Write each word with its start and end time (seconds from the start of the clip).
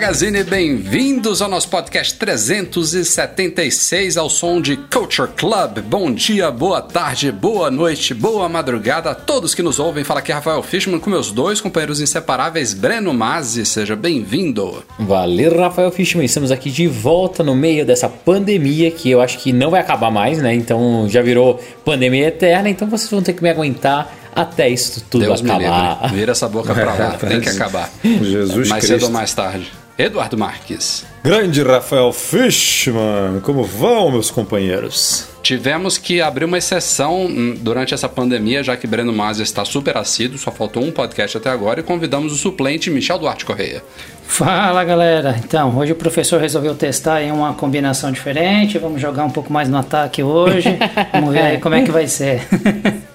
Magazine, 0.00 0.44
bem-vindos 0.44 1.42
ao 1.42 1.48
nosso 1.48 1.68
podcast 1.68 2.14
376 2.14 4.16
ao 4.16 4.30
som 4.30 4.60
de 4.60 4.76
Culture 4.76 5.28
Club. 5.36 5.80
Bom 5.80 6.12
dia, 6.12 6.52
boa 6.52 6.80
tarde, 6.80 7.32
boa 7.32 7.68
noite, 7.68 8.14
boa 8.14 8.48
madrugada 8.48 9.10
a 9.10 9.14
todos 9.16 9.56
que 9.56 9.62
nos 9.62 9.80
ouvem. 9.80 10.04
Fala 10.04 10.20
aqui 10.20 10.30
Rafael 10.30 10.62
Fishman 10.62 11.00
com 11.00 11.10
meus 11.10 11.32
dois 11.32 11.60
companheiros 11.60 12.00
inseparáveis, 12.00 12.74
Breno 12.74 13.12
Mazzi, 13.12 13.66
seja 13.66 13.96
bem-vindo. 13.96 14.84
Valeu, 15.00 15.58
Rafael 15.58 15.90
Fishman, 15.90 16.24
estamos 16.24 16.52
aqui 16.52 16.70
de 16.70 16.86
volta 16.86 17.42
no 17.42 17.56
meio 17.56 17.84
dessa 17.84 18.08
pandemia 18.08 18.92
que 18.92 19.10
eu 19.10 19.20
acho 19.20 19.38
que 19.38 19.52
não 19.52 19.68
vai 19.68 19.80
acabar 19.80 20.12
mais, 20.12 20.38
né? 20.38 20.54
Então 20.54 21.08
já 21.08 21.22
virou 21.22 21.60
pandemia 21.84 22.28
eterna, 22.28 22.70
então 22.70 22.86
vocês 22.86 23.10
vão 23.10 23.20
ter 23.20 23.32
que 23.32 23.42
me 23.42 23.50
aguentar 23.50 24.16
até 24.32 24.68
isso 24.68 25.04
tudo 25.10 25.24
Deus 25.24 25.42
acabar. 25.42 26.08
Vira 26.12 26.30
essa 26.30 26.48
boca 26.48 26.72
pra 26.72 26.94
lá, 26.94 27.10
tem 27.18 27.40
que 27.40 27.48
acabar. 27.48 27.90
Jesus 28.04 28.68
Mais 28.68 28.84
Cristo. 28.84 29.00
cedo 29.00 29.06
ou 29.06 29.10
mais 29.10 29.34
tarde. 29.34 29.68
Eduardo 29.98 30.38
Marques. 30.38 31.04
Grande 31.24 31.60
Rafael 31.60 32.12
Fishman, 32.12 33.40
como 33.42 33.64
vão, 33.64 34.12
meus 34.12 34.30
companheiros? 34.30 35.26
Tivemos 35.42 35.98
que 35.98 36.20
abrir 36.20 36.44
uma 36.44 36.56
exceção 36.56 37.26
hum, 37.26 37.56
durante 37.58 37.92
essa 37.94 38.08
pandemia, 38.08 38.62
já 38.62 38.76
que 38.76 38.86
Breno 38.86 39.12
Mazzi 39.12 39.42
está 39.42 39.64
super 39.64 39.96
assíduo, 39.96 40.38
só 40.38 40.52
faltou 40.52 40.84
um 40.84 40.92
podcast 40.92 41.36
até 41.36 41.50
agora, 41.50 41.80
e 41.80 41.82
convidamos 41.82 42.32
o 42.32 42.36
suplente 42.36 42.90
Michel 42.90 43.18
Duarte 43.18 43.44
Correia. 43.44 43.82
Fala 44.24 44.84
galera, 44.84 45.34
então 45.44 45.76
hoje 45.76 45.90
o 45.90 45.96
professor 45.96 46.40
resolveu 46.40 46.76
testar 46.76 47.20
em 47.20 47.32
uma 47.32 47.54
combinação 47.54 48.12
diferente, 48.12 48.78
vamos 48.78 49.02
jogar 49.02 49.24
um 49.24 49.30
pouco 49.30 49.52
mais 49.52 49.68
no 49.68 49.78
ataque 49.78 50.22
hoje, 50.22 50.78
vamos 51.12 51.34
ver 51.34 51.42
aí 51.42 51.58
como 51.58 51.74
é 51.74 51.82
que 51.82 51.90
vai 51.90 52.06
ser. 52.06 52.46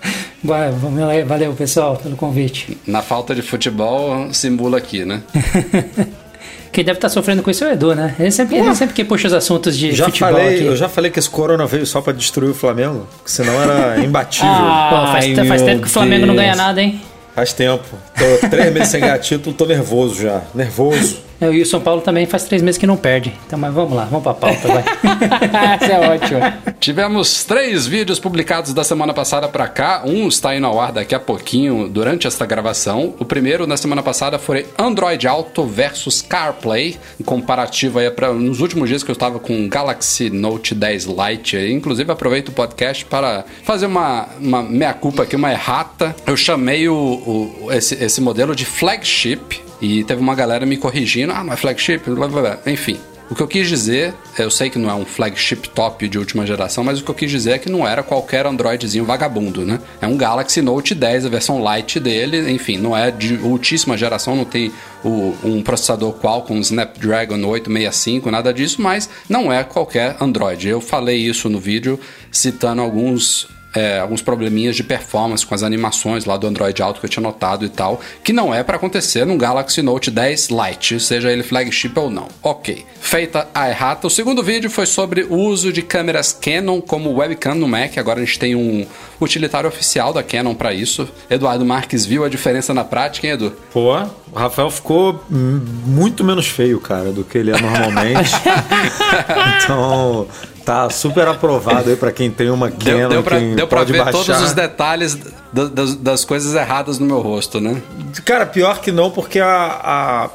Vamos 0.45 0.99
lá, 0.99 1.13
valeu 1.25 1.53
pessoal 1.53 1.95
pelo 1.95 2.17
convite. 2.17 2.77
Na 2.85 3.01
falta 3.01 3.33
de 3.33 3.41
futebol, 3.41 4.33
simula 4.33 4.77
aqui, 4.77 5.05
né? 5.05 5.23
Quem 6.73 6.83
deve 6.83 6.97
estar 6.97 7.07
sofrendo 7.09 7.41
com 7.43 7.51
isso 7.51 7.63
é 7.63 7.69
o 7.69 7.71
Edu, 7.73 7.93
né? 7.95 8.15
Ele 8.19 8.31
sempre, 8.31 8.57
ele 8.57 8.73
sempre 8.75 8.95
que 8.95 9.05
puxa 9.05 9.27
os 9.27 9.33
assuntos 9.33 9.77
de 9.77 9.93
já 9.93 10.05
futebol 10.05 10.31
falei, 10.33 10.55
aqui. 10.55 10.65
Eu 10.65 10.75
já 10.75 10.89
falei 10.89 11.11
que 11.11 11.19
esse 11.19 11.29
corona 11.29 11.65
veio 11.67 11.85
só 11.85 12.01
pra 12.01 12.11
destruir 12.11 12.49
o 12.49 12.53
Flamengo, 12.55 13.07
porque 13.17 13.29
senão 13.31 13.53
era 13.61 13.99
imbatível. 14.03 14.49
Ah, 14.51 14.87
Pô, 14.89 15.11
faz, 15.13 15.37
Ai, 15.39 15.47
faz 15.47 15.61
tempo 15.61 15.81
que 15.83 15.87
o 15.87 15.91
Flamengo 15.91 16.25
não 16.25 16.33
Deus. 16.35 16.45
ganha 16.45 16.55
nada, 16.55 16.81
hein? 16.81 16.99
Faz 17.35 17.53
tempo. 17.53 17.83
Tô 18.17 18.47
três 18.49 18.73
meses 18.73 18.89
sem 18.89 19.01
ganhar 19.01 19.17
título, 19.19 19.55
tô 19.55 19.65
nervoso 19.65 20.21
já. 20.21 20.41
Nervoso. 20.53 21.17
E 21.51 21.61
o 21.61 21.65
São 21.65 21.81
Paulo 21.81 22.01
também 22.01 22.25
faz 22.25 22.43
três 22.43 22.61
meses 22.61 22.77
que 22.77 22.85
não 22.85 22.95
perde. 22.97 23.33
Então, 23.47 23.57
mas 23.57 23.73
vamos 23.73 23.93
lá, 23.93 24.05
vamos 24.05 24.23
pra 24.23 24.33
pauta, 24.33 24.67
vai. 24.67 24.83
Isso 25.81 25.91
é 25.91 25.99
ótimo. 26.13 26.39
Tivemos 26.79 27.43
três 27.43 27.87
vídeos 27.87 28.19
publicados 28.19 28.73
da 28.73 28.83
semana 28.83 29.13
passada 29.13 29.47
pra 29.47 29.67
cá. 29.67 30.03
Um 30.05 30.27
está 30.27 30.55
indo 30.55 30.67
ao 30.67 30.79
ar 30.79 30.91
daqui 30.91 31.15
a 31.15 31.19
pouquinho, 31.19 31.87
durante 31.89 32.27
esta 32.27 32.45
gravação. 32.45 33.15
O 33.19 33.25
primeiro, 33.25 33.65
na 33.65 33.77
semana 33.77 34.03
passada, 34.03 34.37
foi 34.37 34.65
Android 34.77 35.27
Auto 35.27 35.65
versus 35.65 36.21
CarPlay. 36.21 36.97
Um 37.19 37.23
comparativo 37.23 37.99
aí 37.99 38.09
pra, 38.11 38.31
nos 38.33 38.59
últimos 38.59 38.89
dias 38.89 39.03
que 39.03 39.09
eu 39.09 39.13
estava 39.13 39.39
com 39.39 39.65
o 39.65 39.69
Galaxy 39.69 40.29
Note 40.29 40.75
10 40.75 41.05
Lite. 41.05 41.57
Inclusive, 41.57 42.11
aproveito 42.11 42.49
o 42.49 42.51
podcast 42.51 43.05
para 43.05 43.45
fazer 43.63 43.85
uma, 43.85 44.27
uma 44.39 44.61
meia-culpa 44.61 45.23
aqui, 45.23 45.35
uma 45.35 45.51
errata. 45.51 46.15
Eu 46.27 46.35
chamei 46.35 46.87
o, 46.89 46.93
o- 46.95 47.71
esse, 47.71 47.95
esse 48.03 48.19
modelo 48.21 48.55
de 48.55 48.65
flagship. 48.65 49.62
E 49.83 50.03
teve 50.03 50.21
uma 50.21 50.33
galera 50.33 50.65
me 50.65 50.77
corrigindo. 50.77 51.33
Ah, 51.33 51.43
não 51.43 51.51
é 51.53 51.57
flagship? 51.57 52.09
Blá, 52.09 52.27
blá, 52.27 52.41
blá. 52.41 52.59
Enfim, 52.65 52.97
o 53.29 53.35
que 53.35 53.41
eu 53.41 53.47
quis 53.47 53.67
dizer, 53.67 54.13
eu 54.39 54.49
sei 54.49 54.69
que 54.69 54.79
não 54.79 54.89
é 54.89 54.93
um 54.93 55.03
flagship 55.05 55.67
top 55.75 56.07
de 56.07 56.17
última 56.17 56.45
geração, 56.45 56.83
mas 56.83 56.99
o 56.99 57.03
que 57.03 57.09
eu 57.11 57.15
quis 57.15 57.29
dizer 57.29 57.51
é 57.51 57.57
que 57.59 57.69
não 57.69 57.85
era 57.87 58.01
qualquer 58.01 58.45
Androidzinho 58.45 59.03
vagabundo, 59.03 59.65
né? 59.65 59.79
É 60.01 60.07
um 60.07 60.15
Galaxy 60.15 60.61
Note 60.61 60.95
10, 60.95 61.25
a 61.25 61.29
versão 61.29 61.61
light 61.61 61.99
dele, 61.99 62.49
enfim, 62.51 62.77
não 62.77 62.95
é 62.95 63.11
de 63.11 63.35
ultíssima 63.35 63.97
geração, 63.97 64.35
não 64.35 64.45
tem 64.45 64.71
o- 65.03 65.35
um 65.43 65.61
processador 65.61 66.13
Qualcomm 66.13 66.59
Snapdragon 66.61 67.43
865, 67.45 68.31
nada 68.31 68.53
disso, 68.53 68.81
mas 68.81 69.09
não 69.27 69.51
é 69.51 69.63
qualquer 69.63 70.15
Android. 70.21 70.67
Eu 70.67 70.79
falei 70.79 71.17
isso 71.17 71.49
no 71.49 71.59
vídeo 71.59 71.99
citando 72.31 72.81
alguns 72.81 73.47
é, 73.73 73.99
alguns 73.99 74.21
probleminhas 74.21 74.75
de 74.75 74.83
performance 74.83 75.45
com 75.45 75.55
as 75.55 75.63
animações 75.63 76.25
lá 76.25 76.37
do 76.37 76.47
Android 76.47 76.81
Auto 76.81 76.99
que 76.99 77.05
eu 77.05 77.09
tinha 77.09 77.23
notado 77.23 77.65
e 77.65 77.69
tal, 77.69 77.99
que 78.23 78.31
não 78.31 78.53
é 78.53 78.63
para 78.63 78.75
acontecer 78.75 79.25
num 79.25 79.37
Galaxy 79.37 79.81
Note 79.81 80.11
10 80.11 80.49
Lite, 80.49 80.99
seja 80.99 81.31
ele 81.31 81.43
flagship 81.43 81.93
ou 81.95 82.09
não. 82.09 82.27
Ok. 82.41 82.85
Feita 82.99 83.47
a 83.53 83.69
errata, 83.69 84.07
o 84.07 84.09
segundo 84.09 84.43
vídeo 84.43 84.69
foi 84.69 84.85
sobre 84.85 85.23
o 85.23 85.35
uso 85.35 85.73
de 85.73 85.81
câmeras 85.81 86.31
Canon 86.33 86.81
como 86.81 87.13
webcam 87.13 87.55
no 87.55 87.67
Mac. 87.67 87.97
Agora 87.97 88.21
a 88.21 88.25
gente 88.25 88.39
tem 88.39 88.55
um 88.55 88.85
utilitário 89.19 89.67
oficial 89.67 90.13
da 90.13 90.23
Canon 90.23 90.53
para 90.53 90.73
isso. 90.73 91.07
Eduardo 91.29 91.65
Marques 91.65 92.05
viu 92.05 92.23
a 92.23 92.29
diferença 92.29 92.73
na 92.73 92.83
prática, 92.83 93.27
hein, 93.27 93.33
Edu? 93.33 93.53
Pô, 93.71 93.95
o 93.95 94.39
Rafael 94.39 94.69
ficou 94.69 95.23
muito 95.29 96.23
menos 96.23 96.47
feio, 96.47 96.79
cara, 96.79 97.11
do 97.11 97.23
que 97.23 97.37
ele 97.37 97.51
é 97.51 97.59
normalmente. 97.59 98.31
então, 99.63 100.27
tá 100.65 100.89
super 100.89 101.27
aprovado 101.27 101.89
aí 101.89 101.95
pra 101.95 102.11
quem 102.11 102.29
tem 102.31 102.49
uma 102.49 102.69
Canon, 102.71 103.09
Deu, 103.09 103.23
deu 103.55 103.67
pode 103.67 103.91
ver 103.91 104.03
baixar. 104.03 104.11
todos 104.23 104.41
os 104.41 104.53
detalhes 104.53 105.17
da- 105.51 105.65
das, 105.65 105.95
das 105.95 106.25
coisas 106.25 106.53
erradas 106.55 106.99
no 106.99 107.05
meu 107.05 107.19
rosto, 107.19 107.59
né? 107.59 107.81
Cara, 108.25 108.45
pior 108.45 108.79
que 108.79 108.91
não, 108.91 109.11
porque 109.11 109.39
a, 109.39 109.47
a, 109.49 110.29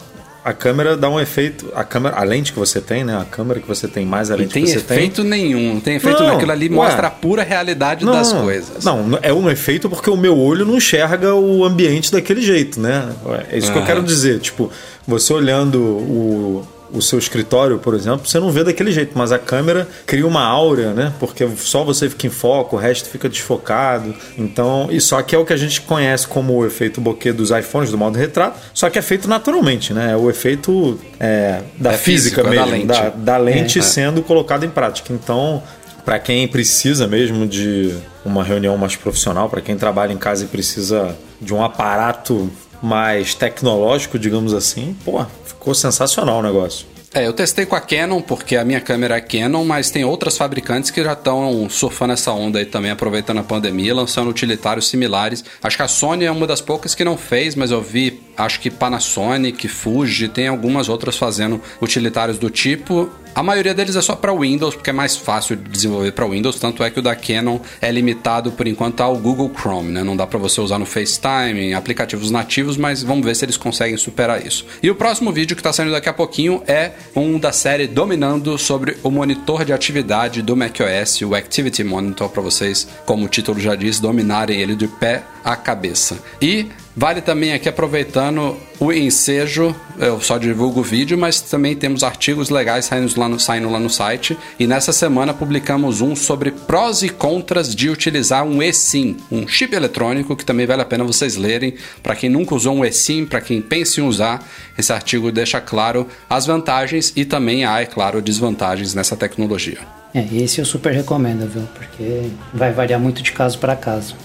a 0.51 0.53
câmera 0.53 0.97
dá 0.97 1.09
um 1.09 1.19
efeito. 1.19 1.71
A 1.75 1.83
câmera, 1.85 2.17
a 2.17 2.23
lente 2.25 2.53
que 2.53 2.59
você 2.59 2.81
tem, 2.81 3.05
né? 3.05 3.17
A 3.21 3.25
câmera 3.25 3.59
que 3.61 3.67
você 3.67 3.89
tem 3.89 4.05
mais 4.07 4.31
a 4.31 4.35
Não 4.35 4.41
lente 4.43 4.53
tem 4.55 4.65
que 4.65 4.71
você 4.71 4.77
efeito 4.79 5.25
nenhum, 5.25 5.75
não 5.75 5.81
tem 5.81 5.97
efeito 5.97 6.21
Não, 6.23 6.29
naquilo 6.35 6.53
ali, 6.53 6.69
ué. 6.69 6.75
mostra 6.75 7.07
a 7.09 7.11
pura 7.11 7.43
realidade 7.43 8.05
tem. 8.05 8.13
das 8.15 8.33
coisas. 8.33 8.85
Não, 8.85 9.19
é 9.23 9.33
um 9.33 9.49
efeito 9.51 9.89
porque 9.89 10.11
o 10.11 10.17
meu 10.17 10.39
olho 10.39 10.65
não 10.65 10.77
enxerga 10.77 11.35
o 11.35 11.65
ambiente 11.65 12.13
daquele 12.13 12.41
jeito, 12.43 12.79
né? 12.81 13.09
É 13.51 13.59
isso 13.59 13.71
que 13.73 13.77
eu 13.79 13.83
Aham. 13.83 13.87
quero 13.87 14.03
dizer. 14.03 14.41
Tipo, 14.41 14.71
você 15.07 15.33
olhando 15.33 15.79
o. 15.81 16.67
O 16.93 17.03
seu 17.03 17.19
escritório, 17.19 17.79
por 17.79 17.95
exemplo, 17.95 18.27
você 18.27 18.41
não 18.41 18.51
vê 18.51 18.65
daquele 18.65 18.91
jeito, 18.93 19.13
mas 19.17 19.31
a 19.33 19.39
câmera 19.39 19.87
cria 20.07 20.27
uma 20.27 20.43
áurea, 20.43 20.93
né? 20.95 21.13
Porque 21.21 21.47
só 21.59 21.85
você 21.85 22.09
fica 22.09 22.27
em 22.27 22.31
foco, 22.31 22.77
o 22.77 22.79
resto 22.79 23.09
fica 23.09 23.29
desfocado. 23.29 24.15
Então, 24.37 24.89
e 24.91 25.01
só 25.01 25.21
que 25.23 25.35
é 25.35 25.39
o 25.39 25.45
que 25.45 25.53
a 25.53 25.57
gente 25.57 25.81
conhece 25.83 26.27
como 26.27 26.55
o 26.55 26.67
efeito 26.67 27.01
bokeh 27.01 27.33
dos 27.33 27.51
iPhones, 27.51 27.91
do 27.91 27.99
modo 27.99 28.17
retrato, 28.19 28.59
só 28.73 28.89
que 28.89 28.99
é 28.99 29.03
feito 29.03 29.29
naturalmente, 29.29 29.93
né? 29.93 30.13
É 30.13 30.17
o 30.17 30.31
efeito 30.31 30.99
é, 31.21 31.61
da 31.79 31.93
É 31.93 31.97
física 31.99 32.37
físico, 32.37 32.41
é 32.41 32.43
da 32.45 32.51
mesmo, 32.51 32.71
lente. 32.71 32.87
da, 32.87 33.09
da 33.11 33.37
lente 33.37 33.79
É. 33.79 33.83
sendo 33.83 34.23
colocada 34.23 34.65
em 34.65 34.71
prática. 34.71 35.13
Então, 35.13 35.63
para 36.05 36.19
quem 36.19 36.49
precisa 36.49 37.07
mesmo 37.07 37.47
de 37.47 37.95
uma 38.25 38.43
reunião 38.43 38.77
mais 38.79 38.97
profissional, 38.97 39.49
para 39.51 39.61
quem 39.61 39.77
trabalha 39.77 40.13
em 40.13 40.17
casa 40.17 40.45
e 40.45 40.47
precisa 40.49 41.15
de 41.41 41.53
um 41.53 41.63
aparato 41.63 42.51
mais 42.83 43.35
tecnológico, 43.35 44.19
digamos 44.19 44.55
assim, 44.55 44.97
pô, 45.05 45.25
ficou 45.45 45.75
sensacional 45.75 46.39
o 46.39 46.43
negócio. 46.43 46.87
É, 47.15 47.27
eu 47.27 47.33
testei 47.33 47.65
com 47.65 47.75
a 47.75 47.81
Canon, 47.81 48.21
porque 48.21 48.55
a 48.55 48.65
minha 48.65 48.81
câmera 48.83 49.17
é 49.17 49.21
Canon, 49.21 49.65
mas 49.65 49.91
tem 49.91 50.05
outras 50.05 50.37
fabricantes 50.37 50.91
que 50.91 51.03
já 51.03 51.15
estão 51.15 51.69
surfando 51.71 52.13
essa 52.13 52.33
onda 52.33 52.59
aí 52.59 52.67
também, 52.67 52.91
aproveitando 52.91 53.39
a 53.39 53.43
pandemia, 53.43 53.95
lançando 53.95 54.29
utilitários 54.29 54.89
similares. 54.89 55.43
Acho 55.63 55.77
que 55.79 55.83
a 55.83 55.89
Sony 55.89 56.27
é 56.27 56.31
uma 56.31 56.47
das 56.47 56.61
poucas 56.61 56.95
que 56.95 57.05
não 57.05 57.17
fez, 57.17 57.55
mas 57.55 57.71
eu 57.71 57.81
vi, 57.81 58.21
acho 58.37 58.61
que 58.61 58.71
Panasonic, 58.71 59.67
Fuji, 59.69 60.29
tem 60.29 60.49
algumas 60.49 60.91
outras 60.91 61.17
fazendo 61.17 61.63
utilitários 61.81 62.39
do 62.39 62.51
tipo. 62.51 63.11
A 63.35 63.43
maioria 63.43 63.73
deles 63.73 63.95
é 63.95 64.03
só 64.03 64.17
para 64.17 64.33
Windows, 64.33 64.75
porque 64.75 64.91
é 64.91 64.93
mais 64.93 65.17
fácil 65.17 65.57
de 65.57 65.69
desenvolver 65.71 66.13
para 66.13 66.27
Windows, 66.27 66.59
tanto 66.59 66.83
é 66.83 66.91
que 66.91 66.99
o 66.99 67.03
da 67.03 67.15
Canon 67.15 67.61
é 67.81 67.91
limitado 67.91 68.51
por 68.53 68.67
enquanto 68.67 69.01
ao 69.01 69.17
Google 69.17 69.51
Chrome, 69.57 69.93
né? 69.93 70.03
Não 70.03 70.17
dá 70.17 70.27
para 70.27 70.39
você 70.39 70.61
usar 70.61 70.79
no 70.79 70.87
FaceTime, 70.87 71.61
em 71.61 71.75
aplicativos 71.75 72.31
nativos, 72.31 72.77
mas 72.77 73.03
vamos 73.03 73.25
ver 73.25 73.37
se 73.37 73.45
eles 73.45 73.57
conseguem 73.57 73.97
superar 73.97 74.45
isso. 74.45 74.67
E 74.83 74.91
o 74.91 74.95
próximo 74.95 75.33
vídeo 75.33 75.55
que 75.55 75.61
está 75.61 75.73
saindo 75.73 75.93
daqui 75.93 76.09
a 76.09 76.13
pouquinho 76.13 76.63
é 76.67 76.93
um 77.15 77.39
da 77.39 77.53
série 77.53 77.87
Dominando 77.87 78.59
sobre 78.59 78.97
o 79.03 79.11
monitor 79.11 79.65
de 79.65 79.73
atividade 79.73 80.43
do 80.43 80.57
macOS, 80.57 81.23
o 81.23 81.35
Activity 81.35 81.85
Monitor, 81.85 82.29
para 82.29 82.43
vocês, 82.43 82.89
como 83.07 83.27
o 83.27 83.29
título 83.29 83.61
já 83.61 83.75
diz, 83.75 84.01
dominarem 84.01 84.61
ele 84.61 84.75
de 84.75 84.89
pé 84.89 85.23
à 85.45 85.55
cabeça. 85.57 86.19
E 86.43 86.67
Vale 87.01 87.21
também 87.21 87.53
aqui 87.53 87.69
aproveitando 87.69 88.57
o 88.81 88.93
ensejo, 88.93 89.73
eu 90.01 90.21
só 90.21 90.37
divulgo 90.37 90.81
o 90.81 90.83
vídeo, 90.83 91.17
mas 91.17 91.41
também 91.41 91.77
temos 91.77 92.03
artigos 92.03 92.51
legais 92.51 92.87
saindo 92.87 93.21
lá 93.21 93.29
no, 93.29 93.39
saindo 93.39 93.71
lá 93.71 93.79
no 93.79 93.89
site. 93.89 94.37
E 94.59 94.67
nessa 94.67 94.93
semana 94.93 95.33
publicamos 95.33 96.01
um 96.01 96.17
sobre 96.17 96.51
prós 96.51 97.05
e 97.05 97.09
contras 97.09 97.73
de 97.73 97.89
utilizar 97.89 98.43
um 98.43 98.61
eSIM, 98.61 99.17
um 99.31 99.47
chip 99.47 99.77
eletrônico, 99.77 100.35
que 100.35 100.45
também 100.45 100.67
vale 100.67 100.83
a 100.83 100.85
pena 100.85 101.05
vocês 101.05 101.37
lerem. 101.37 101.75
Para 102.03 102.17
quem 102.17 102.29
nunca 102.29 102.57
usou 102.57 102.75
um 102.75 102.85
eSIM, 102.85 103.27
para 103.27 103.41
quem 103.41 103.63
pensa 103.63 104.01
em 104.01 104.05
usar, 104.05 104.45
esse 104.77 104.93
artigo 104.93 105.31
deixa 105.31 105.61
claro 105.61 106.05
as 106.29 106.47
vantagens 106.47 107.13
e 107.15 107.25
também 107.25 107.65
há, 107.65 107.81
é 107.81 107.87
claro, 107.87 108.21
desvantagens 108.21 108.93
nessa 108.93 109.17
tecnologia. 109.17 109.79
É, 110.13 110.27
esse 110.35 110.61
eu 110.61 110.65
super 110.65 110.93
recomendo, 110.93 111.49
viu? 111.49 111.63
Porque 111.77 112.29
vai 112.53 112.73
variar 112.73 112.99
muito 112.99 113.23
de 113.23 113.31
caso 113.31 113.57
para 113.57 113.77
caso. 113.77 114.17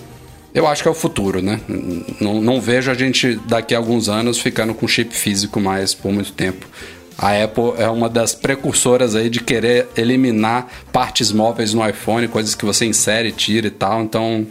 Eu 0.54 0.68
acho 0.68 0.84
que 0.84 0.88
é 0.88 0.92
o 0.92 0.96
futuro, 0.96 1.42
né? 1.42 1.60
Não, 2.22 2.40
não 2.40 2.62
vejo 2.62 2.92
a 2.92 2.94
gente 2.94 3.36
daqui 3.48 3.74
a 3.74 3.78
alguns 3.78 4.08
anos 4.08 4.38
ficando 4.38 4.74
com 4.74 4.88
chip 4.88 5.16
físico 5.16 5.60
mais 5.60 5.94
por 5.94 6.12
muito 6.12 6.32
tempo. 6.32 6.68
A 7.18 7.44
Apple 7.44 7.74
é 7.78 7.88
uma 7.90 8.10
das 8.10 8.36
precursoras 8.36 9.16
aí 9.16 9.30
de 9.30 9.40
querer 9.40 9.88
eliminar 9.96 10.68
partes 10.92 11.32
móveis 11.32 11.74
no 11.74 11.88
iPhone, 11.88 12.28
coisas 12.28 12.56
que 12.56 12.66
você 12.66 12.86
insere, 12.86 13.32
tira 13.32 13.68
e 13.68 13.72
tal. 13.72 14.04
Então, 14.04 14.46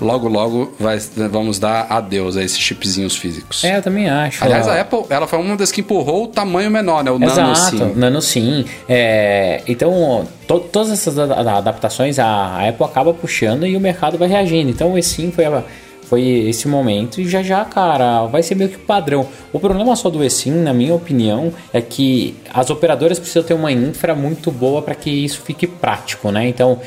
logo 0.00 0.28
logo 0.28 0.72
vai, 0.78 0.98
vamos 1.30 1.58
dar 1.58 1.86
adeus 1.90 2.36
a 2.36 2.42
esses 2.42 2.58
chipzinhos 2.58 3.16
físicos. 3.16 3.64
É, 3.64 3.78
eu 3.78 3.82
também 3.82 4.08
acho. 4.08 4.44
Aliás, 4.44 4.68
a 4.68 4.80
Apple 4.80 5.04
ela 5.08 5.26
foi 5.26 5.38
uma 5.38 5.56
das 5.56 5.72
que 5.72 5.80
empurrou 5.80 6.24
o 6.24 6.26
tamanho 6.26 6.70
menor, 6.70 7.02
né? 7.04 7.10
O 7.10 7.22
Exato, 7.22 7.40
Nano 7.40 7.56
Sim. 7.56 7.92
Nano 7.96 8.22
Sim. 8.22 8.64
É, 8.88 9.62
então, 9.66 10.26
to, 10.46 10.60
todas 10.60 10.90
essas 10.90 11.18
adaptações 11.18 12.18
a, 12.18 12.26
a 12.26 12.68
Apple 12.68 12.84
acaba 12.84 13.14
puxando 13.14 13.66
e 13.66 13.76
o 13.76 13.80
mercado 13.80 14.18
vai 14.18 14.28
reagindo. 14.28 14.70
Então, 14.70 14.92
o 14.92 15.02
Sim 15.02 15.30
foi 15.30 15.44
a 15.44 15.62
foi 16.10 16.22
esse 16.48 16.66
momento 16.66 17.20
e 17.20 17.28
já 17.28 17.40
já, 17.40 17.64
cara, 17.64 18.26
vai 18.26 18.42
ser 18.42 18.56
meio 18.56 18.68
que 18.68 18.76
padrão. 18.76 19.28
O 19.52 19.60
problema 19.60 19.94
só 19.94 20.10
do 20.10 20.24
eSIM, 20.24 20.50
na 20.50 20.74
minha 20.74 20.92
opinião, 20.92 21.52
é 21.72 21.80
que 21.80 22.34
as 22.52 22.68
operadoras 22.68 23.20
precisam 23.20 23.44
ter 23.44 23.54
uma 23.54 23.70
infra 23.70 24.12
muito 24.12 24.50
boa 24.50 24.82
para 24.82 24.96
que 24.96 25.08
isso 25.08 25.40
fique 25.42 25.68
prático, 25.68 26.32
né? 26.32 26.48
Então, 26.48 26.80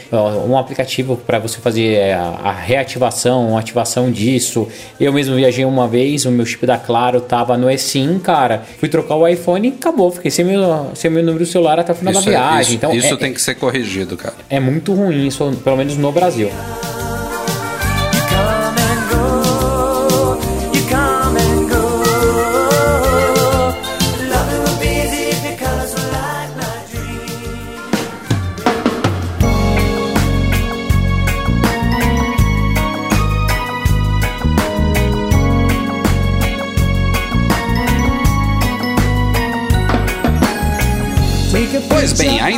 um 0.46 0.58
aplicativo 0.58 1.16
para 1.16 1.40
você 1.40 1.60
fazer 1.60 1.94
é, 1.94 2.14
a 2.14 2.52
reativação, 2.52 3.56
a 3.56 3.62
ativação 3.62 4.12
disso. 4.12 4.68
Eu 5.00 5.14
mesmo 5.14 5.38
viajei 5.38 5.64
uma 5.64 5.88
vez, 5.88 6.26
o 6.26 6.32
meu 6.32 6.46
chip 6.46 6.66
da 6.66 6.78
Claro 6.78 7.22
tava 7.22 7.56
no 7.56 7.72
eSIM, 7.72 8.20
cara. 8.20 8.64
Fui 8.78 8.90
trocar 8.90 9.16
o 9.16 9.26
iPhone 9.26 9.70
e 9.70 9.72
acabou, 9.72 10.12
fiquei 10.12 10.32
sem 10.32 10.44
meu, 10.44 10.92
sem 10.96 11.10
meu 11.10 11.24
número 11.24 11.46
celular 11.46 11.80
até 11.80 11.94
o 11.94 11.96
final 11.96 12.12
isso 12.12 12.26
da 12.26 12.30
viagem. 12.30 12.58
É, 12.58 12.62
isso, 12.62 12.74
então, 12.74 12.94
isso 12.94 13.14
é, 13.14 13.18
tem 13.18 13.34
que 13.34 13.42
ser 13.42 13.56
corrigido, 13.56 14.18
cara. 14.18 14.36
É 14.50 14.60
muito 14.60 14.94
ruim 14.94 15.26
isso, 15.26 15.50
pelo 15.64 15.78
menos 15.78 15.96
no 15.96 16.12
Brasil. 16.12 16.50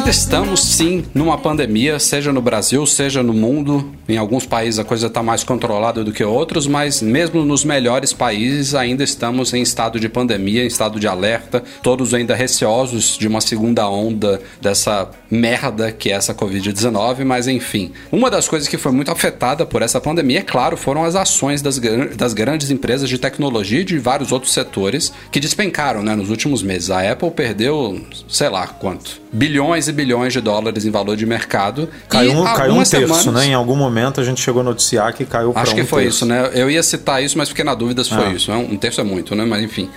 Ainda 0.06 0.12
estamos 0.12 0.64
sim 0.64 1.04
numa 1.16 1.36
pandemia, 1.36 1.98
seja 1.98 2.32
no 2.32 2.40
Brasil, 2.40 2.86
seja 2.86 3.24
no 3.24 3.34
mundo. 3.34 3.92
Em 4.08 4.18
alguns 4.18 4.46
países 4.46 4.80
a 4.80 4.84
coisa 4.84 5.08
está 5.08 5.24
mais 5.24 5.44
controlada 5.44 6.04
do 6.04 6.12
que 6.12 6.24
outros, 6.24 6.68
mas 6.68 7.02
mesmo 7.02 7.44
nos 7.44 7.66
melhores 7.66 8.14
países 8.14 8.76
ainda 8.76 9.04
estamos 9.04 9.52
em 9.52 9.64
estado 9.64 10.00
de 10.00 10.08
pandemia, 10.08 10.64
em 10.64 10.68
estado 10.68 11.00
de 11.00 11.08
alerta, 11.08 11.64
todos 11.82 12.14
ainda 12.14 12.36
receosos 12.36 13.18
de 13.18 13.28
uma 13.28 13.42
segunda 13.42 13.90
onda 13.90 14.40
dessa 14.62 15.10
merda 15.32 15.92
que 15.92 16.12
é 16.12 16.14
essa 16.14 16.36
Covid-19, 16.36 17.26
mas 17.26 17.48
enfim. 17.48 17.92
Uma 18.12 18.30
das 18.30 18.48
coisas 18.48 18.68
que 18.68 18.78
foi 18.78 18.92
muito 18.92 19.10
afetada 19.10 19.66
por 19.66 19.82
essa 19.82 20.00
pandemia, 20.00 20.38
é 20.38 20.44
claro, 20.44 20.78
foram 20.78 21.04
as 21.04 21.16
ações 21.16 21.64
das, 21.64 21.80
das 22.16 22.36
grandes 22.36 22.70
empresas 22.70 23.10
de 23.10 23.18
tecnologia 23.18 23.82
e 23.82 23.84
de 23.84 23.98
vários 23.98 24.32
outros 24.32 24.54
setores 24.54 25.12
que 25.32 25.40
despencaram 25.40 26.04
né, 26.04 26.16
nos 26.16 26.30
últimos 26.30 26.62
meses. 26.62 26.92
A 26.92 27.12
Apple 27.12 27.32
perdeu, 27.32 28.00
sei 28.28 28.50
lá 28.50 28.68
quanto 28.68 29.26
bilhões 29.36 29.90
e 29.90 29.92
bilhões 29.96 30.34
de 30.34 30.42
dólares 30.42 30.86
em 30.86 30.92
valor 30.92 31.16
de 31.16 31.26
mercado. 31.26 31.90
Caiu, 32.08 32.34
um, 32.34 32.44
caiu 32.44 32.74
um 32.74 32.84
terço, 32.84 33.16
semanas... 33.16 33.34
né? 33.34 33.46
Em 33.48 33.54
algum 33.54 33.76
momento 33.76 34.22
a 34.22 34.24
gente 34.24 34.42
chegou 34.42 34.62
a 34.62 34.64
noticiar 34.64 35.14
que 35.14 35.26
caiu 35.26 35.54
para 35.54 35.64
Acho 35.64 35.74
que 35.74 35.84
foi 35.84 36.04
terço. 36.04 36.18
isso, 36.18 36.26
né? 36.26 36.52
Eu 36.54 36.70
ia 36.70 36.84
citar 36.84 37.24
isso, 37.24 37.38
mas 37.38 37.50
fiquei 37.50 37.64
na 37.64 37.74
dúvida 37.74 38.04
se 38.04 38.10
foi 38.10 38.26
ah. 38.26 38.34
isso. 38.34 38.52
Né? 38.52 38.58
Um 38.58 38.78
terço 38.78 39.02
é 39.02 39.04
muito, 39.04 39.36
né? 39.36 39.46
Mas 39.46 39.64
enfim, 39.64 39.90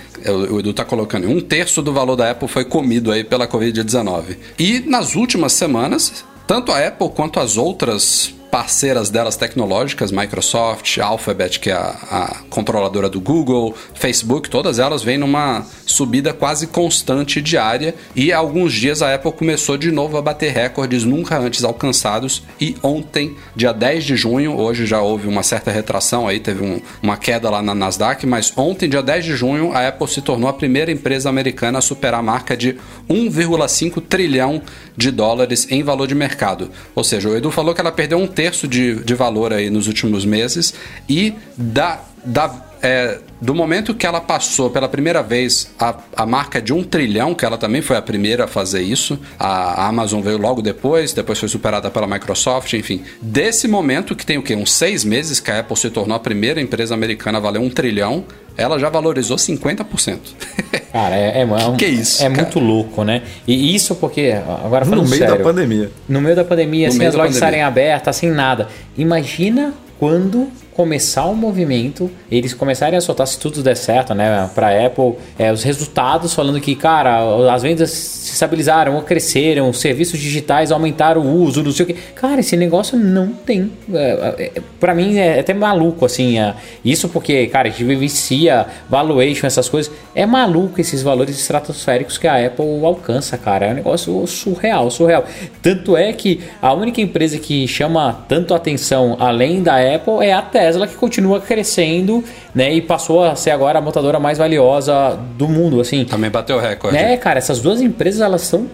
o 0.51 0.59
Edu 0.59 0.73
tá 0.73 0.85
colocando. 0.85 1.29
Um 1.29 1.41
terço 1.41 1.81
do 1.81 1.93
valor 1.93 2.15
da 2.15 2.31
Apple 2.31 2.47
foi 2.47 2.65
comido 2.65 3.11
aí 3.11 3.23
pela 3.23 3.47
Covid-19. 3.47 4.37
E 4.57 4.79
nas 4.79 5.15
últimas 5.15 5.53
semanas, 5.53 6.25
tanto 6.47 6.71
a 6.71 6.87
Apple 6.87 7.09
quanto 7.09 7.39
as 7.39 7.57
outras 7.57 8.33
parceiras 8.51 9.09
delas 9.09 9.35
tecnológicas, 9.35 10.11
Microsoft, 10.11 10.97
Alphabet, 10.97 11.59
que 11.59 11.69
é 11.69 11.73
a, 11.73 11.89
a, 12.09 12.35
controladora 12.49 13.09
do 13.09 13.21
Google, 13.21 13.75
Facebook, 13.93 14.49
todas 14.49 14.79
elas 14.79 15.03
vêm 15.03 15.17
numa 15.17 15.65
subida 15.85 16.33
quase 16.33 16.67
constante 16.67 17.41
diária 17.41 17.93
e 18.15 18.31
há 18.31 18.37
alguns 18.37 18.73
dias 18.73 19.01
a 19.01 19.13
Apple 19.13 19.31
começou 19.31 19.77
de 19.77 19.91
novo 19.91 20.17
a 20.17 20.21
bater 20.21 20.51
recordes 20.51 21.03
nunca 21.03 21.37
antes 21.37 21.63
alcançados 21.63 22.43
e 22.59 22.75
ontem, 22.81 23.35
dia 23.55 23.71
10 23.71 24.03
de 24.03 24.15
junho, 24.15 24.57
hoje 24.57 24.85
já 24.85 25.01
houve 25.01 25.27
uma 25.27 25.43
certa 25.43 25.71
retração 25.71 26.27
aí, 26.27 26.39
teve 26.39 26.63
um, 26.63 26.81
uma 27.01 27.17
queda 27.17 27.49
lá 27.49 27.61
na 27.61 27.75
Nasdaq, 27.75 28.25
mas 28.25 28.51
ontem, 28.57 28.89
dia 28.89 29.03
10 29.03 29.25
de 29.25 29.35
junho, 29.35 29.71
a 29.73 29.87
Apple 29.87 30.07
se 30.07 30.21
tornou 30.21 30.49
a 30.49 30.53
primeira 30.53 30.91
empresa 30.91 31.29
americana 31.29 31.79
a 31.79 31.81
superar 31.81 32.19
a 32.19 32.23
marca 32.23 32.57
de 32.57 32.77
1,5 33.09 34.01
trilhão 34.01 34.61
de 34.97 35.11
dólares 35.11 35.67
em 35.69 35.83
valor 35.83 36.07
de 36.07 36.15
mercado. 36.15 36.69
Ou 36.95 37.03
seja, 37.03 37.29
o 37.29 37.35
Edu 37.35 37.51
falou 37.51 37.73
que 37.73 37.81
ela 37.81 37.91
perdeu 37.91 38.17
um 38.17 38.27
terço 38.39 38.69
de, 38.69 39.03
de 39.03 39.13
valor 39.15 39.51
aí 39.51 39.69
nos 39.69 39.87
últimos 39.87 40.23
meses 40.23 40.73
e 41.09 41.33
da, 41.57 41.99
da 42.23 42.49
é, 42.81 43.19
do 43.41 43.55
momento 43.55 43.93
que 43.93 44.05
ela 44.05 44.19
passou 44.19 44.69
pela 44.69 44.87
primeira 44.87 45.23
vez 45.23 45.71
a, 45.79 45.95
a 46.15 46.25
marca 46.25 46.61
de 46.61 46.73
um 46.73 46.83
trilhão, 46.83 47.33
que 47.33 47.45
ela 47.45 47.57
também 47.57 47.81
foi 47.81 47.95
a 47.95 48.01
primeira 48.01 48.45
a 48.45 48.47
fazer 48.47 48.81
isso, 48.81 49.19
a, 49.37 49.83
a 49.83 49.87
Amazon 49.87 50.21
veio 50.21 50.37
logo 50.37 50.61
depois, 50.61 51.13
depois 51.13 51.39
foi 51.39 51.47
superada 51.47 51.89
pela 51.89 52.07
Microsoft, 52.07 52.73
enfim. 52.73 53.03
Desse 53.21 53.67
momento, 53.67 54.15
que 54.15 54.25
tem 54.25 54.37
o 54.37 54.43
quê? 54.43 54.55
Uns 54.55 54.71
seis 54.71 55.03
meses 55.03 55.39
que 55.39 55.51
a 55.51 55.59
Apple 55.59 55.77
se 55.77 55.89
tornou 55.89 56.15
a 56.15 56.19
primeira 56.19 56.61
empresa 56.61 56.93
americana 56.93 57.37
a 57.37 57.41
valer 57.41 57.59
um 57.59 57.69
trilhão, 57.69 58.25
ela 58.57 58.77
já 58.77 58.89
valorizou 58.89 59.37
50%. 59.37 60.19
Cara, 60.91 61.15
é, 61.15 61.39
é, 61.39 61.41
é, 61.43 61.75
que 61.77 61.85
isso, 61.85 62.21
é 62.21 62.29
cara? 62.29 62.41
muito 62.41 62.59
louco, 62.59 63.03
né? 63.03 63.21
E 63.47 63.73
isso 63.75 63.95
porque, 63.95 64.33
agora 64.65 64.83
falando 64.83 65.03
No 65.03 65.09
meio 65.09 65.21
sério, 65.21 65.37
da 65.37 65.43
pandemia. 65.43 65.91
No 66.09 66.19
meio 66.19 66.35
da 66.35 66.43
pandemia, 66.43 66.87
No 66.87 66.91
sem 66.91 66.99
meio 66.99 67.09
as 67.09 67.15
lojas 67.15 67.35
estarem 67.35 67.61
abertas, 67.61 68.15
sem 68.15 68.31
nada. 68.31 68.67
Imagina 68.97 69.73
quando 69.99 70.49
começar 70.79 71.25
o 71.25 71.35
movimento, 71.35 72.09
eles 72.31 72.53
começarem 72.53 72.97
a 72.97 73.01
soltar, 73.01 73.27
se 73.27 73.37
tudo 73.37 73.61
der 73.61 73.75
certo, 73.75 74.13
né, 74.13 74.49
para 74.55 74.85
Apple, 74.85 75.15
é, 75.37 75.51
os 75.51 75.61
resultados 75.61 76.33
falando 76.33 76.61
que, 76.61 76.73
cara, 76.73 77.19
as 77.53 77.63
vendas 77.63 77.89
se 77.89 78.31
estabilizaram 78.31 78.95
ou 78.95 79.01
cresceram, 79.01 79.69
os 79.69 79.81
serviços 79.81 80.17
digitais 80.17 80.71
aumentaram 80.71 81.19
o 81.19 81.43
uso, 81.43 81.61
não 81.61 81.71
sei 81.73 81.83
o 81.83 81.87
que. 81.87 81.93
Cara, 82.15 82.39
esse 82.39 82.55
negócio 82.55 82.97
não 82.97 83.27
tem. 83.27 83.73
É, 83.93 84.51
é, 84.55 84.61
para 84.79 84.95
mim 84.95 85.17
é 85.17 85.41
até 85.41 85.53
maluco, 85.53 86.05
assim. 86.05 86.39
é, 86.39 86.53
isso 86.85 87.09
porque, 87.09 87.47
cara, 87.47 87.67
a 87.67 87.71
gente 87.71 87.83
vicia 87.95 88.65
valuation, 88.89 89.47
essas 89.47 89.67
coisas. 89.67 89.91
É 90.15 90.25
maluco 90.25 90.79
esses 90.79 91.03
valores 91.03 91.37
estratosféricos 91.37 92.17
que 92.17 92.27
a 92.27 92.45
Apple 92.45 92.85
alcança, 92.85 93.37
cara. 93.37 93.65
É 93.65 93.71
um 93.71 93.75
negócio 93.75 94.25
surreal, 94.27 94.89
surreal. 94.89 95.25
Tanto 95.61 95.97
é 95.97 96.13
que 96.13 96.39
a 96.61 96.73
única 96.73 97.01
empresa 97.01 97.37
que 97.37 97.67
chama 97.67 98.25
tanto 98.29 98.53
atenção 98.53 99.17
além 99.19 99.61
da 99.61 99.75
Apple 99.75 100.25
é 100.25 100.31
a 100.31 100.41
Tesla, 100.41 100.68
que 100.87 100.95
continua 100.95 101.39
crescendo, 101.39 102.23
né? 102.53 102.73
E 102.73 102.81
passou 102.81 103.23
a 103.23 103.35
ser 103.35 103.51
agora 103.51 103.79
a 103.79 103.81
montadora 103.81 104.19
mais 104.19 104.37
valiosa 104.37 105.17
do 105.37 105.47
mundo, 105.47 105.79
assim. 105.79 106.03
Também 106.05 106.29
bateu 106.29 106.57
o 106.57 106.59
recorde. 106.59 106.95
Né, 106.97 107.17
cara, 107.17 107.37
essas 107.37 107.59
duas 107.59 107.81
empresas, 107.81 108.21
elas 108.21 108.41
são, 108.41 108.67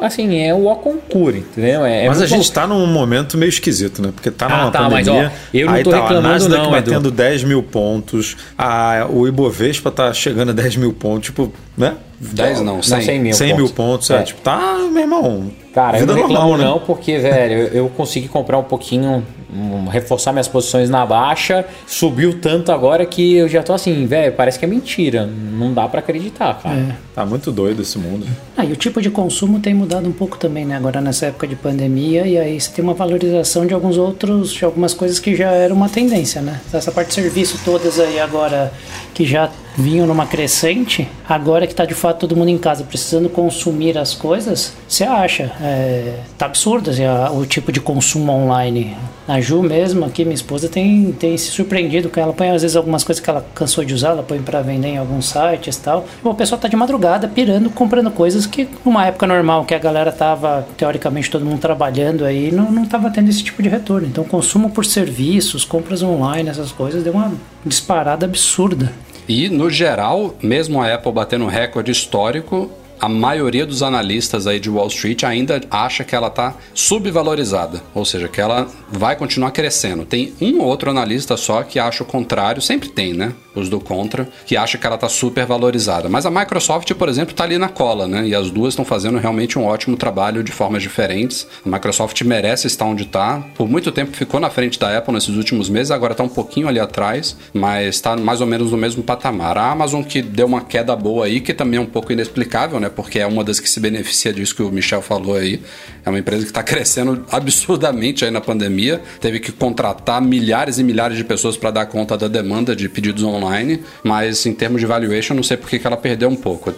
assim, 0.00 0.38
é 0.38 0.54
o 0.54 0.62
concurso, 0.76 1.38
entendeu? 1.38 1.84
É, 1.84 2.04
é 2.04 2.08
Mas 2.08 2.20
a 2.22 2.26
gente 2.26 2.50
tá 2.50 2.66
num 2.66 2.86
momento 2.86 3.36
meio 3.36 3.48
esquisito, 3.50 4.02
né? 4.02 4.10
Porque 4.14 4.30
tá 4.30 4.46
Ah, 4.46 4.58
numa 4.62 4.70
tá, 4.70 4.88
mas, 4.88 5.06
pandemia. 5.06 5.32
ó, 5.34 5.48
eu 5.52 5.66
não 5.66 5.74
aí 5.74 5.82
tô 5.82 5.90
tá, 5.90 5.96
reclamando 6.02 6.26
a 6.28 6.32
Nasdaq 6.32 6.62
não, 6.62 6.70
batendo 6.70 7.10
10 7.10 7.44
mil 7.44 7.62
pontos. 7.62 8.36
A, 8.56 9.06
o 9.10 9.26
Ibovespa 9.26 9.90
tá 9.90 10.12
chegando 10.12 10.50
a 10.50 10.52
10 10.52 10.76
mil 10.76 10.92
pontos. 10.92 11.26
Tipo, 11.26 11.52
né? 11.76 11.94
10 12.20 12.62
não, 12.62 12.82
100. 12.82 12.96
Não, 12.96 13.04
100 13.04 13.20
mil 13.20 13.34
100 13.34 13.46
mil 13.46 13.56
pontos. 13.68 13.72
pontos, 13.72 14.10
é. 14.10 14.16
É. 14.16 14.22
Tipo, 14.22 14.40
tá, 14.40 14.78
meu 14.90 15.02
irmão. 15.02 15.50
Cara, 15.74 15.98
vida 15.98 16.12
eu 16.12 16.16
não 16.16 16.22
reclamo 16.22 16.48
normal, 16.48 16.58
né? 16.58 16.64
não, 16.64 16.78
porque, 16.78 17.18
velho, 17.18 17.52
eu, 17.54 17.66
eu 17.68 17.88
consegui 17.90 18.28
comprar 18.28 18.56
um 18.56 18.62
pouquinho, 18.62 19.22
um, 19.54 19.86
reforçar 19.88 20.32
minhas 20.32 20.48
posições 20.48 20.88
na 20.88 21.04
baixa, 21.04 21.66
subiu 21.86 22.40
tanto 22.40 22.72
agora 22.72 23.04
que 23.04 23.36
eu 23.36 23.46
já 23.46 23.62
tô 23.62 23.74
assim, 23.74 24.06
velho, 24.06 24.32
parece 24.32 24.58
que 24.58 24.64
é 24.64 24.68
mentira. 24.68 25.26
Não 25.26 25.74
dá 25.74 25.86
pra 25.86 26.00
acreditar, 26.00 26.58
cara. 26.62 26.96
Tá 27.14 27.26
muito 27.26 27.52
doido 27.52 27.82
esse 27.82 27.98
mundo. 27.98 28.26
Ah, 28.56 28.64
e 28.64 28.72
o 28.72 28.76
tipo 28.76 29.02
de 29.02 29.10
consumo 29.10 29.60
tem 29.60 29.74
mudado 29.74 30.08
um 30.08 30.12
pouco 30.12 30.38
também, 30.38 30.64
né? 30.64 30.76
Agora 30.76 31.02
nessa 31.02 31.26
época 31.26 31.46
de 31.46 31.56
pandemia, 31.56 32.26
e 32.26 32.38
aí 32.38 32.58
você 32.58 32.70
tem 32.70 32.82
uma 32.82 32.94
valorização 32.94 33.66
de 33.66 33.74
alguns 33.74 33.98
outros, 33.98 34.54
de 34.54 34.64
algumas 34.64 34.94
coisas 34.94 35.18
que 35.18 35.36
já 35.36 35.50
era 35.50 35.74
uma 35.74 35.90
tendência, 35.90 36.40
né? 36.40 36.62
Essa 36.72 36.90
parte 36.90 37.08
de 37.08 37.14
serviço 37.14 37.60
todas 37.66 38.00
aí 38.00 38.18
agora 38.18 38.72
que 39.12 39.26
já 39.26 39.50
vinham 39.76 40.06
numa 40.06 40.26
crescente, 40.26 41.08
agora 41.28 41.66
que 41.66 41.74
tá 41.74 41.84
de 41.84 41.94
fato 41.94 42.20
todo 42.20 42.36
mundo 42.36 42.48
em 42.48 42.58
casa 42.58 42.84
precisando 42.84 43.28
consumir 43.28 43.98
as 43.98 44.14
coisas, 44.14 44.72
você 44.88 45.04
acha? 45.04 45.52
É, 45.60 46.20
tá 46.38 46.46
absurdo 46.46 46.90
assim, 46.90 47.02
o 47.34 47.44
tipo 47.44 47.70
de 47.70 47.80
consumo 47.80 48.32
online. 48.32 48.96
A 49.28 49.40
Ju 49.40 49.60
mesmo, 49.60 50.04
aqui, 50.04 50.24
minha 50.24 50.36
esposa, 50.36 50.68
tem, 50.68 51.10
tem 51.18 51.36
se 51.36 51.50
surpreendido 51.50 52.08
com 52.08 52.20
ela. 52.20 52.32
Põe 52.32 52.50
às 52.50 52.62
vezes 52.62 52.76
algumas 52.76 53.02
coisas 53.02 53.22
que 53.22 53.28
ela 53.28 53.44
cansou 53.54 53.84
de 53.84 53.92
usar, 53.92 54.10
ela 54.10 54.22
põe 54.22 54.40
pra 54.40 54.62
vender 54.62 54.88
em 54.88 54.98
alguns 54.98 55.26
sites 55.26 55.76
e 55.76 55.80
tal. 55.80 56.06
O 56.22 56.32
pessoal 56.32 56.60
tá 56.60 56.68
de 56.68 56.76
madrugada 56.76 57.26
pirando, 57.26 57.68
comprando 57.68 58.08
coisas 58.12 58.46
que 58.46 58.68
numa 58.84 59.04
época 59.04 59.26
normal, 59.26 59.64
que 59.64 59.74
a 59.74 59.78
galera 59.80 60.12
tava, 60.12 60.64
teoricamente, 60.76 61.28
todo 61.28 61.44
mundo 61.44 61.58
trabalhando 61.58 62.24
aí, 62.24 62.52
não, 62.52 62.70
não 62.70 62.86
tava 62.86 63.10
tendo 63.10 63.28
esse 63.28 63.42
tipo 63.42 63.60
de 63.60 63.68
retorno. 63.68 64.06
Então, 64.06 64.22
consumo 64.22 64.70
por 64.70 64.84
serviços, 64.84 65.64
compras 65.64 66.04
online, 66.04 66.48
essas 66.48 66.70
coisas, 66.70 67.02
deu 67.02 67.12
uma 67.12 67.32
disparada 67.64 68.26
absurda. 68.26 68.92
E, 69.28 69.48
no 69.48 69.68
geral, 69.68 70.34
mesmo 70.42 70.80
a 70.80 70.94
Apple 70.94 71.12
batendo 71.12 71.44
um 71.44 71.48
recorde 71.48 71.90
histórico, 71.90 72.70
a 73.00 73.08
maioria 73.08 73.66
dos 73.66 73.82
analistas 73.82 74.46
aí 74.46 74.58
de 74.58 74.70
Wall 74.70 74.88
Street 74.88 75.24
ainda 75.24 75.60
acha 75.70 76.04
que 76.04 76.14
ela 76.14 76.28
está 76.28 76.54
subvalorizada, 76.74 77.82
ou 77.94 78.04
seja, 78.04 78.28
que 78.28 78.40
ela 78.40 78.66
vai 78.90 79.16
continuar 79.16 79.50
crescendo. 79.50 80.04
Tem 80.04 80.32
um 80.40 80.60
ou 80.60 80.66
outro 80.66 80.90
analista 80.90 81.36
só 81.36 81.62
que 81.62 81.78
acha 81.78 82.02
o 82.02 82.06
contrário, 82.06 82.60
sempre 82.62 82.88
tem, 82.88 83.12
né? 83.12 83.32
Os 83.54 83.70
do 83.70 83.80
contra, 83.80 84.28
que 84.44 84.56
acha 84.56 84.76
que 84.76 84.86
ela 84.86 84.96
está 84.96 85.08
super 85.08 85.46
valorizada. 85.46 86.08
Mas 86.10 86.26
a 86.26 86.30
Microsoft, 86.30 86.92
por 86.92 87.08
exemplo, 87.08 87.30
está 87.30 87.44
ali 87.44 87.56
na 87.56 87.70
cola, 87.70 88.06
né? 88.06 88.26
E 88.26 88.34
as 88.34 88.50
duas 88.50 88.74
estão 88.74 88.84
fazendo 88.84 89.18
realmente 89.18 89.58
um 89.58 89.64
ótimo 89.64 89.96
trabalho 89.96 90.42
de 90.42 90.52
formas 90.52 90.82
diferentes. 90.82 91.46
A 91.64 91.68
Microsoft 91.68 92.20
merece 92.22 92.66
estar 92.66 92.84
onde 92.84 93.04
está. 93.04 93.42
Por 93.54 93.66
muito 93.66 93.90
tempo 93.90 94.14
ficou 94.14 94.38
na 94.38 94.50
frente 94.50 94.78
da 94.78 94.96
Apple 94.96 95.14
nesses 95.14 95.36
últimos 95.36 95.70
meses, 95.70 95.90
agora 95.90 96.12
está 96.12 96.22
um 96.22 96.28
pouquinho 96.28 96.68
ali 96.68 96.78
atrás, 96.78 97.36
mas 97.52 97.94
está 97.94 98.14
mais 98.16 98.42
ou 98.42 98.46
menos 98.46 98.72
no 98.72 98.76
mesmo 98.76 99.02
patamar. 99.02 99.56
A 99.56 99.70
Amazon 99.70 100.02
que 100.02 100.20
deu 100.20 100.46
uma 100.46 100.60
queda 100.60 100.94
boa 100.94 101.24
aí, 101.24 101.40
que 101.40 101.54
também 101.54 101.78
é 101.78 101.82
um 101.82 101.86
pouco 101.86 102.12
inexplicável, 102.12 102.78
né? 102.78 102.85
Porque 102.88 103.18
é 103.18 103.26
uma 103.26 103.44
das 103.44 103.60
que 103.60 103.68
se 103.68 103.80
beneficia 103.80 104.32
disso 104.32 104.54
que 104.54 104.62
o 104.62 104.70
Michel 104.70 105.02
falou 105.02 105.36
aí. 105.36 105.60
É 106.04 106.08
uma 106.08 106.18
empresa 106.18 106.42
que 106.42 106.50
está 106.50 106.62
crescendo 106.62 107.24
absurdamente 107.30 108.24
aí 108.24 108.30
na 108.30 108.40
pandemia. 108.40 109.00
Teve 109.20 109.40
que 109.40 109.52
contratar 109.52 110.20
milhares 110.22 110.78
e 110.78 110.84
milhares 110.84 111.16
de 111.16 111.24
pessoas 111.24 111.56
para 111.56 111.70
dar 111.70 111.86
conta 111.86 112.16
da 112.16 112.28
demanda 112.28 112.74
de 112.76 112.88
pedidos 112.88 113.22
online, 113.22 113.82
mas 114.02 114.46
em 114.46 114.52
termos 114.52 114.80
de 114.80 114.86
valuation, 114.86 115.34
não 115.34 115.42
sei 115.42 115.56
por 115.56 115.68
que 115.68 115.80
ela 115.84 115.96
perdeu 115.96 116.28
um 116.28 116.36
pouco. 116.36 116.72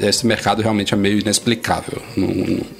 Esse 0.00 0.26
mercado 0.26 0.62
realmente 0.62 0.94
é 0.94 0.96
meio 0.96 1.18
inexplicável. 1.18 2.00
Não, 2.16 2.28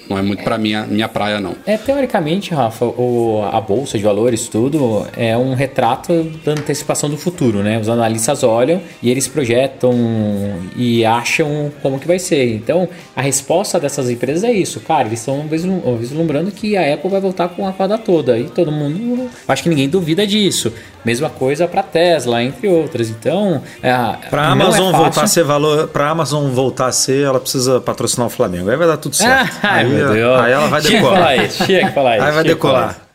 não 0.09 0.19
é 0.19 0.23
muito 0.23 0.43
para 0.43 0.57
minha, 0.59 0.87
minha 0.87 1.09
praia, 1.09 1.41
não. 1.41 1.55
É, 1.67 1.77
teoricamente, 1.77 2.55
Rafa, 2.55 2.85
o, 2.85 3.43
a 3.51 3.61
bolsa 3.61 3.99
de 3.99 4.05
valores, 4.05 4.49
tudo, 4.49 5.07
é 5.17 5.37
um 5.37 5.55
retrato 5.55 6.25
da 6.45 6.53
antecipação 6.53 7.11
do 7.11 7.17
futuro, 7.17 7.63
né? 7.63 7.79
Os 7.79 7.89
analistas 7.89 8.43
olham 8.43 8.81
e 9.03 9.11
eles 9.11 9.27
projetam 9.29 9.95
e 10.77 11.05
acham 11.05 11.71
como 11.83 11.99
que 11.99 12.07
vai 12.07 12.19
ser. 12.19 12.45
Então, 12.69 12.87
a 13.17 13.23
resposta 13.23 13.81
dessas 13.81 14.11
empresas 14.11 14.45
é 14.45 14.53
isso, 14.53 14.79
cara, 14.81 15.07
eles 15.09 15.21
estão 15.21 15.49
vislum- 15.49 15.97
vislumbrando 15.97 16.51
que 16.51 16.77
a 16.77 16.93
Apple 16.93 17.09
vai 17.09 17.19
voltar 17.19 17.49
com 17.49 17.67
a 17.67 17.73
quadra 17.73 17.97
toda. 17.97 18.39
E 18.39 18.45
todo 18.45 18.71
mundo, 18.71 19.31
acho 19.49 19.63
que 19.63 19.71
ninguém 19.71 19.89
duvida 19.89 20.27
disso. 20.27 20.71
Mesma 21.03 21.31
coisa 21.31 21.67
para 21.67 21.83
Tesla, 21.83 22.43
entre 22.43 22.69
outras. 22.69 23.09
Então, 23.09 23.63
é, 23.83 23.91
Pra 24.29 24.43
não 24.43 24.49
é 24.49 24.53
Amazon 24.53 24.91
fácil. 24.91 24.99
voltar 25.05 25.23
a 25.23 25.27
ser 25.27 25.45
valor, 25.45 25.89
pra 25.89 26.11
Amazon 26.11 26.51
voltar 26.51 26.89
a 26.89 26.93
ser, 26.93 27.25
ela 27.25 27.41
precisa 27.41 27.81
patrocinar 27.81 28.27
o 28.27 28.31
Flamengo. 28.31 28.69
Aí 28.69 28.77
vai 28.77 28.87
dar 28.87 28.99
tudo 28.99 29.17
certo. 29.17 29.57
Ah, 29.63 29.75
aí, 29.77 29.87
aí 29.87 30.53
ela 30.53 30.67
vai 30.69 30.83
Tinha 30.83 30.91
que 30.93 30.97
decolar. 30.99 31.19
falar 31.23 31.37
isso, 31.37 31.65
tinha 31.65 31.87
que 31.89 31.95
falar 31.95 32.17
isso. 32.19 32.27
Aí 32.27 32.33
vai 32.33 32.45
decolar. 32.45 33.08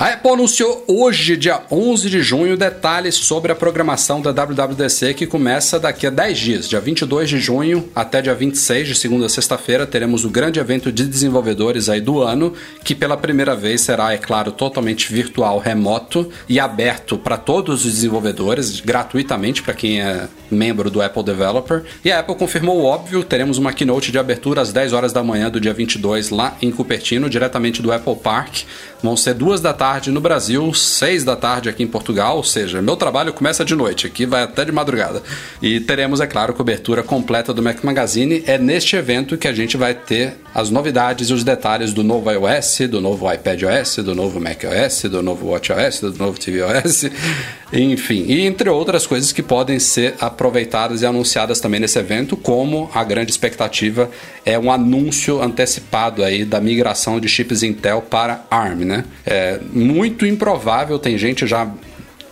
A 0.00 0.10
Apple 0.10 0.30
anunciou 0.30 0.84
hoje, 0.86 1.36
dia 1.36 1.60
11 1.68 2.08
de 2.08 2.22
junho, 2.22 2.56
detalhes 2.56 3.16
sobre 3.16 3.50
a 3.50 3.54
programação 3.56 4.22
da 4.22 4.30
WWDC 4.30 5.12
que 5.12 5.26
começa 5.26 5.76
daqui 5.76 6.06
a 6.06 6.10
10 6.10 6.38
dias. 6.38 6.68
Dia 6.68 6.78
22 6.78 7.28
de 7.28 7.40
junho 7.40 7.88
até 7.96 8.22
dia 8.22 8.32
26, 8.32 8.86
de 8.86 8.94
segunda 8.94 9.26
a 9.26 9.28
sexta-feira, 9.28 9.88
teremos 9.88 10.24
o 10.24 10.30
grande 10.30 10.60
evento 10.60 10.92
de 10.92 11.04
desenvolvedores 11.04 11.88
aí 11.88 12.00
do 12.00 12.22
ano, 12.22 12.54
que 12.84 12.94
pela 12.94 13.16
primeira 13.16 13.56
vez 13.56 13.80
será, 13.80 14.12
é 14.12 14.18
claro, 14.18 14.52
totalmente 14.52 15.12
virtual, 15.12 15.58
remoto 15.58 16.30
e 16.48 16.60
aberto 16.60 17.18
para 17.18 17.36
todos 17.36 17.84
os 17.84 17.92
desenvolvedores, 17.92 18.78
gratuitamente 18.78 19.64
para 19.64 19.74
quem 19.74 20.00
é 20.00 20.28
membro 20.48 20.92
do 20.92 21.02
Apple 21.02 21.24
Developer. 21.24 21.82
E 22.04 22.12
a 22.12 22.20
Apple 22.20 22.36
confirmou 22.36 22.78
o 22.78 22.84
óbvio, 22.84 23.24
teremos 23.24 23.58
uma 23.58 23.72
keynote 23.72 24.12
de 24.12 24.18
abertura 24.18 24.60
às 24.60 24.72
10 24.72 24.92
horas 24.92 25.12
da 25.12 25.24
manhã 25.24 25.50
do 25.50 25.60
dia 25.60 25.74
22 25.74 26.30
lá 26.30 26.56
em 26.62 26.70
Cupertino, 26.70 27.28
diretamente 27.28 27.82
do 27.82 27.90
Apple 27.90 28.14
Park. 28.14 28.58
Vão 29.02 29.16
ser 29.16 29.34
duas 29.34 29.60
da 29.60 29.72
tarde 29.72 30.10
no 30.10 30.20
Brasil, 30.20 30.72
seis 30.74 31.22
da 31.24 31.36
tarde 31.36 31.68
aqui 31.68 31.82
em 31.82 31.86
Portugal, 31.86 32.36
ou 32.36 32.44
seja, 32.44 32.82
meu 32.82 32.96
trabalho 32.96 33.32
começa 33.32 33.64
de 33.64 33.74
noite, 33.74 34.06
aqui 34.06 34.26
vai 34.26 34.42
até 34.42 34.64
de 34.64 34.72
madrugada. 34.72 35.22
E 35.62 35.78
teremos, 35.80 36.20
é 36.20 36.26
claro, 36.26 36.52
cobertura 36.52 37.02
completa 37.02 37.54
do 37.54 37.62
Mac 37.62 37.84
Magazine. 37.84 38.42
É 38.46 38.58
neste 38.58 38.96
evento 38.96 39.36
que 39.36 39.46
a 39.46 39.52
gente 39.52 39.76
vai 39.76 39.94
ter 39.94 40.36
as 40.54 40.70
novidades 40.70 41.30
e 41.30 41.32
os 41.32 41.44
detalhes 41.44 41.92
do 41.92 42.02
novo 42.02 42.30
iOS, 42.30 42.80
do 42.90 43.00
novo 43.00 43.32
iPadOS, 43.32 43.98
do 43.98 44.14
novo 44.14 44.40
macOS, 44.40 45.02
do 45.04 45.22
novo 45.22 45.46
WatchOS, 45.50 46.00
do 46.00 46.18
novo 46.18 46.38
tvOS, 46.38 47.08
enfim, 47.72 48.24
e 48.26 48.46
entre 48.46 48.68
outras 48.68 49.06
coisas 49.06 49.30
que 49.30 49.42
podem 49.42 49.78
ser 49.78 50.14
aproveitadas 50.20 51.02
e 51.02 51.06
anunciadas 51.06 51.60
também 51.60 51.78
nesse 51.78 51.98
evento, 51.98 52.36
como 52.36 52.90
a 52.92 53.04
grande 53.04 53.30
expectativa 53.30 54.10
é 54.44 54.58
um 54.58 54.72
anúncio 54.72 55.40
antecipado 55.40 56.24
aí 56.24 56.44
da 56.44 56.60
migração 56.60 57.20
de 57.20 57.28
chips 57.28 57.62
Intel 57.62 58.02
para 58.02 58.44
ARM, 58.50 58.84
né? 58.88 59.04
É 59.24 59.60
muito 59.72 60.26
improvável, 60.26 60.98
tem 60.98 61.16
gente 61.16 61.46
já 61.46 61.70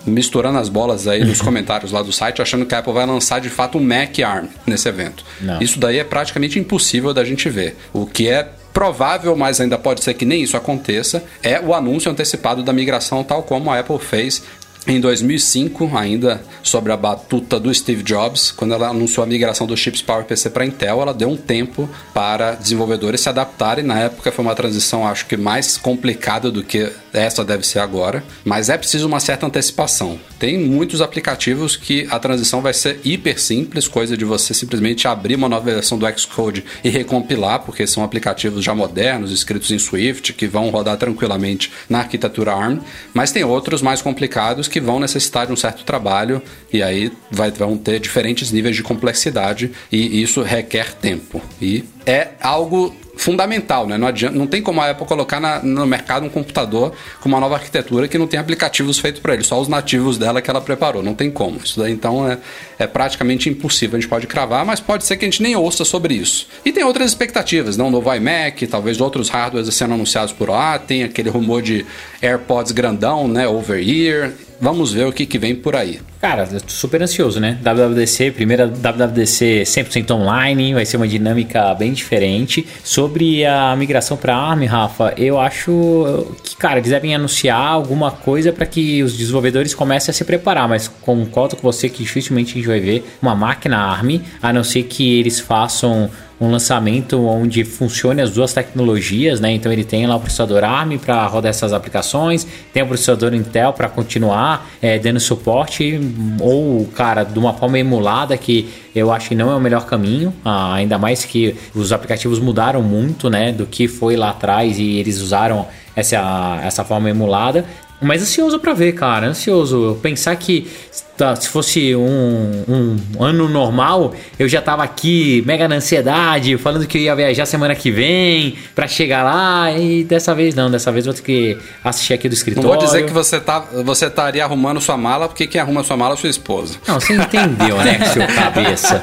misturando 0.07 0.59
as 0.59 0.69
bolas 0.69 1.07
aí 1.07 1.25
nos 1.25 1.41
comentários 1.43 1.93
lá 1.93 2.03
do 2.03 2.13
site, 2.13 2.41
achando 2.41 2.65
que 2.65 2.75
a 2.75 2.79
Apple 2.79 2.93
vai 2.93 3.07
lançar 3.07 3.41
de 3.41 3.51
fato 3.51 3.79
um 3.79 3.81
Mac 3.81 4.19
ARM 4.21 4.47
nesse 4.67 4.89
evento. 4.89 5.25
Não. 5.41 5.61
Isso 5.61 5.79
daí 5.79 5.99
é 5.99 6.05
praticamente 6.05 6.59
impossível 6.59 7.13
da 7.13 7.25
gente 7.25 7.49
ver. 7.49 7.77
O 7.93 8.07
que 8.07 8.29
é 8.29 8.49
provável, 8.73 9.35
mas 9.35 9.59
ainda 9.59 9.79
pode 9.79 10.05
ser 10.05 10.13
que 10.15 10.27
nem 10.27 10.43
isso 10.43 10.57
aconteça, 10.57 11.25
é 11.43 11.59
o 11.59 11.73
anúncio 11.73 12.11
antecipado 12.11 12.63
da 12.63 12.75
migração, 12.75 13.25
tal 13.25 13.43
como 13.43 13.71
a 13.71 13.79
Apple 13.79 13.99
fez 13.99 14.43
em 14.87 15.01
2005, 15.01 15.97
ainda 15.97 16.43
sobre 16.63 16.93
a 16.93 16.97
batuta 16.97 17.59
do 17.59 17.73
Steve 17.75 18.03
Jobs, 18.03 18.51
quando 18.51 18.75
ela 18.75 18.89
anunciou 18.89 19.25
a 19.25 19.27
migração 19.27 19.67
dos 19.67 19.81
chips 19.81 20.01
PowerPC 20.01 20.51
para 20.51 20.65
Intel, 20.65 21.03
ela 21.03 21.13
deu 21.13 21.29
um 21.29 21.37
tempo 21.37 21.89
para 22.15 22.53
desenvolvedores 22.53 23.21
se 23.21 23.29
adaptarem. 23.29 23.85
Na 23.85 23.99
época 23.99 24.31
foi 24.31 24.45
uma 24.45 24.55
transição, 24.55 25.07
acho 25.07 25.27
que 25.27 25.37
mais 25.37 25.77
complicada 25.77 26.51
do 26.51 26.63
que 26.63 26.93
essa 27.17 27.45
deve 27.45 27.67
ser 27.67 27.79
agora, 27.79 28.23
mas 28.45 28.69
é 28.69 28.77
preciso 28.77 29.07
uma 29.07 29.21
certa 29.21 29.47
antecipação. 29.47 30.19
Tem 30.39 30.59
muitos 30.59 31.01
aplicativos 31.01 31.77
que 31.77 32.07
a 32.11 32.19
transição 32.19 32.61
vai 32.61 32.75
ser 32.75 33.01
hiper 33.05 33.41
simples, 33.41 33.89
coisa 33.89 34.17
de 34.17 34.25
você 34.25 34.53
simplesmente 34.53 35.09
abrir 35.09 35.35
uma 35.35 35.49
nova 35.49 35.65
versão 35.65 35.99
do 35.99 36.07
Xcode 36.19 36.65
e 36.85 36.89
recompilar, 36.89 37.61
porque 37.61 37.87
são 37.87 38.05
aplicativos 38.05 38.65
já 38.65 38.75
modernos, 38.75 39.33
escritos 39.33 39.71
em 39.71 39.79
Swift, 39.79 40.33
que 40.33 40.47
vão 40.47 40.71
rodar 40.71 40.97
tranquilamente 40.97 41.73
na 41.89 41.99
arquitetura 41.99 42.53
ARM, 42.53 42.81
mas 43.13 43.33
tem 43.33 43.45
outros 43.45 43.83
mais 43.83 44.03
complicados 44.03 44.69
que 44.69 44.81
vão 44.81 45.01
necessitar 45.01 45.47
de 45.47 45.53
um 45.53 45.57
certo 45.57 45.85
trabalho 45.85 46.43
e 46.73 46.83
aí 46.83 47.13
vai, 47.31 47.51
vão 47.51 47.77
ter 47.77 48.01
diferentes 48.01 48.51
níveis 48.51 48.77
de 48.77 48.83
complexidade 48.83 49.73
e 49.91 50.23
isso 50.23 50.43
requer 50.43 50.93
tempo. 50.95 51.41
E 51.61 51.85
é 52.05 52.31
algo 52.41 52.95
fundamental, 53.17 53.87
né? 53.87 53.97
Não, 53.97 54.07
adianta, 54.07 54.37
não 54.37 54.47
tem 54.47 54.61
como 54.63 54.81
a 54.81 54.91
Apple 54.91 55.07
colocar 55.07 55.41
na- 55.41 55.61
no 55.63 55.87
mercado 55.87 56.27
um 56.27 56.29
computador 56.29 56.93
com 57.21 57.29
uma 57.29 57.41
nova 57.41 57.55
arquitetura 57.55 58.07
que 58.07 58.19
não 58.19 58.27
tem 58.27 58.39
aplicativos 58.39 58.99
feitos 58.99 59.21
para 59.21 59.35
ele, 59.35 59.43
só 59.43 59.61
os 59.61 59.69
nativos 59.69 60.19
dela 60.19 60.41
que 60.43 60.51
ela 60.51 60.61
preparou. 60.61 61.03
Não 61.03 61.15
tem 61.15 61.31
como. 61.31 61.59
Isso 61.65 61.81
daí 61.81 61.93
então 61.93 62.29
é, 62.31 62.39
é 62.79 62.87
praticamente 62.87 63.49
impossível. 63.49 63.97
A 63.97 64.01
gente 64.01 64.09
pode 64.09 64.27
cravar, 64.27 64.65
mas 64.65 64.81
pode 64.81 65.05
ser 65.05 65.17
que 65.17 65.25
a 65.25 65.29
gente 65.29 65.43
nem 65.43 65.57
ouça 65.57 65.85
sobre 65.85 66.15
isso. 66.15 66.47
E 66.65 66.71
tem 66.73 66.85
outras 66.85 67.09
expectativas, 67.11 67.77
não? 67.77 67.89
Um 67.89 67.91
novo 67.91 68.13
iMac, 68.15 68.67
talvez 68.67 69.01
outros 69.01 69.29
hardwares 69.29 69.75
sendo 69.75 69.95
anunciados 69.95 70.33
por 70.33 70.51
lá. 70.51 70.79
Tem 70.79 71.03
aquele 71.03 71.31
rumor 71.31 71.63
de 71.63 71.85
AirPods 72.23 72.73
grandão, 72.73 73.27
né? 73.27 73.49
Over 73.49 73.79
ear. 73.89 74.33
Vamos 74.61 74.93
ver 74.93 75.07
o 75.07 75.13
que, 75.13 75.27
que 75.27 75.39
vem 75.39 75.55
por 75.55 75.77
aí. 75.77 76.01
Cara, 76.21 76.49
eu 76.51 76.61
tô 76.61 76.71
super 76.71 77.03
ansioso, 77.03 77.39
né? 77.39 77.59
WWDC, 77.63 78.31
primeira 78.31 78.67
WWDC 78.67 79.63
100% 79.65 80.11
online, 80.13 80.73
vai 80.73 80.87
ser 80.87 80.97
uma 80.97 81.07
dinâmica 81.07 81.75
bem 81.75 81.93
diferente. 81.93 82.67
Sobre 82.83 83.45
a 83.45 83.77
migração 83.77 84.17
para 84.17 84.35
ARM, 84.35 84.65
Rafa, 84.65 85.13
eu 85.17 85.39
acho 85.39 86.27
que, 86.43 86.57
cara, 86.57 86.79
eles 86.79 86.91
devem 86.91 87.15
anunciar 87.15 87.61
alguma 87.61 88.11
coisa 88.11 88.53
para 88.53 88.65
que 88.65 89.03
os 89.03 89.17
desenvolvedores 89.17 89.75
comecem 89.75 90.11
a 90.11 90.15
se 90.15 90.25
preparar, 90.25 90.67
mas 90.69 90.89
concordo 90.89 91.57
com 91.57 91.63
você 91.63 91.89
que 91.89 92.03
dificilmente 92.03 92.53
a 92.53 92.55
gente 92.55 92.67
vai 92.67 92.81
ver 92.81 93.05
uma 93.21 93.35
máquina 93.35 93.77
ARM, 93.79 94.21
a 94.43 94.53
não 94.53 94.65
ser 94.65 94.85
que 94.85 95.19
eles 95.19 95.39
façam 95.39 96.11
um 96.41 96.51
lançamento 96.51 97.27
onde 97.27 97.65
funcione 97.65 98.21
as 98.21 98.31
duas 98.31 98.53
tecnologias, 98.53 99.41
né? 99.41 99.53
Então 99.53 99.73
ele 99.73 99.85
tem 99.85 100.07
lá 100.07 100.17
o 100.17 100.21
processador 100.21 100.65
ARM 100.65 100.99
para 100.99 101.27
rodar 101.27 101.51
essas 101.51 101.73
aplicações, 101.73 102.47
tem 102.73 102.83
o 102.83 102.87
processador 102.87 103.35
Intel 103.35 103.73
para 103.73 103.89
continuar 103.89 104.69
é, 104.83 104.99
dando 104.99 105.19
suporte, 105.19 105.99
ou, 106.41 106.87
cara, 106.95 107.25
de 107.25 107.39
uma 107.39 107.55
forma 107.55 107.79
emulada 107.79 108.37
que 108.37 108.69
eu 108.95 109.13
acho 109.13 109.29
que 109.31 109.35
não 109.35 109.51
é 109.51 109.55
o 109.55 109.61
melhor 109.61 109.87
caminho, 109.87 110.33
ainda 110.45 110.99
mais 110.99 111.25
que 111.25 111.55
os 111.75 111.93
aplicativos 111.93 112.39
mudaram 112.39 112.83
muito, 112.83 113.31
né? 113.31 113.53
Do 113.53 113.67
que 113.67 113.89
foi 113.89 114.17
lá 114.17 114.31
atrás 114.31 114.79
e 114.79 114.97
eles 114.97 115.21
usaram 115.21 115.67
essa, 115.95 116.61
essa 116.63 116.85
forma 116.85 117.09
emulada. 117.09 117.65
Mas 118.01 118.21
ansioso 118.21 118.59
para 118.59 118.75
ver, 118.75 118.93
cara, 118.93 119.27
ansioso. 119.27 119.99
Pensar 120.03 120.37
que 120.37 120.69
tá, 121.17 121.35
se 121.37 121.49
fosse 121.49 121.95
um, 121.97 122.65
um, 122.69 123.23
ano 123.23 123.49
normal, 123.49 124.15
eu 124.39 124.49
já 124.49 124.61
tava 124.61 124.83
aqui 124.83 125.43
mega 125.47 125.67
na 125.69 125.77
ansiedade, 125.77 126.57
falando 126.59 126.87
que 126.87 126.99
eu 126.99 127.03
ia 127.03 127.15
viajar 127.15 127.47
semana 127.47 127.75
que 127.75 127.91
vem 127.91 128.57
para 128.75 128.87
chegar 128.87 129.23
lá 129.23 129.73
e 129.73 130.05
dessa 130.05 130.35
vez 130.35 130.55
não, 130.55 130.71
dessa 130.71 130.93
vez 130.93 131.07
eu 131.07 131.13
vou 131.13 131.23
ter 131.23 131.27
que 131.27 131.59
assistir 131.83 132.15
aqui 132.15 132.29
do 132.29 132.35
escritório. 132.35 132.69
Não 132.69 132.77
vou 132.77 132.85
dizer 132.85 133.05
que 133.05 133.13
você 133.13 133.41
tá 133.41 133.61
você 133.85 134.07
estaria 134.07 134.45
arrumando 134.45 134.81
sua 134.81 134.97
mala, 134.97 135.29
porque 135.29 135.47
quem 135.47 135.61
arruma 135.61 135.83
sua 135.83 135.97
mala 135.97 136.15
é 136.15 136.17
sua 136.17 136.31
esposa. 136.31 136.77
Não, 136.87 137.01
você 137.01 137.15
entendeu, 137.15 137.77
né, 137.79 137.99
seu 138.13 138.27
cabeça. 138.27 139.03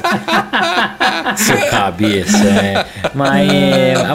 seu 1.36 1.58
cabeça, 1.70 2.36
é. 2.36 2.86
Mas, 3.14 3.48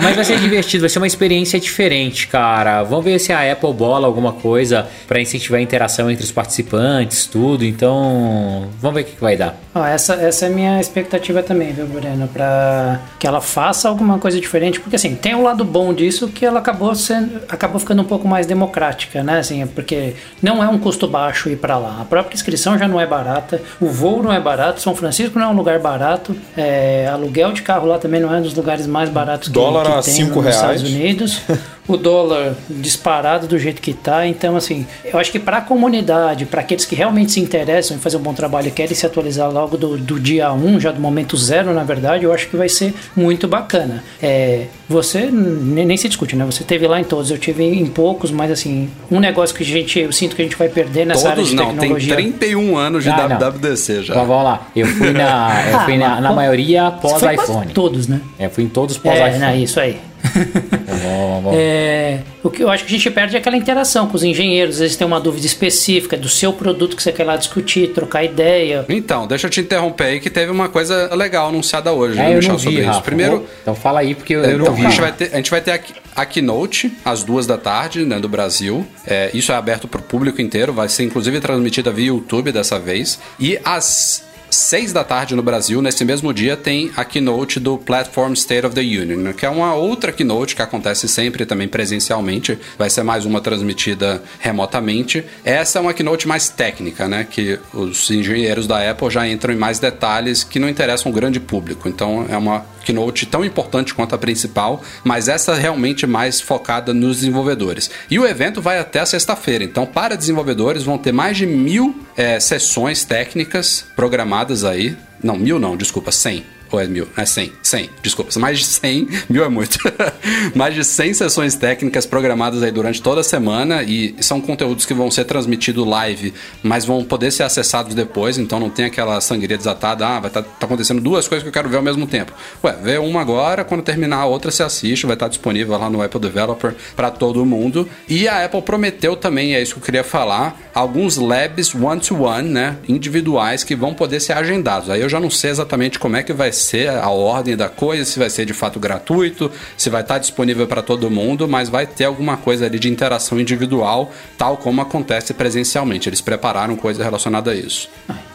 mas 0.01 0.15
vai 0.15 0.25
ser 0.25 0.39
divertido, 0.39 0.81
vai 0.81 0.89
ser 0.89 0.99
uma 0.99 1.07
experiência 1.07 1.59
diferente, 1.59 2.27
cara. 2.27 2.83
Vamos 2.83 3.05
ver 3.05 3.19
se 3.19 3.33
a 3.33 3.51
Apple 3.51 3.73
bola 3.73 4.07
alguma 4.07 4.33
coisa 4.33 4.87
para 5.07 5.19
incentivar 5.19 5.59
a 5.59 5.63
interação 5.63 6.09
entre 6.09 6.23
os 6.23 6.31
participantes, 6.31 7.25
tudo. 7.25 7.65
Então, 7.65 7.88
vamos 7.93 8.95
ver 8.95 9.01
o 9.01 9.05
que, 9.05 9.15
que 9.15 9.21
vai 9.21 9.35
dar. 9.37 9.55
Ó, 9.73 9.85
essa, 9.85 10.15
essa 10.15 10.45
é 10.45 10.49
a 10.49 10.51
minha 10.51 10.79
expectativa 10.79 11.43
também, 11.43 11.71
viu, 11.73 11.85
Breno? 11.85 12.27
Pra 12.27 12.99
que 13.17 13.27
ela 13.27 13.41
faça 13.41 13.87
alguma 13.87 14.17
coisa 14.17 14.39
diferente, 14.39 14.79
porque 14.79 14.95
assim, 14.95 15.15
tem 15.15 15.35
um 15.35 15.43
lado 15.43 15.63
bom 15.63 15.93
disso 15.93 16.27
que 16.27 16.45
ela 16.45 16.59
acabou 16.59 16.93
sendo, 16.95 17.41
acabou 17.49 17.79
ficando 17.79 18.01
um 18.01 18.05
pouco 18.05 18.27
mais 18.27 18.45
democrática, 18.45 19.23
né? 19.23 19.39
Assim, 19.39 19.65
porque 19.67 20.15
não 20.41 20.63
é 20.63 20.67
um 20.67 20.77
custo 20.77 21.07
baixo 21.07 21.49
ir 21.49 21.57
para 21.57 21.77
lá. 21.77 21.99
A 22.01 22.05
própria 22.05 22.35
inscrição 22.35 22.77
já 22.77 22.87
não 22.87 22.99
é 22.99 23.05
barata, 23.05 23.61
o 23.79 23.87
voo 23.87 24.23
não 24.23 24.33
é 24.33 24.39
barato, 24.39 24.81
São 24.81 24.95
Francisco 24.95 25.37
não 25.37 25.47
é 25.47 25.49
um 25.49 25.55
lugar 25.55 25.79
barato, 25.79 26.35
é, 26.55 27.07
aluguel 27.07 27.51
de 27.51 27.61
carro 27.61 27.87
lá 27.87 27.97
também 27.97 28.19
não 28.19 28.33
é 28.33 28.37
um 28.37 28.41
dos 28.41 28.53
lugares 28.53 28.87
mais 28.87 29.09
baratos 29.09 29.47
que, 29.47 29.53
Dólar 29.53 29.85
que 29.85 29.91
a 29.91 30.01
tem 30.01 30.13
cinco 30.13 30.41
nos 30.41 30.45
reais. 30.45 30.55
Estados 30.55 30.83
Unidos. 30.83 31.41
o 31.89 31.97
dólar 31.97 32.53
disparado 32.69 33.47
do 33.47 33.57
jeito 33.57 33.81
que 33.81 33.93
tá. 33.93 34.25
Então, 34.27 34.55
assim, 34.55 34.85
eu 35.03 35.19
acho 35.19 35.31
que 35.31 35.39
para 35.39 35.57
a 35.57 35.61
comunidade, 35.61 36.45
para 36.45 36.61
aqueles 36.61 36.85
que 36.85 36.95
realmente 36.95 37.31
se 37.31 37.39
interessam 37.39 37.97
em 37.97 37.99
fazer 37.99 38.17
um 38.17 38.21
bom 38.21 38.33
trabalho 38.33 38.67
e 38.67 38.71
querem 38.71 38.95
se 38.95 39.05
atualizar 39.05 39.51
logo 39.51 39.75
do, 39.75 39.97
do 39.97 40.19
dia 40.19 40.53
1, 40.53 40.79
já 40.79 40.91
do 40.91 40.99
momento 41.01 41.35
zero, 41.35 41.73
na 41.73 41.83
verdade, 41.83 42.23
eu 42.25 42.31
acho 42.33 42.47
que 42.47 42.55
vai 42.55 42.69
ser 42.69 42.93
muito 43.15 43.47
bacana. 43.47 44.03
É, 44.21 44.65
você 44.87 45.29
nem, 45.31 45.85
nem 45.85 45.97
se 45.97 46.07
discute, 46.07 46.35
né? 46.35 46.45
Você 46.45 46.63
teve 46.63 46.87
lá 46.87 46.99
em 46.99 47.03
todos, 47.03 47.31
eu 47.31 47.37
tive 47.37 47.63
em 47.63 47.85
poucos, 47.87 48.29
mas 48.31 48.51
assim, 48.51 48.89
um 49.11 49.19
negócio 49.19 49.55
que 49.55 49.63
a 49.63 49.65
gente, 49.65 49.99
eu 49.99 50.11
sinto 50.11 50.35
que 50.35 50.41
a 50.41 50.45
gente 50.45 50.55
vai 50.55 50.69
perder 50.69 51.05
nessa 51.05 51.23
Todos 51.23 51.31
área 51.39 51.43
de 51.43 51.55
não, 51.55 51.65
tem 51.69 51.77
tecnologia. 51.79 52.15
31 52.15 52.77
anos 52.77 53.03
de 53.03 53.09
Ah, 53.09 53.27
não. 53.27 53.37
WWDC 53.37 54.03
já. 54.03 54.13
Então, 54.13 54.25
vamos 54.27 54.43
lá. 54.43 54.67
Eu 54.75 54.85
fui 54.87 55.11
na, 55.11 55.63
eu 55.69 55.77
Ah, 55.77 55.85
fui 55.85 55.97
na, 55.97 56.09
mas 56.09 56.21
na 56.21 56.27
qual- 56.29 56.35
maioria 56.35 56.91
quase 57.01 57.19
pós-iPhone. 57.35 57.73
Todos, 57.73 58.07
né? 58.07 58.21
É, 58.37 58.47
fui 58.47 58.63
em 58.63 58.69
todos 58.69 58.95
É, 58.97 58.99
pós-iPhone. 58.99 59.39
né, 59.39 59.57
isso 59.57 59.79
aí. 59.79 59.97
Vamos, 60.23 61.43
vamos. 61.43 61.53
É, 61.55 62.19
o 62.43 62.49
que 62.49 62.63
eu 62.63 62.69
acho 62.69 62.83
que 62.85 62.93
a 62.93 62.97
gente 62.97 63.09
perde 63.11 63.35
é 63.35 63.39
aquela 63.39 63.57
interação 63.57 64.07
com 64.07 64.15
os 64.15 64.23
engenheiros. 64.23 64.75
Às 64.75 64.81
vezes 64.81 64.97
tem 64.97 65.05
uma 65.07 65.19
dúvida 65.19 65.45
específica 65.45 66.17
do 66.17 66.27
seu 66.29 66.53
produto 66.53 66.95
que 66.95 67.03
você 67.03 67.11
quer 67.11 67.23
lá 67.23 67.35
discutir, 67.37 67.89
trocar 67.93 68.23
ideia. 68.23 68.85
Então, 68.89 69.27
deixa 69.27 69.47
eu 69.47 69.51
te 69.51 69.61
interromper 69.61 70.03
aí 70.05 70.19
que 70.19 70.29
teve 70.29 70.51
uma 70.51 70.69
coisa 70.69 71.13
legal 71.15 71.49
anunciada 71.49 71.91
hoje, 71.91 72.19
É, 72.19 72.35
eu 72.37 72.41
não 72.41 72.57
vi, 72.57 72.63
sobre 72.63 72.81
Rafa. 72.81 72.91
isso. 72.97 73.01
Primeiro, 73.03 73.37
Vou- 73.37 73.45
Então 73.61 73.75
fala 73.75 73.99
aí, 74.01 74.15
porque 74.15 74.35
eu, 74.35 74.43
eu 74.43 74.61
então, 74.61 74.65
não 74.67 74.75
vi. 74.75 74.85
a, 74.85 74.89
gente 74.89 75.01
vai 75.01 75.11
ter, 75.11 75.29
a 75.33 75.35
gente 75.37 75.51
vai 75.51 75.61
ter 75.61 75.71
a, 75.71 75.79
a 76.21 76.25
Keynote 76.25 76.91
às 77.05 77.23
duas 77.23 77.45
da 77.47 77.57
tarde, 77.57 78.05
né, 78.05 78.19
do 78.19 78.29
Brasil. 78.29 78.85
É, 79.05 79.29
isso 79.33 79.51
é 79.51 79.55
aberto 79.55 79.87
para 79.87 79.99
o 79.99 80.03
público 80.03 80.41
inteiro, 80.41 80.73
vai 80.73 80.89
ser 80.89 81.03
inclusive 81.03 81.39
transmitida 81.39 81.91
via 81.91 82.07
YouTube 82.07 82.51
dessa 82.51 82.77
vez. 82.79 83.19
E 83.39 83.59
às 83.63 84.23
seis 84.51 84.91
da 84.93 85.03
tarde 85.03 85.35
no 85.35 85.43
Brasil, 85.43 85.81
nesse 85.81 86.03
mesmo 86.03 86.33
dia, 86.33 86.57
tem 86.57 86.91
a 86.95 87.03
keynote 87.05 87.59
do 87.59 87.77
Platform 87.77 88.33
State 88.33 88.65
of 88.65 88.75
the 88.75 88.81
Union, 88.81 89.33
que 89.33 89.45
é 89.45 89.49
uma 89.49 89.73
outra 89.73 90.11
keynote 90.11 90.55
que 90.55 90.61
acontece 90.61 91.07
sempre 91.07 91.45
também 91.45 91.67
presencialmente. 91.67 92.57
Vai 92.77 92.89
ser 92.89 93.03
mais 93.03 93.25
uma 93.25 93.41
transmitida 93.41 94.21
remotamente. 94.39 95.23
Essa 95.43 95.79
é 95.79 95.81
uma 95.81 95.93
keynote 95.93 96.27
mais 96.27 96.49
técnica, 96.49 97.07
né? 97.07 97.27
Que 97.29 97.59
os 97.73 98.09
engenheiros 98.09 98.67
da 98.67 98.89
Apple 98.89 99.09
já 99.09 99.27
entram 99.27 99.53
em 99.53 99.57
mais 99.57 99.79
detalhes 99.79 100.43
que 100.43 100.59
não 100.59 100.69
interessam 100.69 101.11
o 101.11 101.15
grande 101.15 101.39
público. 101.39 101.87
Então 101.87 102.25
é 102.29 102.37
uma 102.37 102.65
keynote 102.83 103.25
tão 103.25 103.43
importante 103.43 103.93
quanto 103.93 104.15
a 104.15 104.17
principal, 104.17 104.81
mas 105.03 105.27
essa 105.27 105.53
realmente 105.55 106.07
mais 106.07 106.41
focada 106.41 106.93
nos 106.93 107.17
desenvolvedores. 107.17 107.89
E 108.09 108.19
o 108.19 108.25
evento 108.25 108.61
vai 108.61 108.79
até 108.79 109.03
sexta-feira. 109.05 109.63
Então, 109.63 109.85
para 109.85 110.15
desenvolvedores, 110.15 110.83
vão 110.83 110.97
ter 110.97 111.11
mais 111.11 111.37
de 111.37 111.45
mil 111.45 112.05
eh, 112.17 112.39
sessões 112.39 113.03
técnicas 113.03 113.85
programadas 113.95 114.63
aí. 114.63 114.97
Não, 115.21 115.35
mil 115.35 115.59
não, 115.59 115.75
desculpa, 115.75 116.11
100. 116.11 116.58
Ou 116.71 116.79
é 116.79 116.87
mil? 116.87 117.07
É 117.17 117.25
100. 117.25 117.51
100, 117.63 117.89
desculpa. 118.01 118.39
Mais 118.39 118.59
de 118.59 118.65
100. 118.65 119.07
Mil 119.29 119.43
é 119.43 119.49
muito. 119.49 119.79
mais 120.55 120.75
de 120.75 120.83
100 120.83 121.15
sessões 121.15 121.55
técnicas 121.55 122.05
programadas 122.05 122.61
aí 122.61 122.71
durante 122.71 123.01
toda 123.01 123.21
a 123.21 123.23
semana 123.23 123.81
e 123.81 124.15
são 124.19 124.39
conteúdos 124.39 124.85
que 124.85 124.93
vão 124.93 125.09
ser 125.09 125.25
transmitidos 125.25 125.85
live, 125.85 126.33
mas 126.61 126.85
vão 126.85 127.03
poder 127.03 127.31
ser 127.31 127.43
acessados 127.43 127.95
depois, 127.95 128.37
então 128.37 128.59
não 128.59 128.69
tem 128.69 128.85
aquela 128.85 129.19
sangria 129.19 129.57
desatada. 129.57 130.07
Ah, 130.07 130.19
vai 130.19 130.29
estar 130.29 130.43
tá, 130.43 130.65
acontecendo 130.65 131.01
duas 131.01 131.27
coisas 131.27 131.43
que 131.43 131.49
eu 131.49 131.53
quero 131.53 131.69
ver 131.69 131.77
ao 131.77 131.83
mesmo 131.83 132.05
tempo. 132.05 132.33
Ué, 132.63 132.77
vê 132.81 132.97
uma 132.97 133.21
agora, 133.21 133.63
quando 133.63 133.81
terminar 133.81 134.17
a 134.17 134.25
outra 134.25 134.51
você 134.51 134.61
assiste, 134.61 135.05
vai 135.05 135.15
estar 135.15 135.27
disponível 135.27 135.77
lá 135.77 135.89
no 135.89 136.01
Apple 136.01 136.19
Developer 136.19 136.75
para 136.95 137.09
todo 137.09 137.43
mundo. 137.45 137.89
E 138.07 138.27
a 138.27 138.45
Apple 138.45 138.61
prometeu 138.61 139.15
também, 139.15 139.55
é 139.55 139.61
isso 139.61 139.73
que 139.73 139.79
eu 139.79 139.85
queria 139.85 140.03
falar, 140.03 140.59
alguns 140.73 141.17
labs 141.17 141.73
one-to-one, 141.73 142.49
né, 142.49 142.77
individuais 142.87 143.63
que 143.63 143.75
vão 143.75 143.93
poder 143.93 144.19
ser 144.19 144.33
agendados. 144.33 144.89
Aí 144.89 145.01
eu 145.01 145.09
já 145.09 145.19
não 145.19 145.29
sei 145.29 145.49
exatamente 145.49 145.97
como 145.97 146.15
é 146.15 146.23
que 146.23 146.31
vai 146.31 146.51
ser 146.51 146.58
a 146.87 147.09
ordem 147.09 147.55
da 147.55 147.69
coisa, 147.69 148.05
se 148.05 148.19
vai 148.19 148.29
ser 148.29 148.45
de 148.45 148.53
fato 148.53 148.79
gratuito, 148.79 149.51
se 149.77 149.89
vai 149.89 150.01
estar 150.01 150.17
disponível 150.17 150.67
para 150.67 150.81
todo 150.81 151.09
mundo, 151.09 151.47
mas 151.47 151.69
vai 151.69 151.85
ter 151.85 152.05
alguma 152.05 152.37
coisa 152.37 152.65
ali 152.65 152.79
de 152.79 152.89
interação 152.89 153.39
individual, 153.39 154.11
tal 154.37 154.57
como 154.57 154.81
acontece 154.81 155.33
presencialmente. 155.33 156.09
Eles 156.09 156.21
prepararam 156.21 156.75
coisa 156.75 157.03
relacionada 157.03 157.51
a 157.51 157.55
isso. 157.55 157.89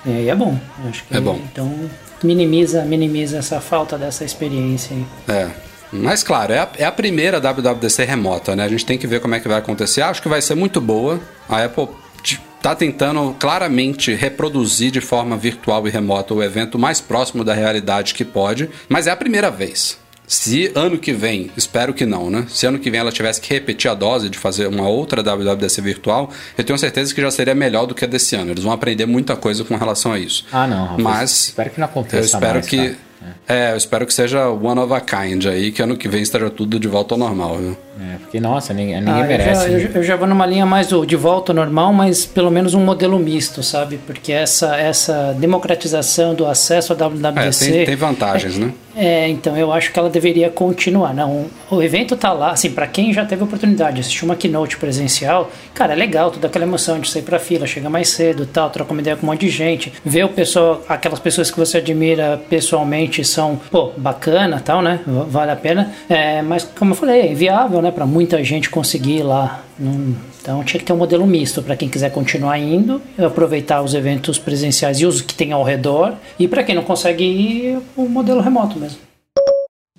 E 0.04 0.10
aí 0.10 0.28
é 0.28 0.34
bom. 0.34 0.58
Acho 0.88 1.04
que 1.04 1.16
É 1.16 1.20
bom. 1.20 1.40
Então 1.52 1.72
minimiza, 2.22 2.84
minimiza 2.84 3.38
essa 3.38 3.60
falta 3.60 3.98
dessa 3.98 4.24
experiência 4.24 4.96
aí. 4.96 5.06
É. 5.28 5.50
Mas 5.92 6.24
claro, 6.24 6.52
é 6.52 6.58
a, 6.58 6.68
é 6.78 6.84
a 6.84 6.92
primeira 6.92 7.40
WWDC 7.40 8.04
remota, 8.04 8.56
né? 8.56 8.64
A 8.64 8.68
gente 8.68 8.84
tem 8.84 8.98
que 8.98 9.06
ver 9.06 9.20
como 9.20 9.34
é 9.34 9.40
que 9.40 9.46
vai 9.46 9.58
acontecer. 9.58 10.02
Acho 10.02 10.20
que 10.20 10.28
vai 10.28 10.42
ser 10.42 10.56
muito 10.56 10.80
boa. 10.80 11.20
A 11.48 11.62
Apple 11.62 11.88
está 12.64 12.74
tentando 12.74 13.36
claramente 13.38 14.14
reproduzir 14.14 14.90
de 14.90 15.02
forma 15.02 15.36
virtual 15.36 15.86
e 15.86 15.90
remota 15.90 16.32
o 16.32 16.42
evento 16.42 16.78
mais 16.78 16.98
próximo 16.98 17.44
da 17.44 17.52
realidade 17.52 18.14
que 18.14 18.24
pode, 18.24 18.70
mas 18.88 19.06
é 19.06 19.10
a 19.10 19.16
primeira 19.16 19.50
vez. 19.50 19.98
Se 20.26 20.72
ano 20.74 20.96
que 20.96 21.12
vem, 21.12 21.50
espero 21.54 21.92
que 21.92 22.06
não, 22.06 22.30
né? 22.30 22.46
Se 22.48 22.64
ano 22.64 22.78
que 22.78 22.90
vem 22.90 22.98
ela 22.98 23.12
tivesse 23.12 23.38
que 23.38 23.52
repetir 23.52 23.90
a 23.90 23.94
dose 23.94 24.30
de 24.30 24.38
fazer 24.38 24.66
uma 24.66 24.88
outra 24.88 25.22
WWDC 25.22 25.82
virtual, 25.82 26.30
eu 26.56 26.64
tenho 26.64 26.78
certeza 26.78 27.14
que 27.14 27.20
já 27.20 27.30
seria 27.30 27.54
melhor 27.54 27.84
do 27.84 27.94
que 27.94 28.06
a 28.06 28.08
desse 28.08 28.34
ano. 28.34 28.52
Eles 28.52 28.64
vão 28.64 28.72
aprender 28.72 29.04
muita 29.04 29.36
coisa 29.36 29.62
com 29.62 29.76
relação 29.76 30.12
a 30.14 30.18
isso. 30.18 30.46
Ah, 30.50 30.66
não, 30.66 30.96
Mas 30.96 31.48
espero 31.48 31.68
que 31.68 31.78
não 31.78 31.84
aconteça 31.84 32.16
Eu 32.16 32.24
espero 32.24 32.54
mais, 32.54 32.66
que 32.66 32.78
cara. 32.78 32.96
é, 33.46 33.72
eu 33.72 33.76
espero 33.76 34.06
que 34.06 34.14
seja 34.14 34.48
one 34.48 34.80
of 34.80 34.90
a 34.90 35.00
kind 35.02 35.44
aí, 35.44 35.70
que 35.70 35.82
ano 35.82 35.98
que 35.98 36.08
vem 36.08 36.22
esteja 36.22 36.48
tudo 36.48 36.80
de 36.80 36.88
volta 36.88 37.12
ao 37.12 37.18
normal, 37.18 37.58
viu? 37.58 37.76
É, 38.00 38.16
porque, 38.18 38.40
nossa, 38.40 38.74
ninguém, 38.74 38.96
ninguém 39.00 39.22
Ah, 39.22 39.26
merece. 39.26 39.70
eu, 39.72 39.78
já- 39.80 39.88
eu 39.94 40.02
já 40.02 40.16
vou 40.16 40.26
numa 40.26 40.44
linha 40.46 40.66
mais 40.66 40.88
de 41.06 41.16
volta 41.16 41.52
ao 41.52 41.56
normal, 41.56 41.92
mas 41.92 42.26
pelo 42.26 42.50
menos 42.50 42.74
um 42.74 42.84
modelo 42.84 43.18
misto, 43.18 43.62
sabe? 43.62 43.98
Porque 44.04 44.32
essa, 44.32 44.76
essa 44.76 45.32
democratização 45.38 46.34
do 46.34 46.46
acesso 46.46 46.92
à 46.92 46.96
É, 46.96 46.98
WWDC. 46.98 47.72
tem, 47.72 47.84
tem 47.86 47.96
vantagens, 47.96 48.58
né? 48.58 48.72
É, 48.96 49.28
então 49.28 49.56
eu 49.56 49.72
acho 49.72 49.92
que 49.92 49.98
ela 49.98 50.08
deveria 50.08 50.48
continuar. 50.50 51.12
Não, 51.12 51.46
o 51.68 51.82
evento 51.82 52.16
tá 52.16 52.32
lá, 52.32 52.50
assim, 52.52 52.70
para 52.70 52.86
quem 52.86 53.12
já 53.12 53.24
teve 53.24 53.42
a 53.42 53.44
oportunidade 53.44 53.94
de 53.96 54.00
assistir 54.02 54.24
uma 54.24 54.36
keynote 54.36 54.76
presencial, 54.76 55.50
cara, 55.74 55.92
é 55.94 55.96
legal, 55.96 56.30
toda 56.30 56.46
aquela 56.46 56.64
emoção 56.64 57.00
de 57.00 57.08
sair 57.10 57.22
pra 57.22 57.38
fila, 57.40 57.66
chegar 57.66 57.90
mais 57.90 58.08
cedo, 58.10 58.46
tal, 58.46 58.70
trocar 58.70 58.92
uma 58.92 59.00
ideia 59.00 59.16
com 59.16 59.26
um 59.26 59.30
monte 59.30 59.40
de 59.40 59.48
gente, 59.50 59.92
ver 60.04 60.24
o 60.24 60.28
pessoal, 60.28 60.80
aquelas 60.88 61.18
pessoas 61.18 61.50
que 61.50 61.58
você 61.58 61.78
admira 61.78 62.40
pessoalmente 62.48 63.24
são, 63.24 63.60
pô, 63.70 63.90
bacana, 63.96 64.60
tal, 64.64 64.80
né? 64.80 65.00
Vale 65.06 65.50
a 65.50 65.56
pena. 65.56 65.92
É, 66.08 66.40
mas 66.42 66.62
como 66.78 66.92
eu 66.92 66.96
falei, 66.96 67.20
é 67.22 67.32
inviável, 67.32 67.82
né, 67.84 67.90
para 67.90 68.06
muita 68.06 68.42
gente 68.42 68.70
conseguir 68.70 69.18
ir 69.18 69.22
lá. 69.22 69.62
Então 70.40 70.64
tinha 70.64 70.80
que 70.80 70.86
ter 70.86 70.92
um 70.92 70.96
modelo 70.96 71.26
misto 71.26 71.62
para 71.62 71.76
quem 71.76 71.88
quiser 71.88 72.10
continuar 72.10 72.58
indo, 72.58 73.00
aproveitar 73.18 73.82
os 73.82 73.94
eventos 73.94 74.38
presenciais 74.38 75.00
e 75.00 75.06
os 75.06 75.20
que 75.20 75.34
tem 75.34 75.52
ao 75.52 75.62
redor, 75.62 76.14
e 76.38 76.48
para 76.48 76.62
quem 76.62 76.74
não 76.74 76.82
consegue 76.82 77.24
ir, 77.24 77.78
o 77.96 78.08
modelo 78.08 78.40
remoto 78.40 78.78
mesmo. 78.78 78.98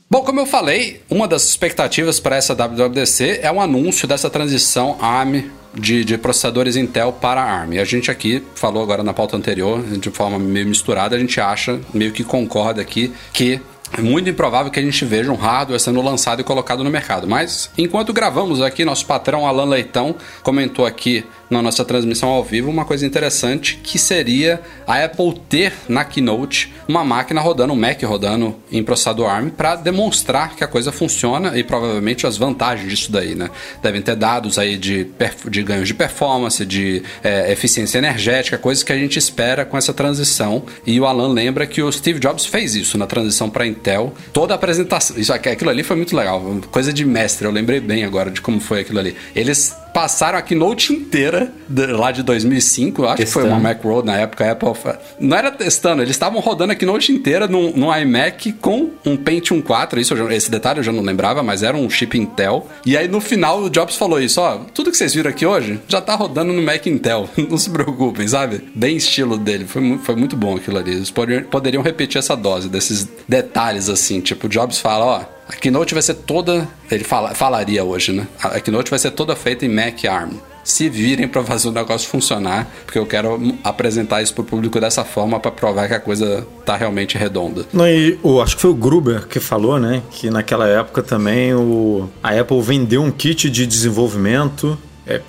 Bom, 0.10 0.22
como 0.22 0.40
eu 0.40 0.46
falei, 0.46 1.02
uma 1.10 1.28
das 1.28 1.50
expectativas 1.50 2.20
para 2.20 2.36
essa 2.36 2.54
WWDC 2.54 3.40
é 3.42 3.52
um 3.52 3.60
anúncio 3.60 4.08
dessa 4.08 4.30
transição 4.30 4.98
ARM 5.02 5.44
de, 5.74 6.06
de, 6.06 6.18
processadores 6.18 6.76
Intel 6.76 7.12
para 7.12 7.42
ARM. 7.42 7.80
A 7.80 7.84
gente 7.84 8.10
aqui 8.10 8.42
falou 8.56 8.82
agora 8.82 9.04
na 9.04 9.14
pauta 9.14 9.36
anterior, 9.36 9.84
de 9.84 10.10
forma 10.12 10.40
meio 10.40 10.68
misturada, 10.68 11.16
a 11.16 11.20
gente 11.20 11.42
acha, 11.42 11.82
meio 11.94 12.12
que 12.12 12.24
concorda 12.24 12.82
aqui, 12.82 13.12
que 13.34 13.60
é 13.98 14.02
muito 14.02 14.30
improvável 14.30 14.72
que 14.72 14.80
a 14.80 14.84
gente 14.84 15.06
veja 15.06 15.32
um 15.32 15.36
hardware 15.36 15.80
sendo 15.80 16.02
lançado 16.02 16.42
e 16.42 16.44
colocado 16.44 16.84
no 16.84 16.90
mercado. 16.90 17.28
Mas 17.28 17.70
enquanto 17.78 18.12
gravamos 18.12 18.62
aqui, 18.62 18.84
nosso 18.84 19.06
patrão 19.06 19.48
Alan 19.48 19.66
Leitão 19.66 20.16
comentou 20.44 20.86
aqui 20.86 21.26
na 21.50 21.62
nossa 21.62 21.86
transmissão 21.86 22.30
ao 22.30 22.44
vivo 22.44 22.70
uma 22.70 22.86
coisa 22.86 23.06
interessante 23.06 23.80
que 23.84 23.98
seria 23.98 24.62
a 24.88 25.04
Apple 25.04 25.40
ter 25.50 25.74
na 25.88 26.04
Keynote 26.04 26.74
uma 26.88 27.04
máquina 27.04 27.42
rodando, 27.42 27.74
um 27.74 27.76
Mac 27.76 28.02
rodando 28.04 28.56
em 28.72 28.84
processador 28.84 29.30
ARM 29.30 29.50
para 29.50 29.76
demonstrar 29.76 30.56
que 30.56 30.64
a 30.64 30.68
coisa 30.68 30.92
funciona 30.92 31.58
e 31.58 31.64
provavelmente 31.64 32.28
as 32.28 32.38
vantagens 32.38 32.90
disso 32.90 33.12
daí, 33.12 33.36
né? 33.36 33.50
Devem 33.82 34.02
ter 34.02 34.16
dados 34.16 34.58
aí 34.60 34.78
de, 34.78 35.08
de 35.50 35.64
ganhos 35.64 35.88
de 35.88 35.94
performance, 35.94 36.66
de 36.66 37.04
é, 37.24 37.52
eficiência 37.52 37.98
energética, 37.98 38.58
coisas 38.58 38.84
que 38.84 38.94
a 38.94 38.98
gente 38.98 39.18
espera 39.18 39.66
com 39.66 39.78
essa 39.78 39.94
transição. 39.94 40.64
E 40.86 41.00
o 41.00 41.06
Alan 41.06 41.30
lembra 41.30 41.66
que 41.66 41.82
o 41.82 41.92
Steve 41.92 42.20
Jobs 42.20 42.46
fez 42.46 42.76
isso 42.76 42.98
na 42.98 43.08
transição 43.08 43.50
para 43.50 43.66
Intel. 43.66 44.14
Toda 44.32 44.54
a 44.54 44.56
apresentação, 44.56 45.18
isso 45.18 45.34
aquilo 45.34 45.70
ali 45.70 45.84
foi 45.84 45.96
muito 45.96 46.16
legal, 46.16 46.42
coisa 46.72 46.94
de 46.94 47.06
mestre. 47.06 47.48
Eu 47.48 47.52
lembrei 47.52 47.80
bem 47.80 48.04
agora 48.04 48.30
de 48.30 48.42
como 48.42 48.60
foi 48.60 48.82
aquilo 48.82 49.00
ali. 49.00 49.16
Eles 49.36 49.76
passaram 49.96 50.38
a 50.38 50.42
keynote 50.42 50.92
inteira 50.92 51.54
de, 51.70 51.86
lá 51.86 52.12
de 52.12 52.22
2005, 52.22 53.06
acho 53.06 53.16
testando. 53.16 53.26
que 53.26 53.32
foi 53.32 53.44
uma 53.46 53.58
Macworld 53.58 54.06
na 54.06 54.18
época, 54.18 54.46
a 54.46 54.52
Apple 54.52 54.74
não 55.18 55.38
era 55.38 55.50
testando, 55.50 56.02
eles 56.02 56.12
estavam 56.12 56.42
rodando 56.42 56.74
a 56.74 56.76
keynote 56.76 57.14
inteira 57.14 57.48
num, 57.48 57.72
num 57.72 57.96
iMac 57.96 58.52
com 58.60 58.90
um 59.06 59.16
Pentium 59.16 59.62
4, 59.62 59.98
isso 59.98 60.14
já, 60.18 60.36
esse 60.36 60.52
detalhe 60.52 60.80
eu 60.80 60.84
já 60.84 60.92
não 60.92 61.02
lembrava, 61.02 61.42
mas 61.42 61.64
era 61.64 61.78
um 61.78 61.90
chip 61.90 62.18
Intel. 62.18 62.68
E 62.86 62.98
aí 62.98 63.08
no 63.08 63.22
final 63.22 63.62
o 63.62 63.70
Jobs 63.70 63.96
falou 63.96 64.20
isso, 64.20 64.42
ó, 64.42 64.58
tudo 64.74 64.92
que 64.92 64.98
vocês 64.98 65.14
viram 65.14 65.30
aqui 65.30 65.46
hoje 65.46 65.80
já 65.88 66.02
tá 66.02 66.14
rodando 66.14 66.52
no 66.52 66.62
Mac 66.62 66.86
Intel, 66.86 67.30
não 67.50 67.58
se 67.58 67.70
preocupem, 67.70 68.28
sabe? 68.28 68.66
Bem 68.76 68.98
estilo 68.98 69.38
dele, 69.38 69.64
foi, 69.66 69.98
foi 70.04 70.16
muito 70.18 70.36
bom 70.36 70.58
aquilo 70.58 70.78
ali. 70.78 70.92
Eles 70.92 71.10
poderiam, 71.10 71.44
poderiam 71.44 71.82
repetir 71.82 72.20
essa 72.20 72.36
dose 72.36 72.68
desses 72.68 73.08
detalhes 73.30 73.88
assim, 73.88 74.20
tipo, 74.20 74.48
o 74.48 74.50
Jobs 74.50 74.78
fala, 74.78 75.06
ó, 75.06 75.35
a 75.48 75.54
Keynote 75.54 75.94
vai 75.94 76.04
ser 76.04 76.16
toda. 76.16 76.68
Ele 76.90 77.04
fala, 77.04 77.34
falaria 77.36 77.84
hoje, 77.84 78.12
né? 78.12 78.28
A 78.42 78.60
Keynote 78.60 78.90
vai 78.90 79.00
ser 79.00 79.12
toda 79.12 79.36
feita 79.36 79.66
em 79.66 79.70
Mac 79.70 80.04
ARM. 80.06 80.34
Se 80.64 80.90
virem 80.90 81.28
para 81.28 81.44
fazer 81.44 81.68
o 81.68 81.72
negócio 81.72 82.10
funcionar, 82.10 82.68
porque 82.86 82.98
eu 82.98 83.06
quero 83.06 83.56
apresentar 83.64 84.24
isso 84.24 84.34
para 84.34 84.42
o 84.42 84.46
público 84.46 84.80
dessa 84.80 85.06
forma 85.06 85.40
para 85.40 85.52
provar 85.52 85.88
que 85.88 85.94
a 85.94 86.00
coisa 86.00 86.46
tá 86.66 86.76
realmente 86.76 87.16
redonda. 87.20 87.68
Não, 87.72 87.88
e 87.88 88.18
o, 88.24 88.42
acho 88.42 88.56
que 88.56 88.64
foi 88.64 88.72
o 88.72 88.76
Gruber 88.76 89.28
que 89.28 89.40
falou, 89.40 89.80
né? 89.80 90.02
Que 90.10 90.32
naquela 90.32 90.68
época 90.68 91.04
também 91.04 91.54
o, 91.54 92.10
a 92.24 92.32
Apple 92.32 92.60
vendeu 92.64 93.04
um 93.04 93.12
kit 93.12 93.48
de 93.48 93.68
desenvolvimento 93.68 94.76
é, 95.08 95.22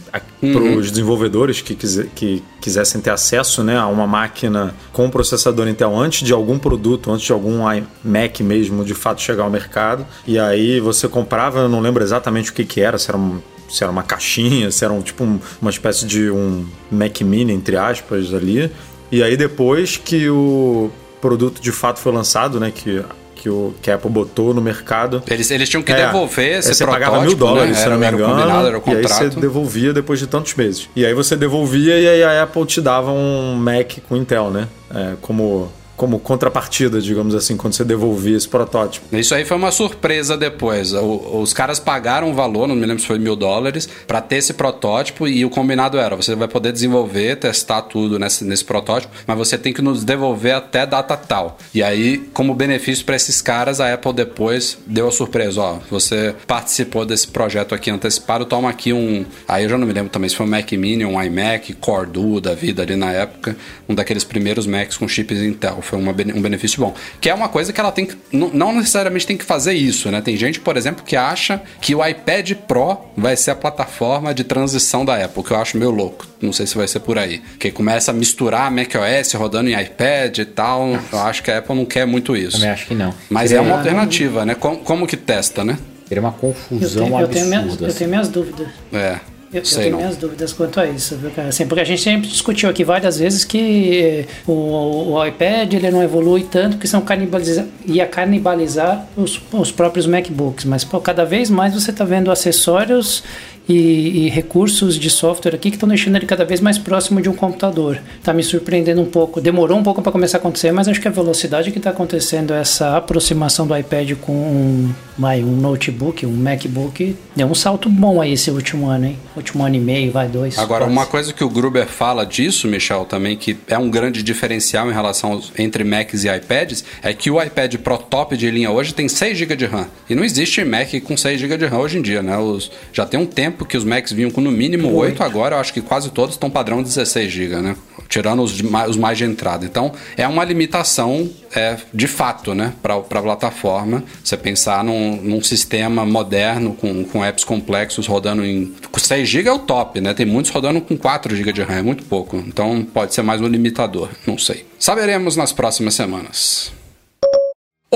uhum. 0.43 0.53
para 0.53 0.63
os 0.79 0.91
desenvolvedores 0.91 1.61
que, 1.61 1.75
quiser, 1.75 2.07
que 2.15 2.43
quisessem 2.61 3.01
ter 3.01 3.11
acesso 3.11 3.63
né, 3.63 3.77
a 3.77 3.87
uma 3.87 4.07
máquina 4.07 4.75
com 4.93 5.11
processador 5.11 5.69
Intel 5.69 5.95
antes 5.97 6.23
de 6.23 6.33
algum 6.33 6.59
produto, 6.59 7.13
antes 7.13 7.27
de 7.27 7.33
algum 7.33 7.59
Mac 8.03 8.41
mesmo 8.41 8.85
de 8.85 8.95
fato 8.95 9.21
chegar 9.21 9.45
ao 9.45 9.51
mercado. 9.51 10.07
E 10.27 10.39
aí 10.39 10.81
você 10.81 11.09
comprava, 11.09 11.61
eu 11.61 11.69
não 11.69 11.81
lembro 11.81 12.03
exatamente 12.03 12.51
o 12.51 12.55
que, 12.55 12.65
que 12.65 12.81
era, 12.81 12.99
se 12.99 13.11
era 13.11 13.19
um 13.19 13.41
se 13.69 13.83
era 13.83 13.91
uma 13.91 14.05
caixinha, 14.05 14.71
se 14.71 14.85
era 14.85 14.95
um, 14.95 15.03
tipo 15.03 15.25
um, 15.25 15.41
uma 15.61 15.73
espécie 15.73 16.07
de 16.07 16.31
um 16.31 16.65
Mac 16.89 17.21
Mini, 17.21 17.53
entre 17.53 17.77
aspas, 17.77 18.33
ali. 18.33 18.71
E 19.11 19.25
aí 19.25 19.37
depois 19.37 19.97
que 19.97 20.29
o 20.31 20.89
produto 21.21 21.61
de 21.61 21.73
fato 21.73 21.99
foi 21.99 22.13
lançado, 22.13 22.61
né, 22.61 22.71
que 22.71 23.03
que, 23.47 23.51
o, 23.51 23.75
que 23.81 23.91
a 23.93 23.95
Apple 23.95 24.11
botou 24.11 24.53
no 24.53 24.61
mercado. 24.61 25.23
Eles, 25.29 25.49
eles 25.53 25.69
tinham 25.69 25.83
que 25.83 25.93
é, 25.93 26.07
devolver 26.07 26.59
esse 26.59 26.75
você 26.75 26.85
pagava 26.85 27.21
mil 27.21 27.37
dólares, 27.37 27.77
né? 27.77 27.83
se 27.83 27.89
não 27.89 27.97
me 27.97 28.09
engano. 28.09 28.67
Era 28.67 28.79
o 28.79 28.83
e 28.85 28.97
aí 28.97 29.03
você 29.03 29.31
devolvia 29.31 29.93
depois 29.93 30.19
de 30.19 30.27
tantos 30.27 30.55
meses. 30.55 30.89
E 30.97 31.07
aí 31.07 31.15
você 31.15 31.37
devolvia 31.37 31.97
e 31.97 32.09
aí 32.09 32.25
a 32.25 32.43
Apple 32.43 32.67
te 32.67 32.81
dava 32.81 33.13
um 33.13 33.55
Mac 33.55 33.99
com 34.09 34.17
Intel, 34.17 34.51
né? 34.51 34.67
É, 34.93 35.13
como 35.21 35.71
como 35.97 36.19
contrapartida, 36.19 37.01
digamos 37.01 37.35
assim, 37.35 37.57
quando 37.57 37.73
você 37.73 37.85
devolvia 37.85 38.37
esse 38.37 38.49
protótipo. 38.49 39.17
Isso 39.17 39.35
aí 39.35 39.45
foi 39.45 39.57
uma 39.57 39.71
surpresa 39.71 40.37
depois. 40.37 40.93
O, 40.93 41.41
os 41.41 41.53
caras 41.53 41.81
pagaram 41.81 42.31
um 42.31 42.35
valor, 42.35 42.69
não 42.69 42.77
me 42.77 42.85
lembro 42.85 43.01
se 43.01 43.07
foi 43.07 43.19
mil 43.19 43.35
dólares, 43.35 43.89
para 44.07 44.21
ter 44.21 44.37
esse 44.37 44.53
protótipo 44.53 45.27
e 45.27 45.45
o 45.45 45.51
combinado 45.51 45.99
era: 45.99 46.15
você 46.15 46.35
vai 46.35 46.49
poder 46.49 46.73
desenvolver, 46.73 47.37
testar 47.37 47.83
tudo 47.83 48.19
nesse, 48.19 48.45
nesse 48.45 48.65
protótipo, 48.65 49.13
mas 49.27 49.39
você 49.39 49.57
tem 49.57 49.73
que 49.73 49.81
nos 49.81 50.05
devolver 50.05 50.55
até 50.55 50.87
data 50.87 51.17
tal. 51.17 51.59
E 51.75 51.83
aí, 51.83 52.19
como 52.35 52.55
benefício 52.55 53.05
para 53.05 53.17
esses 53.17 53.41
caras, 53.41 53.81
a 53.81 53.93
Apple 53.93 54.13
depois 54.13 54.79
deu 54.87 55.09
a 55.09 55.13
surpresa: 55.13 55.61
ó, 55.61 55.79
você 55.91 56.35
participou 56.47 57.07
desse 57.07 57.29
projeto 57.29 57.75
aqui 57.75 57.91
antecipado, 57.91 58.45
toma 58.45 58.69
aqui 58.69 58.93
um. 58.93 59.25
Aí 59.49 59.65
eu 59.65 59.71
já 59.71 59.79
não 59.79 59.87
me 59.87 59.93
lembro 59.93 60.11
também 60.11 60.29
se 60.29 60.37
foi 60.37 60.45
um 60.45 60.51
Mac 60.51 60.71
Mini, 60.73 61.05
um 61.05 61.21
iMac, 61.23 61.73
Core 61.75 62.07
Duo 62.07 62.41
da 62.41 62.55
vida 62.55 62.83
ali 62.83 62.97
na 62.97 63.13
época, 63.13 63.57
um 63.89 63.95
daqueles 63.95 64.25
primeiros 64.25 64.67
Macs 64.67 64.97
com 64.97 65.09
chips 65.09 65.41
Intel 65.41 65.81
foi 65.87 65.99
uma, 65.99 66.11
um 66.11 66.43
benefício 66.43 66.81
bom. 66.81 66.95
Que 67.21 67.31
é 67.31 67.35
uma 67.35 67.49
coisa 67.49 67.73
que 67.73 67.81
ela 67.81 67.93
tem 67.93 68.07
que. 68.07 68.17
Não 68.33 68.73
necessariamente 68.73 69.27
tem 69.27 69.37
que 69.37 69.45
fazer 69.45 69.75
isso, 69.75 70.11
né? 70.11 70.21
Tem 70.21 70.37
gente, 70.37 70.61
por 70.61 70.77
exemplo, 70.77 71.05
que 71.05 71.17
acha 71.17 71.63
que 71.81 71.95
o 71.95 72.07
iPad 72.07 72.53
Pro 72.67 72.99
vai 73.17 73.37
ser 73.37 73.53
a 73.53 73.55
plataforma 73.55 74.35
de 74.35 74.45
transição 74.45 75.05
da 75.05 75.25
Apple, 75.25 75.43
que 75.43 75.51
eu 75.51 75.57
acho 75.57 75.77
meio 75.77 75.91
louco. 75.91 76.27
Não 76.41 76.53
sei 76.53 76.67
se 76.67 76.77
vai 76.77 76.87
ser 76.87 77.01
por 77.01 77.19
aí. 77.19 77.43
Que 77.59 77.71
começa 77.71 78.11
a 78.11 78.15
misturar 78.15 78.71
macOS 78.71 79.33
rodando 79.35 79.71
em 79.71 79.81
iPad 79.81 80.39
e 80.39 80.45
tal. 80.45 80.99
Eu 81.13 81.19
acho 81.21 81.43
que 81.43 81.51
a 81.51 81.59
Apple 81.59 81.75
não 81.75 81.85
quer 81.85 82.07
muito 82.07 82.37
isso. 82.37 82.57
Também 82.57 82.71
acho 82.71 82.87
que 82.87 82.95
não. 82.95 83.15
Mas 83.31 83.53
é 83.53 83.61
uma 83.61 83.79
alternativa, 83.79 84.45
né? 84.45 84.55
Como, 84.55 84.79
como 84.79 85.07
que 85.07 85.17
testa, 85.17 85.65
né? 85.65 85.79
Seria 86.09 86.21
uma 86.21 86.33
confusão 86.33 86.79
eu 86.81 86.89
tenho, 86.89 87.17
absurda. 87.17 87.23
Eu 87.23 87.29
tenho, 87.29 87.47
minhas, 87.47 87.81
eu 87.81 87.95
tenho 87.95 88.11
minhas 88.11 88.29
dúvidas. 88.29 88.69
É. 88.93 89.19
Eu, 89.53 89.63
eu 89.63 89.63
tenho 89.63 89.97
minhas 89.97 90.17
dúvidas 90.17 90.53
quanto 90.53 90.81
a 90.81 90.87
isso, 90.87 91.17
viu, 91.17 91.31
cara? 91.31 91.49
Assim, 91.49 91.67
porque 91.67 91.81
a 91.81 91.85
gente 91.85 92.03
sempre 92.03 92.29
discutiu 92.29 92.69
aqui 92.69 92.83
várias 92.83 93.19
vezes 93.19 93.45
que 93.45 94.27
o, 94.47 95.13
o 95.13 95.25
iPad 95.25 95.73
ele 95.73 95.91
não 95.91 96.03
evolui 96.03 96.43
tanto 96.51 96.79
que 96.79 96.89
são 96.89 97.01
canibalizar, 97.01 97.65
ia 97.87 98.07
canibalizar 98.07 99.07
os, 99.17 99.41
os 99.53 99.71
próprios 99.71 100.07
MacBooks, 100.07 100.65
mas 100.65 100.85
pô, 100.85 101.01
cada 101.01 101.25
vez 101.25 101.49
mais 101.49 101.75
você 101.75 101.91
está 101.91 102.05
vendo 102.05 102.31
acessórios 102.31 103.23
e, 103.69 104.27
e, 104.27 104.29
recursos 104.29 104.99
de 104.99 105.11
software 105.11 105.55
aqui 105.55 105.71
que 105.71 105.77
estão 105.77 105.89
deixando 105.89 106.17
ele 106.17 106.27
cada 106.27 106.45
vez 106.45 106.61
mais 106.61 106.79
próximo 106.79 107.21
de 107.21 107.29
um 107.29 107.35
computador. 107.35 108.01
Está 108.19 108.33
me 108.33 108.43
surpreendendo 108.43 109.01
um 109.01 109.07
pouco. 109.07 109.41
Demorou 109.41 109.79
um 109.79 109.83
pouco 109.83 110.01
para 110.03 110.13
começar 110.13 110.39
a 110.39 110.41
acontecer, 110.41 110.73
mas 110.73 110.89
acho 110.89 111.01
que 111.01 111.09
a 111.09 111.11
velocidade 111.11 111.73
que 111.73 111.79
está 111.79 111.91
acontecendo 111.91 112.53
essa 112.53 112.97
aproximação 112.97 113.67
do 113.67 113.77
iPad 113.77 114.13
com 114.21 114.33
um, 114.33 114.95
vai, 115.19 115.43
um 115.43 115.57
notebook, 115.57 116.25
um 116.27 116.33
MacBook, 116.33 117.17
deu 117.35 117.47
um 117.47 117.55
salto 117.55 117.89
bom 117.89 118.21
aí 118.21 118.33
esse 118.33 118.51
último 118.51 118.89
ano, 118.89 119.07
hein? 119.07 119.19
Último 119.37 119.65
ano 119.65 119.75
e 119.75 119.81
meio, 119.81 120.13
vai, 120.13 120.29
dois. 120.29 120.59
Agora, 120.59 120.85
quase. 120.85 120.93
uma 120.93 121.07
coisa 121.07 121.33
que 121.33 121.43
o 121.43 121.49
Gruber 121.49 121.87
fala 121.87 122.25
disso, 122.25 122.69
Michel, 122.69 123.05
também, 123.05 123.37
que 123.37 123.57
é 123.67 123.79
um 123.79 123.91
grande 123.91 124.23
diferencial 124.23 124.89
em 124.89 124.93
relação 124.93 125.33
aos, 125.33 125.53
entre 125.59 125.83
Macs 125.85 126.25
e 126.25 126.29
iPads, 126.29 126.85
é 127.03 127.13
que 127.13 127.31
o 127.31 127.43
iPad 127.43 127.77
Pro 127.77 127.99
top 127.99 128.37
de 128.37 128.51
linha 128.51 128.71
hoje 128.71 128.95
tem 128.95 129.09
6 129.09 129.39
GB 129.39 129.57
de 129.57 129.67
RAM. 129.67 129.87
E 130.09 130.15
não 130.15 130.25
existe 130.25 130.65
Mac 130.65 130.89
com 131.03 131.17
6 131.17 131.41
GB 131.41 131.59
de 131.59 131.67
RAM 131.67 131.79
hoje 131.79 131.99
em 131.99 132.03
dia, 132.03 132.23
né? 132.23 132.37
Os, 132.37 132.71
já 132.93 133.05
tem 133.07 133.19
um 133.19 133.27
tempo 133.27 133.56
tempo 133.57 133.65
que 133.65 133.77
os 133.77 133.85
Macs 133.85 134.13
vinham 134.13 134.31
com 134.31 134.41
no 134.41 134.53
mínimo 134.53 134.93
8, 134.93 135.23
8 135.23 135.23
agora 135.23 135.57
eu 135.57 135.61
acho 135.61 135.73
que 135.73 135.81
quase 135.81 136.11
todos 136.11 136.35
estão 136.35 136.51
padrão 136.51 136.83
16 136.83 137.33
GB, 137.33 137.57
né? 137.57 137.77
Tirando 138.09 138.43
os, 138.43 138.61
os 138.89 138.97
mais 138.97 139.19
de 139.19 139.25
entrada. 139.25 139.65
Então, 139.65 139.93
é 140.17 140.29
uma 140.29 140.45
limitação 140.45 141.29
é, 141.55 141.77
de 141.93 142.07
fato, 142.07 142.55
né? 142.55 142.73
Para 142.83 142.95
a 142.97 143.01
plataforma. 143.01 144.05
Você 144.23 144.37
pensar 144.37 144.85
num, 144.85 145.17
num, 145.17 145.43
sistema 145.43 146.05
moderno 146.05 146.75
com, 146.75 147.05
com 147.05 147.25
apps 147.25 147.45
complexos 147.45 148.07
rodando 148.07 148.45
em. 148.45 148.73
6 148.97 149.29
GB 149.29 149.49
é 149.49 149.53
o 149.53 149.59
top, 149.59 150.01
né? 150.01 150.15
Tem 150.15 150.27
muitos 150.27 150.51
rodando 150.51 150.81
com 150.81 150.97
4 150.97 151.35
GB 151.35 151.53
de 151.53 151.63
RAM, 151.63 151.79
é 151.79 151.83
muito 151.83 152.05
pouco. 152.05 152.37
Então, 152.37 152.87
pode 152.93 153.15
ser 153.15 153.23
mais 153.23 153.41
um 153.41 153.47
limitador, 153.47 154.09
não 154.27 154.37
sei. 154.37 154.67
Saberemos 154.79 155.37
nas 155.37 155.53
próximas 155.53 155.95
semanas. 155.95 156.73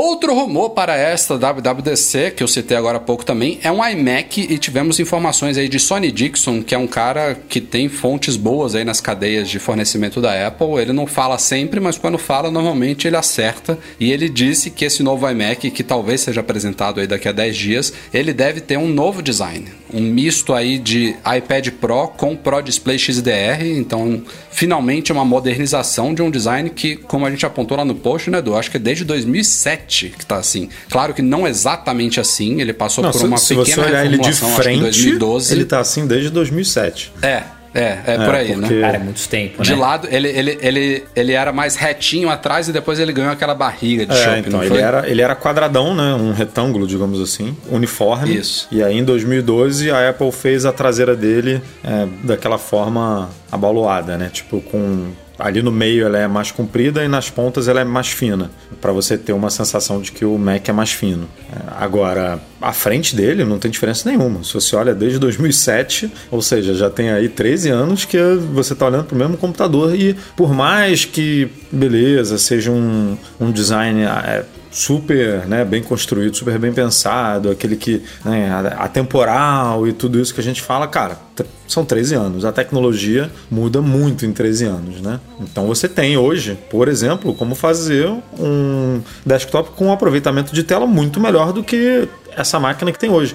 Outro 0.02 0.32
rumor 0.34 0.70
para 0.70 0.96
esta 0.96 1.36
WWDC, 1.36 2.30
que 2.30 2.42
eu 2.42 2.48
citei 2.48 2.74
agora 2.74 2.96
há 2.96 3.00
pouco 3.00 3.22
também, 3.22 3.60
é 3.62 3.70
um 3.70 3.86
iMac 3.86 4.40
e 4.40 4.56
tivemos 4.56 4.98
informações 4.98 5.58
aí 5.58 5.68
de 5.68 5.78
Sonny 5.78 6.10
Dixon, 6.10 6.62
que 6.62 6.74
é 6.74 6.78
um 6.78 6.86
cara 6.86 7.38
que 7.46 7.60
tem 7.60 7.86
fontes 7.86 8.34
boas 8.34 8.74
aí 8.74 8.82
nas 8.82 8.98
cadeias 8.98 9.46
de 9.46 9.58
fornecimento 9.58 10.18
da 10.18 10.46
Apple. 10.46 10.78
Ele 10.80 10.94
não 10.94 11.06
fala 11.06 11.36
sempre, 11.36 11.80
mas 11.80 11.98
quando 11.98 12.16
fala, 12.16 12.50
normalmente 12.50 13.06
ele 13.06 13.16
acerta. 13.16 13.78
E 14.00 14.10
ele 14.10 14.30
disse 14.30 14.70
que 14.70 14.86
esse 14.86 15.02
novo 15.02 15.28
iMac, 15.28 15.70
que 15.70 15.84
talvez 15.84 16.22
seja 16.22 16.40
apresentado 16.40 16.98
aí 16.98 17.06
daqui 17.06 17.28
a 17.28 17.32
10 17.32 17.54
dias, 17.54 17.92
ele 18.10 18.32
deve 18.32 18.62
ter 18.62 18.78
um 18.78 18.88
novo 18.88 19.20
design 19.20 19.66
um 19.92 20.00
misto 20.00 20.54
aí 20.54 20.78
de 20.78 21.16
iPad 21.36 21.68
Pro 21.80 22.08
com 22.08 22.36
Pro 22.36 22.62
Display 22.62 22.98
XDR, 22.98 23.62
então 23.76 24.22
finalmente 24.50 25.12
uma 25.12 25.24
modernização 25.24 26.14
de 26.14 26.22
um 26.22 26.30
design 26.30 26.70
que, 26.70 26.96
como 26.96 27.26
a 27.26 27.30
gente 27.30 27.44
apontou 27.44 27.76
lá 27.76 27.84
no 27.84 27.94
post, 27.94 28.30
né, 28.30 28.38
Edu? 28.38 28.56
Acho 28.56 28.70
que 28.70 28.76
é 28.76 28.80
desde 28.80 29.04
2007 29.04 29.89
que 30.16 30.24
tá 30.24 30.36
assim. 30.36 30.68
Claro 30.90 31.12
que 31.12 31.22
não 31.22 31.46
exatamente 31.46 32.20
assim, 32.20 32.60
ele 32.60 32.72
passou 32.72 33.02
Não, 33.04 33.10
por 33.10 33.18
se, 33.18 33.26
uma 33.26 33.36
se 33.38 33.54
pequena 33.54 33.82
você 33.82 33.88
olhar 33.90 34.04
ele 34.06 34.18
de 34.18 34.32
frente, 34.32 34.80
2012. 34.80 35.52
ele 35.52 35.64
tá 35.64 35.80
assim 35.80 36.06
desde 36.06 36.30
2007. 36.30 37.12
É, 37.22 37.42
é, 37.72 37.98
é, 38.04 38.24
por 38.24 38.34
aí, 38.34 38.52
porque- 38.52 38.74
né? 38.74 38.80
Cara, 38.80 38.96
é 38.96 38.98
muito 38.98 39.28
tempo, 39.28 39.62
De 39.62 39.70
né? 39.70 39.76
lado, 39.76 40.08
ele, 40.10 40.28
ele, 40.28 40.58
ele, 40.60 41.04
ele 41.14 41.32
era 41.32 41.52
mais 41.52 41.76
retinho 41.76 42.28
atrás 42.28 42.68
e 42.68 42.72
depois 42.72 42.98
ele 42.98 43.12
ganhou 43.12 43.30
aquela 43.30 43.54
barriga 43.54 44.04
de 44.06 44.12
É, 44.12 44.16
chope, 44.24 44.38
então, 44.40 44.52
não 44.52 44.62
ele 44.62 44.70
foi? 44.70 44.80
era, 44.80 45.08
ele 45.08 45.22
era 45.22 45.36
quadradão, 45.36 45.94
né? 45.94 46.14
Um 46.14 46.32
retângulo, 46.32 46.84
digamos 46.86 47.20
assim, 47.20 47.56
uniforme. 47.70 48.34
Isso. 48.36 48.66
E 48.72 48.82
aí 48.82 48.98
em 48.98 49.04
2012 49.04 49.88
a 49.90 50.08
Apple 50.10 50.32
fez 50.32 50.64
a 50.66 50.72
traseira 50.72 51.14
dele 51.14 51.62
é, 51.84 52.08
daquela 52.24 52.58
forma 52.58 53.30
abaloada, 53.52 54.16
né? 54.18 54.30
Tipo 54.32 54.60
com 54.62 55.12
ali 55.40 55.62
no 55.62 55.72
meio 55.72 56.06
ela 56.06 56.18
é 56.18 56.28
mais 56.28 56.50
comprida 56.50 57.04
e 57.04 57.08
nas 57.08 57.30
pontas 57.30 57.68
ela 57.68 57.80
é 57.80 57.84
mais 57.84 58.08
fina, 58.08 58.50
Pra 58.80 58.92
você 58.92 59.18
ter 59.18 59.32
uma 59.32 59.50
sensação 59.50 60.00
de 60.00 60.12
que 60.12 60.24
o 60.24 60.38
Mac 60.38 60.68
é 60.68 60.72
mais 60.72 60.92
fino. 60.92 61.28
É, 61.52 61.84
agora, 61.84 62.40
a 62.60 62.72
frente 62.72 63.14
dele 63.14 63.44
não 63.44 63.58
tem 63.58 63.70
diferença 63.70 64.08
nenhuma. 64.08 64.42
Se 64.44 64.54
você 64.54 64.74
olha 64.76 64.94
desde 64.94 65.18
2007, 65.18 66.10
ou 66.30 66.40
seja, 66.40 66.74
já 66.74 66.88
tem 66.88 67.10
aí 67.10 67.28
13 67.28 67.70
anos 67.70 68.04
que 68.04 68.18
você 68.52 68.72
está 68.72 68.86
olhando 68.86 69.04
para 69.04 69.14
o 69.14 69.18
mesmo 69.18 69.36
computador 69.36 69.94
e 69.94 70.14
por 70.36 70.52
mais 70.52 71.04
que, 71.04 71.50
beleza, 71.70 72.38
seja 72.38 72.70
um, 72.70 73.16
um 73.38 73.50
design 73.50 74.02
é, 74.02 74.44
super 74.70 75.46
né, 75.46 75.64
bem 75.64 75.82
construído, 75.82 76.36
super 76.36 76.58
bem 76.58 76.72
pensado, 76.72 77.50
aquele 77.50 77.76
que 77.76 78.02
né, 78.24 78.74
atemporal 78.78 79.86
e 79.86 79.92
tudo 79.92 80.20
isso 80.20 80.32
que 80.32 80.40
a 80.40 80.44
gente 80.44 80.62
fala, 80.62 80.86
cara, 80.86 81.18
são 81.66 81.84
13 81.84 82.14
anos. 82.14 82.44
A 82.44 82.52
tecnologia 82.52 83.30
muda 83.50 83.80
muito 83.80 84.26
em 84.26 84.32
13 84.32 84.64
anos, 84.64 85.00
né? 85.00 85.20
Então 85.40 85.66
você 85.66 85.88
tem 85.88 86.16
hoje, 86.16 86.58
por 86.68 86.88
exemplo, 86.88 87.34
como 87.34 87.54
fazer 87.54 88.08
um 88.38 89.00
desktop 89.24 89.70
com 89.70 89.86
um 89.86 89.92
aproveitamento 89.92 90.54
de 90.54 90.62
tela 90.62 90.86
muito 90.86 91.20
melhor 91.20 91.52
do 91.52 91.62
que 91.62 92.08
essa 92.36 92.58
máquina 92.58 92.92
que 92.92 92.98
tem 92.98 93.10
hoje. 93.10 93.34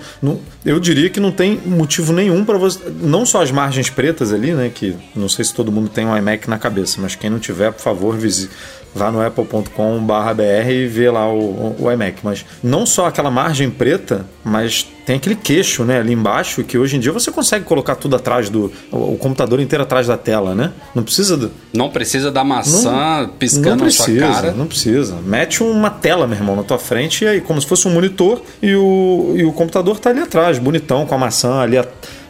Eu 0.65 0.79
diria 0.79 1.09
que 1.09 1.19
não 1.19 1.31
tem 1.31 1.59
motivo 1.65 2.13
nenhum 2.13 2.43
para 2.45 2.57
você. 2.57 2.79
Não 3.01 3.25
só 3.25 3.41
as 3.41 3.51
margens 3.51 3.89
pretas 3.89 4.33
ali, 4.33 4.53
né? 4.53 4.71
Que 4.73 4.95
não 5.15 5.29
sei 5.29 5.45
se 5.45 5.53
todo 5.53 5.71
mundo 5.71 5.89
tem 5.89 6.05
um 6.05 6.15
iMac 6.17 6.49
na 6.49 6.57
cabeça, 6.57 6.99
mas 7.01 7.15
quem 7.15 7.29
não 7.29 7.39
tiver, 7.39 7.71
por 7.71 7.81
favor, 7.81 8.15
visite. 8.17 8.51
Vá 8.93 9.11
no 9.11 9.21
apple.com.br 9.21 10.69
e 10.69 10.87
vê 10.87 11.09
lá 11.09 11.27
o, 11.31 11.75
o 11.77 11.91
iMac. 11.91 12.19
Mas 12.23 12.45
não 12.63 12.85
só 12.85 13.07
aquela 13.07 13.29
margem 13.29 13.69
preta, 13.69 14.25
mas 14.43 14.87
tem 15.05 15.17
aquele 15.17 15.35
queixo 15.35 15.83
né, 15.83 15.99
ali 15.99 16.13
embaixo 16.13 16.63
que 16.63 16.77
hoje 16.77 16.95
em 16.95 16.99
dia 16.99 17.11
você 17.11 17.31
consegue 17.31 17.63
colocar 17.65 17.95
tudo 17.95 18.15
atrás 18.15 18.49
do. 18.49 18.71
O, 18.91 19.15
computador 19.17 19.59
inteiro 19.59 19.83
atrás 19.83 20.07
da 20.07 20.17
tela, 20.17 20.55
né? 20.55 20.71
Não 20.95 21.03
precisa. 21.03 21.37
Do, 21.37 21.51
Não 21.73 21.89
precisa 21.89 22.31
da 22.31 22.43
maçã 22.43 23.29
piscando 23.37 23.69
não 23.69 23.75
na 23.77 23.83
precisa, 23.83 24.19
sua 24.25 24.33
cara. 24.33 24.51
não 24.51 24.65
precisa. 24.67 25.15
Mete 25.23 25.61
uma 25.63 25.89
tela, 25.89 26.25
meu 26.27 26.37
irmão, 26.37 26.55
na 26.55 26.63
tua 26.63 26.79
frente 26.79 27.23
e 27.23 27.27
aí, 27.27 27.41
como 27.41 27.61
se 27.61 27.67
fosse 27.67 27.87
um 27.87 27.91
monitor 27.91 28.41
e 28.61 28.75
o, 28.75 29.33
e 29.35 29.43
o 29.45 29.51
computador 29.53 29.99
tá 29.99 30.09
ali 30.09 30.21
atrás, 30.21 30.57
bonitão, 30.57 31.05
com 31.05 31.13
a 31.15 31.17
maçã 31.17 31.59
ali 31.59 31.77
a- 31.77 31.85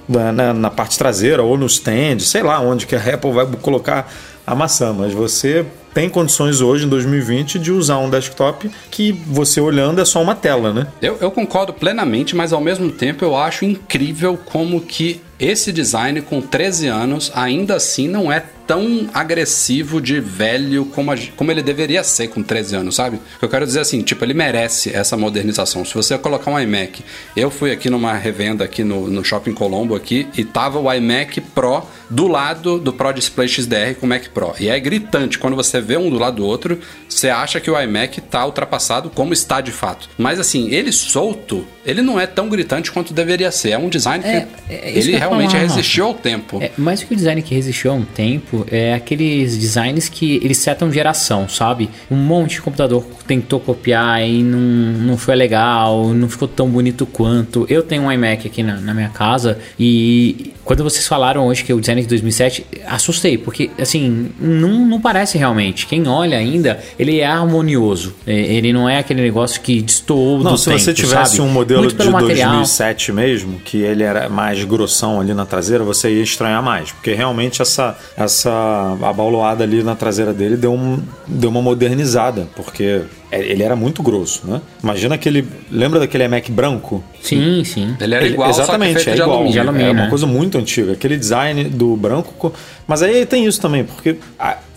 na, 0.08 0.32
na- 0.32 0.54
na 0.54 0.70
parte 0.70 0.98
traseira 0.98 1.42
ou 1.44 1.58
no 1.58 1.66
stand, 1.66 2.20
sei 2.20 2.44
lá 2.44 2.60
onde 2.60 2.86
que 2.86 2.96
a 2.96 3.00
Apple 3.00 3.32
vai 3.32 3.46
colocar 3.62 4.12
a 4.46 4.54
maçã, 4.54 4.94
mas 4.94 5.14
você 5.14 5.66
tem 5.96 6.10
condições 6.10 6.60
hoje, 6.60 6.86
em 6.86 6.90
2020, 6.90 7.58
de 7.58 7.72
usar 7.72 8.00
um 8.00 8.10
desktop 8.10 8.70
que 8.92 9.14
você 9.14 9.62
olhando 9.62 10.02
é 10.02 10.06
só 10.06 10.22
uma 10.22 10.36
tela, 10.36 10.74
né? 10.74 10.88
Eu, 11.02 11.18
eu 11.22 11.32
concordo 11.32 11.72
plenamente, 11.72 12.36
mas 12.36 12.52
ao 12.52 12.60
mesmo 12.60 12.92
tempo 12.92 13.24
eu 13.24 13.34
acho 13.34 13.64
incrível 13.64 14.38
como 14.44 14.82
que 14.82 15.22
esse 15.40 15.72
design 15.72 16.22
com 16.22 16.42
13 16.42 16.88
anos 16.88 17.32
ainda 17.34 17.76
assim 17.76 18.10
não 18.10 18.30
é 18.30 18.44
tão 18.68 19.10
agressivo 19.14 20.02
de 20.02 20.20
velho 20.20 20.86
como, 20.86 21.12
a 21.12 21.16
como 21.36 21.52
ele 21.52 21.62
deveria 21.62 22.04
ser 22.04 22.28
com 22.30 22.42
13 22.42 22.76
anos, 22.78 22.96
sabe? 22.96 23.20
Eu 23.42 23.50
quero 23.50 23.66
dizer 23.66 23.80
assim, 23.82 24.02
tipo, 24.02 24.24
ele 24.24 24.34
merece 24.34 24.94
essa 24.96 25.16
modernização. 25.18 25.84
Se 25.86 25.94
você 25.94 26.18
colocar 26.18 26.52
um 26.52 26.60
iMac, 26.60 27.04
eu 27.36 27.50
fui 27.52 27.72
aqui 27.72 27.90
numa 27.90 28.14
revenda 28.14 28.64
aqui 28.64 28.84
no, 28.84 29.08
no 29.10 29.24
Shopping 29.24 29.54
Colombo 29.54 29.96
aqui 29.96 30.28
e 30.38 30.44
tava 30.44 30.80
o 30.80 30.92
iMac 30.92 31.42
Pro 31.42 31.84
do 32.10 32.28
lado 32.28 32.78
do 32.80 32.94
Pro 32.94 33.12
Display 33.12 33.48
XDR 33.48 33.96
com 34.00 34.06
o 34.06 34.10
Mac 34.10 34.28
Pro. 34.30 34.54
E 34.60 34.70
é 34.70 34.80
gritante, 34.80 35.40
quando 35.40 35.56
você 35.56 35.82
vê 35.82 35.98
um 35.98 36.10
do 36.10 36.18
lado 36.20 36.36
do 36.38 36.46
outro, 36.46 36.80
você 37.10 37.30
acha 37.30 37.60
que 37.60 37.70
o 37.70 37.80
iMac 37.82 38.22
tá 38.22 38.46
ultrapassado 38.46 39.10
como 39.10 39.34
está 39.34 39.60
de 39.62 39.72
fato. 39.72 40.08
Mas 40.18 40.40
assim, 40.40 40.70
ele 40.70 40.92
solto, 40.92 41.66
ele 41.86 42.02
não 42.02 42.20
é 42.20 42.28
tão 42.28 42.48
gritante 42.48 42.92
quanto 42.92 43.14
deveria 43.14 43.52
ser. 43.52 43.72
É 43.72 43.78
um 43.78 43.90
design 43.90 44.24
que 44.24 44.30
É, 44.30 44.48
é 44.70 44.92
ele 44.98 45.16
realmente 45.18 45.52
falar. 45.52 45.64
resistiu 45.64 46.06
ao 46.06 46.14
tempo. 46.14 46.62
É, 46.62 46.72
mais 46.78 47.04
que 47.04 47.12
o 47.14 47.16
design 47.18 47.42
que 47.42 47.56
resistiu 47.56 47.92
a 47.92 47.96
um 47.96 48.06
tempo, 48.06 48.55
é 48.70 48.94
aqueles 48.94 49.58
designs 49.58 50.08
que 50.08 50.36
eles 50.44 50.58
setam 50.58 50.92
geração, 50.92 51.50
sabe? 51.50 51.90
Um 52.10 52.16
monte 52.16 52.52
de 52.56 52.62
computador 52.62 53.04
tentou 53.28 53.60
copiar 53.60 54.22
e 54.24 54.44
não, 54.44 54.60
não 54.60 55.18
foi 55.18 55.36
legal, 55.36 56.14
não 56.14 56.30
ficou 56.30 56.48
tão 56.48 56.70
bonito 56.70 57.06
quanto. 57.06 57.66
Eu 57.68 57.82
tenho 57.82 58.04
um 58.04 58.12
iMac 58.12 58.48
aqui 58.48 58.62
na, 58.62 58.76
na 58.78 58.94
minha 58.94 59.10
casa 59.10 59.58
e 59.80 60.54
quando 60.64 60.84
vocês 60.84 61.08
falaram 61.08 61.46
hoje 61.46 61.64
que 61.64 61.72
é 61.72 61.76
o 61.76 61.80
design 61.80 62.02
de 62.02 62.08
2007, 62.08 62.66
assustei, 62.88 63.38
porque 63.38 63.70
assim, 63.80 64.32
não, 64.40 64.86
não 64.86 65.00
parece 65.00 65.38
realmente. 65.38 65.86
Quem 65.86 66.08
olha 66.08 66.38
ainda, 66.38 66.80
ele 66.98 67.20
é 67.20 67.26
harmonioso. 67.26 68.16
É, 68.26 68.34
Ele 68.34 68.74
não 68.74 68.90
é 68.90 68.98
aquele 68.98 69.22
negócio 69.22 69.62
que 69.62 69.82
destoou 69.82 70.44
Não, 70.44 70.52
do 70.54 70.58
se 70.58 70.66
tempo, 70.66 70.80
você 70.80 70.94
tivesse 70.94 71.38
sabe? 71.38 71.48
um 71.48 71.52
modelo 71.52 71.88
de 71.88 72.10
material. 72.10 72.52
2007 72.52 73.12
mesmo, 73.12 73.60
que 73.60 73.78
ele 73.78 74.04
era 74.04 74.28
mais 74.30 74.64
grossão 74.64 75.20
ali 75.20 75.34
na 75.34 75.46
traseira, 75.46 75.84
você 75.84 76.10
ia 76.10 76.24
estranhar 76.24 76.64
mais, 76.64 76.92
porque 76.92 77.14
realmente 77.14 77.62
essa 77.62 77.98
essa 78.18 78.45
abauloada 78.50 79.64
ali 79.64 79.84
na 79.84 79.96
traseira 79.96 80.34
dele 80.34 80.58
deu, 80.58 80.74
um, 80.74 81.02
deu 81.28 81.50
uma 81.50 81.62
modernizada, 81.62 82.48
porque 82.56 83.02
ele 83.32 83.64
era 83.64 83.76
muito 83.76 84.02
grosso, 84.04 84.42
né? 84.48 84.62
Imagina 84.84 85.16
aquele, 85.16 85.46
lembra 85.72 86.00
daquele 86.00 86.24
iMac 86.26 86.52
branco? 86.52 87.04
Sim, 87.22 87.64
sim. 87.64 87.96
Ele 88.00 88.16
era 88.16 88.24
Ele- 88.26 88.34
igual, 88.34 88.50
exatamente, 88.50 88.94
só 88.94 89.00
que 89.00 89.04
feito 89.06 89.20
é 89.20 89.24
igual. 89.24 89.38
alumínio. 89.38 89.54
De 89.54 89.60
alumínio, 89.60 89.88
é 89.88 89.92
uma 89.92 90.04
né? 90.04 90.10
coisa 90.10 90.26
muito 90.28 90.58
antiga. 90.58 90.92
Aquele 90.94 91.18
design 91.18 91.64
do 91.66 91.96
branco. 91.96 92.34
co- 92.38 92.54
Mas 92.88 93.02
aí 93.02 93.26
tem 93.26 93.46
isso 93.46 93.60
também, 93.60 93.84
porque 93.84 94.16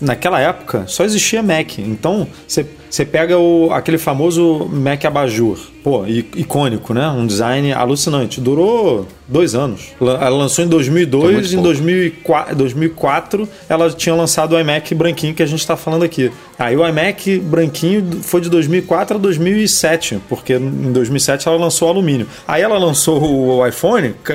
naquela 0.01 0.41
época 0.41 0.85
só 0.87 1.05
existia 1.05 1.43
Mac. 1.43 1.79
Então 1.79 2.27
você 2.47 2.67
você 2.91 3.05
pega 3.05 3.37
o, 3.37 3.69
aquele 3.71 3.99
famoso 3.99 4.67
Mac 4.73 5.05
Abajur. 5.05 5.59
Pô, 5.85 6.07
icônico, 6.07 6.95
né? 6.95 7.07
Um 7.09 7.27
design 7.27 7.71
alucinante. 7.71 8.41
Durou 8.41 9.07
dois 9.29 9.55
anos. 9.55 9.89
La- 10.01 10.15
Ela 10.15 10.31
lançou 10.31 10.65
em 10.65 10.69
Foi 10.69 10.77
2002 10.79 11.33
muito 11.35 11.47
em 11.49 11.51
pouco. 11.51 11.63
2004, 11.65 12.57
2004 12.57 13.49
ela 13.69 13.91
tinha 13.91 14.15
lançado 14.15 14.55
o 14.55 14.59
iMac 14.61 14.95
branquinho 14.95 15.35
que 15.35 15.43
a 15.43 15.47
gente 15.47 15.61
está 15.61 15.77
falando 15.77 16.03
aqui. 16.03 16.31
Aí 16.59 16.75
o 16.79 16.87
iMac 16.89 17.39
branquinho 17.41 18.21
foi 18.23 18.38
de 18.41 18.49
2004 18.51 19.17
a 19.17 19.21
2007, 19.21 20.21
porque 20.29 20.55
em 20.55 20.93
2007 20.93 21.49
ela 21.49 21.57
lançou 21.57 21.89
o 21.89 21.91
alumínio. 21.91 22.27
Aí 22.47 22.63
ela 22.63 22.79
lançou 22.79 23.23
o 23.23 23.67
iPhone, 23.67 24.15
ca- 24.23 24.35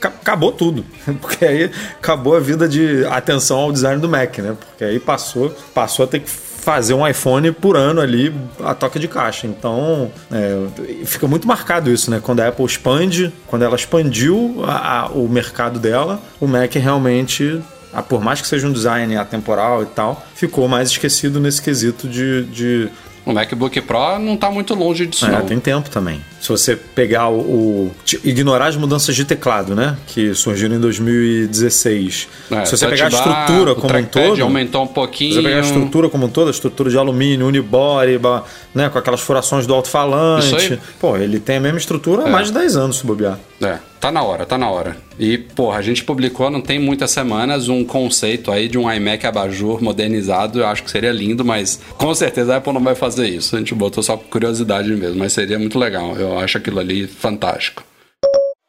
ca- 0.00 0.08
acabou 0.08 0.52
tudo. 0.52 0.84
Porque 1.20 1.44
aí 1.44 1.70
acabou 1.98 2.36
a 2.36 2.40
vida 2.40 2.68
de 2.68 3.04
atenção 3.06 3.58
ao 3.58 3.72
design 3.72 4.00
do 4.00 4.08
Mac, 4.08 4.38
né? 4.38 4.54
Porque 4.58 4.84
aí 4.84 4.98
passou, 5.00 5.50
passou 5.74 6.04
a 6.04 6.08
ter 6.08 6.20
que 6.20 6.28
fazer 6.30 6.94
um 6.94 7.06
iPhone 7.06 7.52
por 7.52 7.76
ano 7.76 8.00
ali 8.00 8.34
a 8.62 8.74
toca 8.74 8.98
de 8.98 9.06
caixa. 9.06 9.46
Então, 9.46 10.10
é, 10.32 11.04
fica 11.04 11.26
muito 11.26 11.46
marcado 11.46 11.90
isso, 11.90 12.10
né? 12.10 12.20
Quando 12.22 12.40
a 12.40 12.48
Apple 12.48 12.64
expande, 12.64 13.32
quando 13.46 13.62
ela 13.62 13.76
expandiu 13.76 14.62
a- 14.66 15.00
a- 15.02 15.06
o 15.08 15.28
mercado 15.28 15.78
dela, 15.78 16.20
o 16.40 16.46
Mac 16.46 16.74
realmente, 16.74 17.60
por 18.08 18.22
mais 18.22 18.40
que 18.40 18.48
seja 18.48 18.66
um 18.66 18.72
design 18.72 19.14
atemporal 19.16 19.82
e 19.82 19.86
tal, 19.86 20.24
ficou 20.34 20.66
mais 20.66 20.88
esquecido 20.90 21.38
nesse 21.38 21.60
quesito 21.62 22.08
de, 22.08 22.44
de 22.44 22.88
O 23.26 23.32
MacBook 23.32 23.80
Pro 23.80 24.18
não 24.18 24.36
tá 24.36 24.50
muito 24.50 24.74
longe 24.74 25.06
disso, 25.06 25.24
é, 25.24 25.30
não. 25.30 25.46
tem 25.46 25.58
tempo 25.58 25.88
também. 25.88 26.20
Se 26.40 26.48
você 26.50 26.76
pegar 26.76 27.28
o, 27.30 27.38
o- 27.40 27.92
ignorar 28.22 28.66
as 28.66 28.76
mudanças 28.76 29.16
de 29.16 29.24
teclado, 29.24 29.74
né, 29.74 29.96
que 30.06 30.34
surgiram 30.34 30.76
em 30.76 30.78
2016. 30.80 32.28
É, 32.50 32.64
Se 32.66 32.76
você 32.76 32.86
pegar 32.86 33.06
a 33.06 33.08
estrutura 33.08 33.72
o 33.72 33.76
como 33.76 33.96
um 33.98 34.04
todo, 34.04 34.42
aumentou 34.42 34.82
um 34.84 34.86
se 34.86 34.92
pouquinho. 34.92 35.34
você 35.34 35.42
pegar 35.42 35.56
a 35.56 35.60
estrutura 35.60 36.08
como 36.10 36.26
um 36.26 36.28
todo, 36.28 36.48
a 36.48 36.50
estrutura 36.50 36.90
de 36.90 36.98
alumínio, 36.98 37.46
unibody, 37.46 38.20
né, 38.74 38.88
com 38.90 38.98
aquelas 38.98 39.20
furações 39.20 39.66
do 39.66 39.72
alto-falante, 39.74 40.78
pô, 41.00 41.16
ele 41.16 41.40
tem 41.40 41.56
a 41.56 41.60
mesma 41.60 41.78
estrutura 41.78 42.24
há 42.24 42.28
mais 42.28 42.48
de 42.48 42.52
10 42.54 42.76
anos, 42.76 42.98
se 42.98 43.06
bobear. 43.06 43.38
É, 43.62 43.78
tá 44.00 44.10
na 44.10 44.22
hora, 44.22 44.44
tá 44.44 44.58
na 44.58 44.68
hora. 44.68 44.96
E, 45.18 45.38
porra, 45.38 45.78
a 45.78 45.82
gente 45.82 46.04
publicou 46.04 46.50
não 46.50 46.60
tem 46.60 46.78
muitas 46.78 47.10
semanas 47.10 47.68
um 47.68 47.84
conceito 47.84 48.50
aí 48.50 48.68
de 48.68 48.76
um 48.76 48.90
iMac 48.90 49.26
abajur 49.26 49.82
modernizado. 49.82 50.60
Eu 50.60 50.66
acho 50.66 50.82
que 50.82 50.90
seria 50.90 51.12
lindo, 51.12 51.44
mas 51.44 51.80
com 51.96 52.14
certeza 52.14 52.54
a 52.54 52.56
Apple 52.58 52.72
não 52.72 52.82
vai 52.82 52.94
fazer 52.94 53.28
isso. 53.28 53.56
A 53.56 53.58
gente 53.58 53.74
botou 53.74 54.02
só 54.02 54.16
por 54.16 54.28
curiosidade 54.28 54.90
mesmo, 54.90 55.18
mas 55.18 55.32
seria 55.32 55.58
muito 55.58 55.78
legal. 55.78 56.16
Eu 56.16 56.38
acho 56.38 56.58
aquilo 56.58 56.80
ali 56.80 57.06
fantástico. 57.06 57.84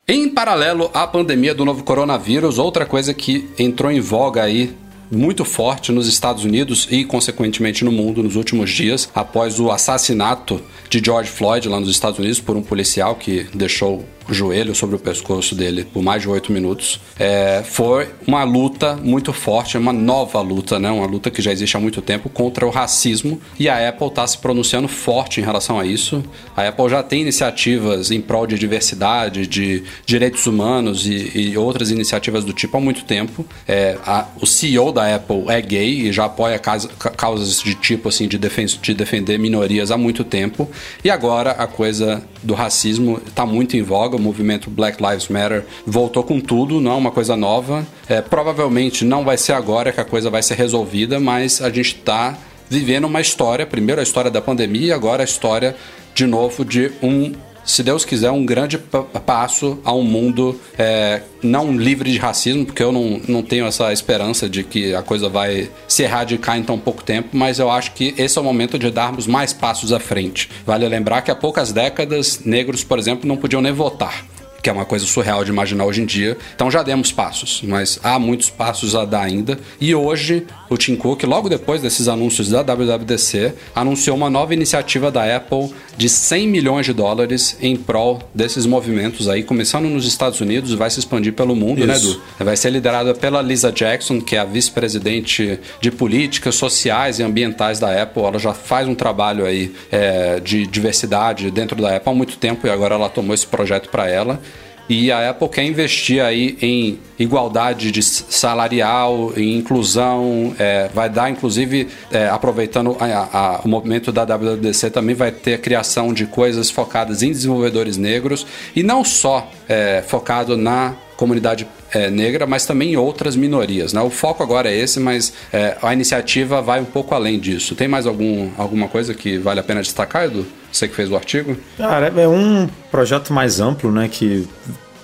Em 0.07 0.29
paralelo 0.29 0.91
à 0.93 1.07
pandemia 1.07 1.55
do 1.55 1.65
novo 1.65 1.83
coronavírus, 1.83 2.59
outra 2.59 2.85
coisa 2.85 3.11
que 3.11 3.49
entrou 3.57 3.91
em 3.91 3.99
voga 3.99 4.43
aí 4.43 4.71
muito 5.11 5.45
forte 5.45 5.91
nos 5.91 6.07
Estados 6.07 6.43
Unidos 6.43 6.87
e, 6.91 7.03
consequentemente, 7.03 7.83
no 7.83 7.91
mundo 7.91 8.23
nos 8.23 8.35
últimos 8.35 8.69
dias, 8.69 9.09
após 9.13 9.59
o 9.59 9.71
assassinato 9.71 10.61
de 10.89 11.01
George 11.03 11.29
Floyd 11.29 11.67
lá 11.69 11.79
nos 11.79 11.89
Estados 11.89 12.19
Unidos 12.19 12.39
por 12.39 12.55
um 12.55 12.61
policial 12.61 13.15
que 13.15 13.47
deixou 13.53 14.05
joelho 14.29 14.73
sobre 14.73 14.95
o 14.95 14.99
pescoço 14.99 15.55
dele 15.55 15.85
por 15.85 16.01
mais 16.01 16.21
de 16.21 16.29
oito 16.29 16.51
minutos. 16.51 16.99
É, 17.19 17.63
foi 17.63 18.09
uma 18.27 18.43
luta 18.43 18.95
muito 18.95 19.31
forte, 19.33 19.77
uma 19.77 19.93
nova 19.93 20.41
luta, 20.41 20.79
né? 20.79 20.89
Uma 20.89 21.05
luta 21.05 21.29
que 21.29 21.41
já 21.41 21.51
existe 21.51 21.77
há 21.77 21.79
muito 21.79 22.01
tempo 22.01 22.29
contra 22.29 22.65
o 22.65 22.69
racismo 22.69 23.39
e 23.59 23.69
a 23.69 23.89
Apple 23.89 24.07
está 24.07 24.25
se 24.25 24.37
pronunciando 24.37 24.87
forte 24.87 25.39
em 25.39 25.43
relação 25.43 25.79
a 25.79 25.85
isso. 25.85 26.23
A 26.55 26.67
Apple 26.67 26.89
já 26.89 27.03
tem 27.03 27.21
iniciativas 27.21 28.11
em 28.11 28.21
prol 28.21 28.47
de 28.47 28.57
diversidade, 28.57 29.47
de 29.47 29.83
direitos 30.05 30.45
humanos 30.47 31.05
e, 31.05 31.31
e 31.37 31.57
outras 31.57 31.91
iniciativas 31.91 32.43
do 32.43 32.53
tipo 32.53 32.77
há 32.77 32.79
muito 32.79 33.05
tempo. 33.05 33.45
É, 33.67 33.97
a, 34.05 34.25
o 34.41 34.45
CEO 34.45 34.91
da 34.91 35.15
Apple 35.15 35.45
é 35.47 35.61
gay 35.61 36.07
e 36.07 36.11
já 36.11 36.25
apoia 36.25 36.59
causas 36.59 37.61
de 37.61 37.75
tipo 37.75 38.09
assim 38.09 38.27
de, 38.27 38.37
defen 38.37 38.65
de 38.65 38.93
defender 38.93 39.37
minorias 39.37 39.91
há 39.91 39.97
muito 39.97 40.23
tempo. 40.23 40.69
E 41.03 41.09
agora 41.09 41.51
a 41.51 41.67
coisa 41.67 42.23
do 42.41 42.53
racismo 42.53 43.21
está 43.25 43.45
muito 43.45 43.75
em 43.77 43.81
voga. 43.81 44.14
O 44.15 44.19
movimento 44.19 44.69
Black 44.69 45.01
Lives 45.03 45.27
Matter 45.27 45.65
voltou 45.85 46.23
com 46.23 46.39
tudo, 46.39 46.79
não 46.79 46.91
é 46.91 46.95
uma 46.95 47.11
coisa 47.11 47.35
nova. 47.35 47.85
É, 48.07 48.21
provavelmente 48.21 49.03
não 49.03 49.23
vai 49.23 49.37
ser 49.37 49.53
agora 49.53 49.91
que 49.91 49.99
a 49.99 50.05
coisa 50.05 50.29
vai 50.29 50.41
ser 50.41 50.55
resolvida, 50.55 51.19
mas 51.19 51.61
a 51.61 51.69
gente 51.69 51.95
está 51.95 52.37
vivendo 52.69 53.05
uma 53.05 53.21
história. 53.21 53.65
Primeiro 53.65 53.99
a 53.99 54.03
história 54.03 54.31
da 54.31 54.41
pandemia, 54.41 54.87
e 54.87 54.91
agora 54.91 55.23
a 55.23 55.25
história 55.25 55.75
de 56.13 56.25
novo 56.25 56.63
de 56.63 56.91
um 57.01 57.33
se 57.65 57.81
Deus 57.81 58.05
quiser, 58.05 58.31
um 58.31 58.45
grande 58.45 58.77
passo 58.77 59.79
a 59.83 59.93
um 59.93 60.03
mundo 60.03 60.59
é, 60.77 61.21
não 61.41 61.75
livre 61.75 62.11
de 62.11 62.17
racismo, 62.17 62.65
porque 62.65 62.83
eu 62.83 62.91
não, 62.91 63.19
não 63.27 63.41
tenho 63.41 63.65
essa 63.65 63.91
esperança 63.91 64.47
de 64.47 64.63
que 64.63 64.93
a 64.93 65.01
coisa 65.01 65.27
vai 65.27 65.69
se 65.87 66.03
erradicar 66.03 66.57
em 66.57 66.63
tão 66.63 66.77
pouco 66.77 67.03
tempo, 67.03 67.29
mas 67.33 67.59
eu 67.59 67.69
acho 67.69 67.93
que 67.93 68.13
esse 68.17 68.37
é 68.37 68.41
o 68.41 68.43
momento 68.43 68.77
de 68.77 68.91
darmos 68.91 69.25
mais 69.25 69.51
passos 69.51 69.91
à 69.91 69.99
frente. 69.99 70.49
Vale 70.65 70.87
lembrar 70.87 71.21
que 71.21 71.31
há 71.31 71.35
poucas 71.35 71.71
décadas, 71.71 72.41
negros, 72.45 72.83
por 72.83 72.99
exemplo, 72.99 73.27
não 73.27 73.37
podiam 73.37 73.61
nem 73.61 73.71
votar 73.71 74.25
que 74.65 74.69
é 74.71 74.73
uma 74.73 74.83
coisa 74.83 75.05
surreal 75.05 75.45
de 75.45 75.51
imaginar 75.51 75.85
hoje 75.85 76.01
em 76.01 76.07
dia. 76.07 76.35
Então 76.55 76.71
já 76.71 76.81
demos 76.81 77.11
passos, 77.11 77.61
mas 77.63 77.99
há 78.01 78.17
muitos 78.17 78.49
passos 78.49 78.95
a 78.95 79.05
dar 79.05 79.21
ainda. 79.21 79.59
E 79.79 79.93
hoje 79.93 80.43
o 80.71 80.75
Tim 80.75 80.95
Cook, 80.95 81.21
logo 81.21 81.47
depois 81.47 81.83
desses 81.83 82.07
anúncios 82.07 82.49
da 82.49 82.63
WWDC, 82.63 83.53
anunciou 83.75 84.17
uma 84.17 84.27
nova 84.27 84.55
iniciativa 84.55 85.11
da 85.11 85.35
Apple 85.35 85.71
de 85.95 86.09
100 86.09 86.47
milhões 86.47 86.87
de 86.87 86.93
dólares 86.93 87.55
em 87.61 87.75
prol 87.75 88.23
desses 88.33 88.65
movimentos 88.65 89.29
aí, 89.29 89.43
começando 89.43 89.85
nos 89.85 90.07
Estados 90.07 90.41
Unidos, 90.41 90.73
vai 90.73 90.89
se 90.89 90.97
expandir 90.97 91.33
pelo 91.33 91.55
mundo, 91.55 91.85
né, 91.85 91.95
Isso. 91.95 92.07
né, 92.07 92.13
Edu? 92.13 92.21
Vai 92.39 92.57
ser 92.57 92.71
liderada 92.71 93.13
pela 93.13 93.43
Lisa 93.43 93.71
Jackson, 93.71 94.19
que 94.19 94.35
é 94.35 94.39
a 94.39 94.45
vice-presidente 94.45 95.59
de 95.79 95.91
políticas 95.91 96.55
sociais 96.55 97.19
e 97.19 97.23
ambientais 97.23 97.79
da 97.79 98.01
Apple. 98.01 98.23
Ela 98.23 98.39
já 98.39 98.53
faz 98.55 98.87
um 98.87 98.95
trabalho 98.95 99.45
aí 99.45 99.75
é, 99.91 100.39
de 100.39 100.65
diversidade 100.65 101.51
dentro 101.51 101.79
da 101.79 101.95
Apple 101.95 102.11
há 102.11 102.15
muito 102.15 102.35
tempo 102.37 102.65
e 102.65 102.69
agora 102.71 102.95
ela 102.95 103.09
tomou 103.09 103.35
esse 103.35 103.45
projeto 103.45 103.89
para 103.89 104.09
ela. 104.09 104.41
E 104.87 105.11
a 105.11 105.31
Apple 105.31 105.49
quer 105.49 105.63
investir 105.63 106.23
aí 106.23 106.57
em 106.61 106.99
igualdade 107.17 107.91
de 107.91 108.03
salarial, 108.03 109.33
em 109.35 109.57
inclusão, 109.57 110.55
é, 110.59 110.89
vai 110.93 111.09
dar 111.09 111.29
inclusive, 111.29 111.87
é, 112.11 112.27
aproveitando 112.27 112.95
a, 112.99 113.05
a, 113.05 113.61
o 113.63 113.67
movimento 113.67 114.11
da 114.11 114.23
WWDC, 114.23 114.91
também 114.91 115.15
vai 115.15 115.31
ter 115.31 115.55
a 115.55 115.57
criação 115.57 116.13
de 116.13 116.27
coisas 116.27 116.69
focadas 116.69 117.23
em 117.23 117.31
desenvolvedores 117.31 117.97
negros 117.97 118.45
e 118.75 118.83
não 118.83 119.03
só 119.03 119.49
é, 119.67 120.03
focado 120.05 120.55
na 120.55 120.93
comunidade 121.17 121.67
é, 121.91 122.09
negra, 122.09 122.45
mas 122.45 122.65
também 122.65 122.93
em 122.93 122.97
outras 122.97 123.35
minorias. 123.35 123.93
Né? 123.93 124.01
O 124.01 124.09
foco 124.09 124.43
agora 124.43 124.69
é 124.69 124.77
esse, 124.77 124.99
mas 124.99 125.33
é, 125.51 125.77
a 125.81 125.93
iniciativa 125.93 126.61
vai 126.61 126.79
um 126.79 126.85
pouco 126.85 127.15
além 127.15 127.39
disso. 127.39 127.73
Tem 127.73 127.87
mais 127.87 128.05
algum, 128.05 128.51
alguma 128.57 128.87
coisa 128.87 129.13
que 129.13 129.37
vale 129.37 129.59
a 129.59 129.63
pena 129.63 129.81
destacar, 129.81 130.25
Edu? 130.25 130.45
Você 130.75 130.89
que 130.89 130.95
fez 130.95 131.09
o 131.09 131.15
artigo? 131.15 131.55
Cara, 131.77 132.07
é 132.07 132.27
um 132.27 132.67
projeto 132.91 133.31
mais 133.31 133.61
amplo, 133.61 133.89
né? 133.89 134.09
Que 134.09 134.45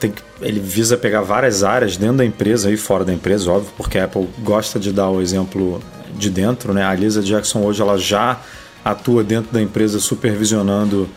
tem 0.01 0.13
ele 0.41 0.59
visa 0.59 0.97
pegar 0.97 1.21
várias 1.21 1.63
áreas 1.63 1.95
dentro 1.95 2.17
da 2.17 2.25
empresa 2.25 2.69
e 2.69 2.75
fora 2.75 3.05
da 3.05 3.13
empresa, 3.13 3.49
óbvio, 3.49 3.71
porque 3.77 3.97
a 3.97 4.05
Apple 4.05 4.27
gosta 4.39 4.79
de 4.79 4.91
dar 4.91 5.09
o 5.09 5.21
exemplo 5.21 5.81
de 6.17 6.29
dentro, 6.29 6.73
né? 6.73 6.83
A 6.83 6.93
Lisa 6.93 7.21
Jackson 7.21 7.61
hoje 7.63 7.81
ela 7.81 7.97
já 7.97 8.41
atua 8.83 9.23
dentro 9.23 9.53
da 9.53 9.61
empresa 9.61 9.99
supervisionando 9.99 11.07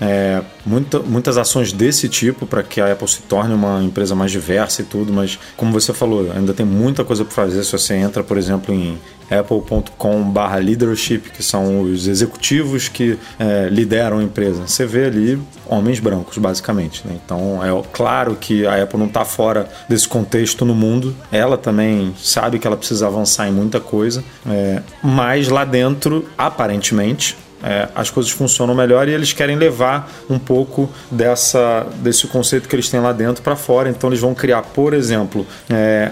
é, 0.00 0.42
muita, 0.66 0.98
muitas 1.00 1.36
ações 1.36 1.72
desse 1.72 2.08
tipo 2.08 2.46
para 2.46 2.62
que 2.62 2.80
a 2.80 2.92
Apple 2.92 3.08
se 3.08 3.22
torne 3.22 3.54
uma 3.54 3.82
empresa 3.82 4.14
mais 4.14 4.30
diversa 4.30 4.82
e 4.82 4.84
tudo, 4.84 5.12
mas 5.12 5.38
como 5.56 5.72
você 5.72 5.92
falou, 5.92 6.30
ainda 6.34 6.52
tem 6.52 6.66
muita 6.66 7.04
coisa 7.04 7.24
para 7.24 7.34
fazer 7.34 7.62
se 7.64 7.72
você 7.72 7.94
entra, 7.94 8.22
por 8.22 8.36
exemplo, 8.36 8.74
em 8.74 8.98
apple.com/leadership, 9.30 11.30
que 11.30 11.42
são 11.42 11.80
os 11.80 12.06
executivos 12.06 12.88
que 12.88 13.18
é, 13.38 13.68
lideram 13.70 14.18
a 14.18 14.22
empresa. 14.22 14.66
Você 14.66 14.86
vê 14.86 15.06
ali 15.06 15.40
homens 15.66 15.98
brancos, 15.98 16.36
basicamente. 16.38 17.06
Né? 17.06 17.18
Então 17.24 17.64
é 17.64 17.82
claro 17.92 18.36
que 18.36 18.66
a 18.66 18.82
Apple 18.82 18.98
não 18.98 19.06
está 19.06 19.24
fora 19.24 19.68
desse 19.88 20.06
contexto 20.06 20.64
no 20.64 20.74
mundo. 20.74 21.14
Ela 21.32 21.56
também 21.56 22.14
sabe 22.18 22.58
que 22.58 22.66
ela 22.66 22.76
precisa 22.76 23.06
avançar 23.06 23.48
em 23.48 23.52
muita 23.52 23.80
coisa, 23.80 24.22
é, 24.46 24.82
mas 25.02 25.48
lá 25.48 25.64
dentro, 25.64 26.26
aparentemente, 26.36 27.36
é, 27.64 27.88
as 27.94 28.10
coisas 28.10 28.30
funcionam 28.30 28.74
melhor 28.74 29.08
e 29.08 29.12
eles 29.12 29.32
querem 29.32 29.56
levar 29.56 30.12
um 30.28 30.38
pouco 30.38 30.90
dessa, 31.10 31.86
desse 31.96 32.26
conceito 32.26 32.68
que 32.68 32.76
eles 32.76 32.90
têm 32.90 33.00
lá 33.00 33.12
dentro 33.12 33.42
para 33.42 33.56
fora. 33.56 33.88
Então 33.88 34.10
eles 34.10 34.20
vão 34.20 34.34
criar, 34.34 34.62
por 34.62 34.92
exemplo, 34.92 35.46
é, 35.70 36.10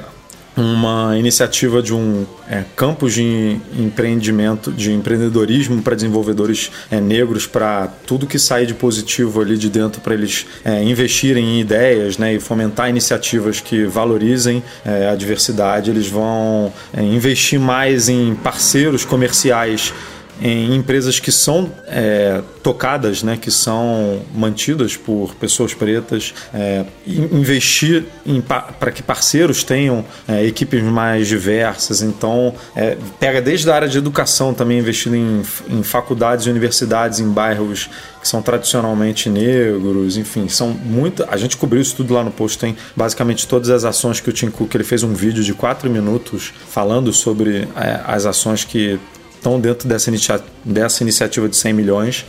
uma 0.56 1.16
iniciativa 1.18 1.82
de 1.82 1.94
um 1.94 2.26
é, 2.48 2.64
campus 2.76 3.14
de 3.14 3.56
empreendimento, 3.78 4.70
de 4.70 4.92
empreendedorismo 4.92 5.80
para 5.82 5.94
desenvolvedores 5.94 6.70
é, 6.90 7.00
negros, 7.00 7.46
para 7.46 7.88
tudo 8.06 8.26
que 8.26 8.38
sair 8.38 8.66
de 8.66 8.74
positivo 8.74 9.40
ali 9.40 9.56
de 9.56 9.70
dentro, 9.70 10.00
para 10.00 10.14
eles 10.14 10.46
é, 10.64 10.82
investirem 10.82 11.56
em 11.56 11.60
ideias 11.60 12.18
né, 12.18 12.34
e 12.34 12.40
fomentar 12.40 12.88
iniciativas 12.90 13.60
que 13.60 13.84
valorizem 13.84 14.62
é, 14.84 15.08
a 15.08 15.16
diversidade. 15.16 15.90
Eles 15.90 16.08
vão 16.08 16.72
é, 16.92 17.02
investir 17.02 17.58
mais 17.58 18.08
em 18.08 18.34
parceiros 18.34 19.04
comerciais 19.04 19.92
em 20.42 20.74
empresas 20.74 21.20
que 21.20 21.30
são 21.30 21.70
é, 21.86 22.42
tocadas, 22.62 23.22
né, 23.22 23.38
que 23.40 23.50
são 23.50 24.22
mantidas 24.34 24.96
por 24.96 25.34
pessoas 25.36 25.72
pretas, 25.72 26.34
é, 26.52 26.84
investir 27.06 28.04
para 28.48 28.90
que 28.90 29.02
parceiros 29.02 29.62
tenham 29.62 30.04
é, 30.26 30.44
equipes 30.44 30.82
mais 30.82 31.28
diversas. 31.28 32.02
Então, 32.02 32.54
é, 32.74 32.96
pega 33.20 33.40
desde 33.40 33.70
a 33.70 33.74
área 33.74 33.88
de 33.88 33.98
educação 33.98 34.52
também, 34.52 34.78
investindo 34.78 35.16
em, 35.16 35.42
em 35.68 35.82
faculdades 35.82 36.46
e 36.46 36.50
universidades 36.50 37.20
em 37.20 37.28
bairros 37.28 37.88
que 38.22 38.28
são 38.28 38.40
tradicionalmente 38.40 39.28
negros, 39.28 40.16
enfim, 40.16 40.48
são 40.48 40.68
muito. 40.68 41.26
A 41.28 41.36
gente 41.36 41.56
cobriu 41.56 41.82
isso 41.82 41.96
tudo 41.96 42.14
lá 42.14 42.22
no 42.22 42.30
post, 42.30 42.56
tem 42.56 42.76
basicamente 42.94 43.48
todas 43.48 43.68
as 43.68 43.84
ações 43.84 44.20
que 44.20 44.30
o 44.30 44.32
Tim 44.32 44.48
Cook 44.48 44.72
ele 44.74 44.84
fez 44.84 45.02
um 45.02 45.12
vídeo 45.12 45.42
de 45.42 45.52
quatro 45.52 45.90
minutos 45.90 46.54
falando 46.68 47.12
sobre 47.12 47.68
é, 47.76 48.00
as 48.06 48.24
ações 48.24 48.64
que 48.64 48.98
estão 49.42 49.60
dentro 49.60 49.88
dessa, 49.88 50.08
inicia 50.08 50.40
dessa 50.64 51.02
iniciativa 51.02 51.48
de 51.48 51.56
100 51.56 51.72
milhões, 51.72 52.24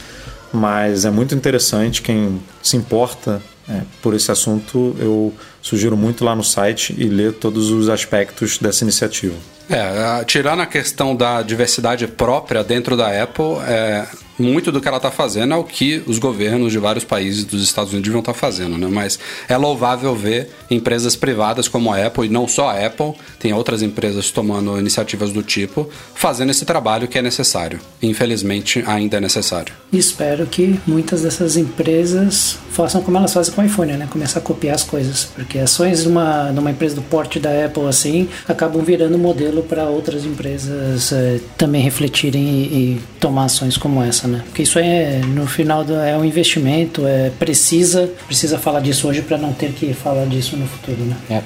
mas 0.52 1.06
é 1.06 1.12
muito 1.12 1.36
interessante. 1.36 2.02
Quem 2.02 2.42
se 2.62 2.76
importa 2.76 3.42
é, 3.70 3.82
por 4.02 4.16
esse 4.16 4.32
assunto, 4.32 4.96
eu 5.00 5.32
sugiro 5.62 5.96
muito 5.96 6.26
lá 6.26 6.36
no 6.36 6.44
site 6.44 6.94
e 6.98 7.06
ler 7.06 7.34
todos 7.34 7.70
os 7.70 7.88
aspectos 7.88 8.58
dessa 8.58 8.84
iniciativa. 8.84 9.36
É, 9.70 10.24
tirando 10.26 10.62
a 10.62 10.66
questão 10.66 11.16
da 11.16 11.42
diversidade 11.42 12.06
própria 12.08 12.64
dentro 12.64 12.98
da 12.98 13.24
Apple, 13.24 13.58
é, 13.66 14.06
muito 14.38 14.72
do 14.72 14.82
que 14.82 14.88
ela 14.88 14.98
está 14.98 15.12
fazendo 15.12 15.54
é 15.54 15.58
o 15.58 15.64
que 15.64 16.04
os 16.08 16.20
governos 16.20 16.72
de 16.72 16.80
vários 16.80 17.04
países 17.04 17.44
dos 17.46 17.64
Estados 17.64 17.92
Unidos 17.92 18.08
deviam 18.08 18.20
estar 18.20 18.34
tá 18.34 18.40
fazendo, 18.40 18.78
né? 18.78 18.88
Mas 18.90 19.20
é 19.48 19.56
louvável 19.58 20.16
ver 20.16 20.50
empresas 20.70 21.16
privadas 21.16 21.68
como 21.68 21.92
a 21.92 22.06
Apple, 22.06 22.26
e 22.26 22.30
não 22.30 22.48
só 22.48 22.70
a 22.70 22.86
Apple, 22.86 23.14
tem 23.40 23.54
outras 23.54 23.82
empresas 23.82 24.32
tomando 24.32 24.78
iniciativas 24.78 25.32
do 25.32 25.44
tipo, 25.44 25.90
fazendo 26.16 26.50
esse 26.50 26.66
trabalho 26.66 27.08
que 27.08 27.18
é 27.18 27.22
necessário. 27.22 27.80
Infelizmente, 28.02 28.84
ainda 28.88 29.18
é 29.18 29.20
necessário. 29.20 29.74
Espero 29.92 30.46
que 30.46 30.80
muitas 30.86 31.22
dessas 31.22 31.56
empresas 31.56 32.58
façam 32.72 33.02
como 33.02 33.18
elas 33.18 33.34
fazem 33.34 33.54
com 33.54 33.62
o 33.62 33.66
iPhone, 33.66 33.94
né? 33.94 34.08
Começar 34.10 34.40
a 34.40 34.42
copiar 34.42 34.76
as 34.76 34.84
coisas, 34.84 35.26
porque 35.36 35.60
ações 35.60 36.04
de 36.04 36.08
uma, 36.08 36.52
de 36.52 36.60
uma 36.60 36.72
empresa 36.72 36.96
do 36.96 37.02
porte 37.04 37.40
da 37.40 37.66
Apple 37.66 37.86
assim 37.86 38.28
acabam 38.48 38.84
virando 38.84 39.18
modelo 39.18 39.64
para 39.64 39.86
outras 39.86 40.26
empresas 40.26 41.12
é, 41.12 41.40
também 41.58 41.82
refletirem 41.82 42.44
e, 42.44 42.64
e 42.64 43.02
tomar 43.20 43.46
ações 43.46 43.78
como 43.78 44.02
essa 44.02 44.23
né? 44.28 44.42
Porque 44.46 44.64
isso 44.64 44.80
é, 44.80 45.20
no 45.20 45.48
final, 45.48 45.84
do, 45.84 45.96
é 45.96 46.16
um 46.18 46.26
investimento, 46.26 47.06
é, 47.06 47.30
precisa, 47.32 48.12
precisa 48.26 48.58
falar 48.58 48.80
disso 48.80 49.08
hoje 49.08 49.22
para 49.22 49.38
não 49.38 49.54
ter 49.54 49.72
que 49.72 49.94
falar 49.94 50.26
disso 50.26 50.58
no 50.58 50.68
futuro, 50.68 51.04
né? 51.04 51.18
É, 51.30 51.42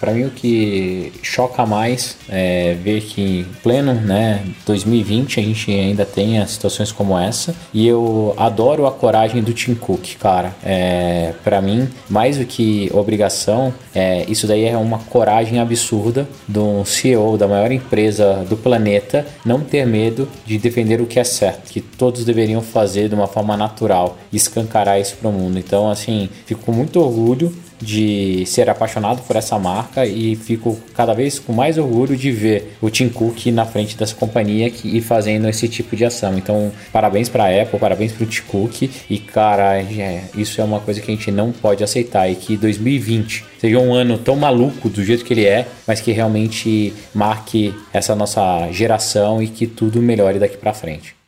para 0.00 0.12
mim 0.12 0.24
o 0.24 0.30
que 0.30 1.12
choca 1.22 1.64
mais 1.66 2.16
é 2.28 2.74
ver 2.82 3.00
que 3.02 3.24
em 3.24 3.44
pleno, 3.62 3.94
né, 3.94 4.42
2020 4.66 5.40
a 5.40 5.42
gente 5.42 5.70
ainda 5.70 6.04
tem 6.04 6.44
situações 6.46 6.92
como 6.92 7.18
essa 7.18 7.54
e 7.72 7.86
eu 7.86 8.34
adoro 8.36 8.86
a 8.86 8.92
coragem 8.92 9.42
do 9.42 9.52
Tim 9.52 9.74
Cook, 9.74 10.16
cara. 10.18 10.54
É, 10.64 11.32
para 11.42 11.60
mim, 11.60 11.88
mais 12.08 12.38
do 12.38 12.44
que 12.44 12.90
obrigação, 12.92 13.72
é, 13.94 14.24
isso 14.28 14.46
daí 14.46 14.64
é 14.64 14.76
uma 14.76 14.98
coragem 14.98 15.58
absurda 15.60 16.28
de 16.48 16.58
um 16.58 16.84
CEO 16.84 17.36
da 17.36 17.48
maior 17.48 17.72
empresa 17.72 18.44
do 18.48 18.56
planeta 18.56 19.26
não 19.44 19.60
ter 19.60 19.86
medo 19.86 20.28
de 20.44 20.58
defender 20.58 21.00
o 21.00 21.06
que 21.06 21.18
é 21.18 21.24
certo, 21.24 21.70
que 21.70 21.80
todo 21.80 22.13
todos 22.14 22.24
deveriam 22.24 22.62
fazer 22.62 23.08
de 23.08 23.14
uma 23.14 23.26
forma 23.26 23.56
natural 23.56 24.16
escancarar 24.32 25.00
isso 25.00 25.16
para 25.16 25.28
o 25.28 25.32
mundo. 25.32 25.58
Então, 25.58 25.90
assim, 25.90 26.30
fico 26.46 26.62
com 26.62 26.70
muito 26.70 27.00
orgulho 27.00 27.52
de 27.80 28.46
ser 28.46 28.70
apaixonado 28.70 29.20
por 29.22 29.34
essa 29.34 29.58
marca 29.58 30.06
e 30.06 30.36
fico 30.36 30.78
cada 30.94 31.12
vez 31.12 31.40
com 31.40 31.52
mais 31.52 31.76
orgulho 31.76 32.16
de 32.16 32.30
ver 32.30 32.76
o 32.80 32.88
Tim 32.88 33.08
Cook 33.08 33.46
na 33.46 33.66
frente 33.66 33.96
dessa 33.96 34.14
companhia 34.14 34.72
e 34.84 35.00
fazendo 35.00 35.48
esse 35.48 35.68
tipo 35.68 35.96
de 35.96 36.04
ação. 36.04 36.38
Então, 36.38 36.70
parabéns 36.92 37.28
para 37.28 37.46
a 37.46 37.62
Apple, 37.62 37.78
parabéns 37.80 38.12
para 38.12 38.24
o 38.24 38.26
Tim 38.26 38.42
Cook 38.42 38.82
e 39.10 39.18
cara, 39.18 39.80
é, 39.80 40.22
isso 40.36 40.60
é 40.60 40.64
uma 40.64 40.78
coisa 40.78 41.00
que 41.00 41.10
a 41.10 41.14
gente 41.14 41.32
não 41.32 41.50
pode 41.50 41.82
aceitar 41.82 42.30
e 42.30 42.36
que 42.36 42.56
2020 42.56 43.44
seja 43.58 43.78
um 43.78 43.92
ano 43.92 44.18
tão 44.18 44.36
maluco 44.36 44.88
do 44.88 45.04
jeito 45.04 45.24
que 45.24 45.34
ele 45.34 45.44
é, 45.44 45.66
mas 45.84 46.00
que 46.00 46.12
realmente 46.12 46.94
marque 47.12 47.74
essa 47.92 48.14
nossa 48.14 48.70
geração 48.70 49.42
e 49.42 49.48
que 49.48 49.66
tudo 49.66 50.00
melhore 50.00 50.38
daqui 50.38 50.56
para 50.56 50.72
frente. 50.72 51.23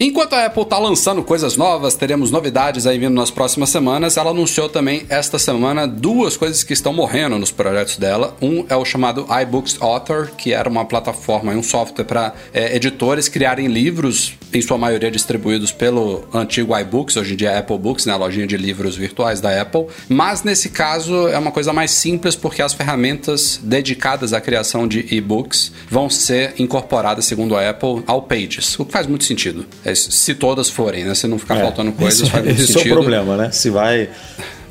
Enquanto 0.00 0.34
a 0.34 0.46
Apple 0.46 0.62
está 0.62 0.78
lançando 0.78 1.24
coisas 1.24 1.56
novas, 1.56 1.96
teremos 1.96 2.30
novidades 2.30 2.86
aí 2.86 3.00
vindo 3.00 3.14
nas 3.14 3.32
próximas 3.32 3.70
semanas. 3.70 4.16
Ela 4.16 4.30
anunciou 4.30 4.68
também 4.68 5.04
esta 5.08 5.40
semana 5.40 5.88
duas 5.88 6.36
coisas 6.36 6.62
que 6.62 6.72
estão 6.72 6.92
morrendo 6.92 7.36
nos 7.36 7.50
projetos 7.50 7.96
dela. 7.96 8.36
Um 8.40 8.64
é 8.68 8.76
o 8.76 8.84
chamado 8.84 9.26
iBooks 9.42 9.76
Author, 9.80 10.30
que 10.38 10.52
era 10.52 10.68
uma 10.68 10.84
plataforma 10.84 11.52
e 11.52 11.56
um 11.56 11.64
software 11.64 12.04
para 12.04 12.32
é, 12.54 12.76
editores 12.76 13.28
criarem 13.28 13.66
livros, 13.66 14.34
em 14.54 14.62
sua 14.62 14.78
maioria 14.78 15.10
distribuídos 15.10 15.72
pelo 15.72 16.28
antigo 16.32 16.78
iBooks, 16.78 17.16
hoje 17.16 17.34
em 17.34 17.36
dia 17.36 17.50
é 17.50 17.58
Apple 17.58 17.76
Books, 17.76 18.06
né, 18.06 18.12
a 18.12 18.16
lojinha 18.16 18.46
de 18.46 18.56
livros 18.56 18.94
virtuais 18.94 19.40
da 19.40 19.60
Apple. 19.60 19.86
Mas 20.08 20.44
nesse 20.44 20.68
caso 20.68 21.26
é 21.26 21.36
uma 21.36 21.50
coisa 21.50 21.72
mais 21.72 21.90
simples 21.90 22.36
porque 22.36 22.62
as 22.62 22.72
ferramentas 22.72 23.58
dedicadas 23.60 24.32
à 24.32 24.40
criação 24.40 24.86
de 24.86 25.12
e-books 25.12 25.72
vão 25.90 26.08
ser 26.08 26.54
incorporadas, 26.56 27.24
segundo 27.24 27.56
a 27.56 27.68
Apple, 27.68 28.04
ao 28.06 28.22
Pages, 28.22 28.78
o 28.78 28.84
que 28.84 28.92
faz 28.92 29.08
muito 29.08 29.24
sentido. 29.24 29.66
É, 29.90 29.94
se 29.94 30.34
todas 30.34 30.68
forem, 30.70 31.04
né? 31.04 31.14
Se 31.14 31.26
não 31.26 31.38
ficar 31.38 31.56
é, 31.56 31.60
faltando 31.60 31.92
coisas, 31.92 32.20
isso, 32.20 32.30
faz 32.30 32.44
muito 32.44 32.60
esse 32.60 32.72
sentido. 32.72 32.88
é 32.88 32.92
o 32.92 32.94
problema, 32.94 33.36
né? 33.36 33.50
Se 33.50 33.70
vai 33.70 34.08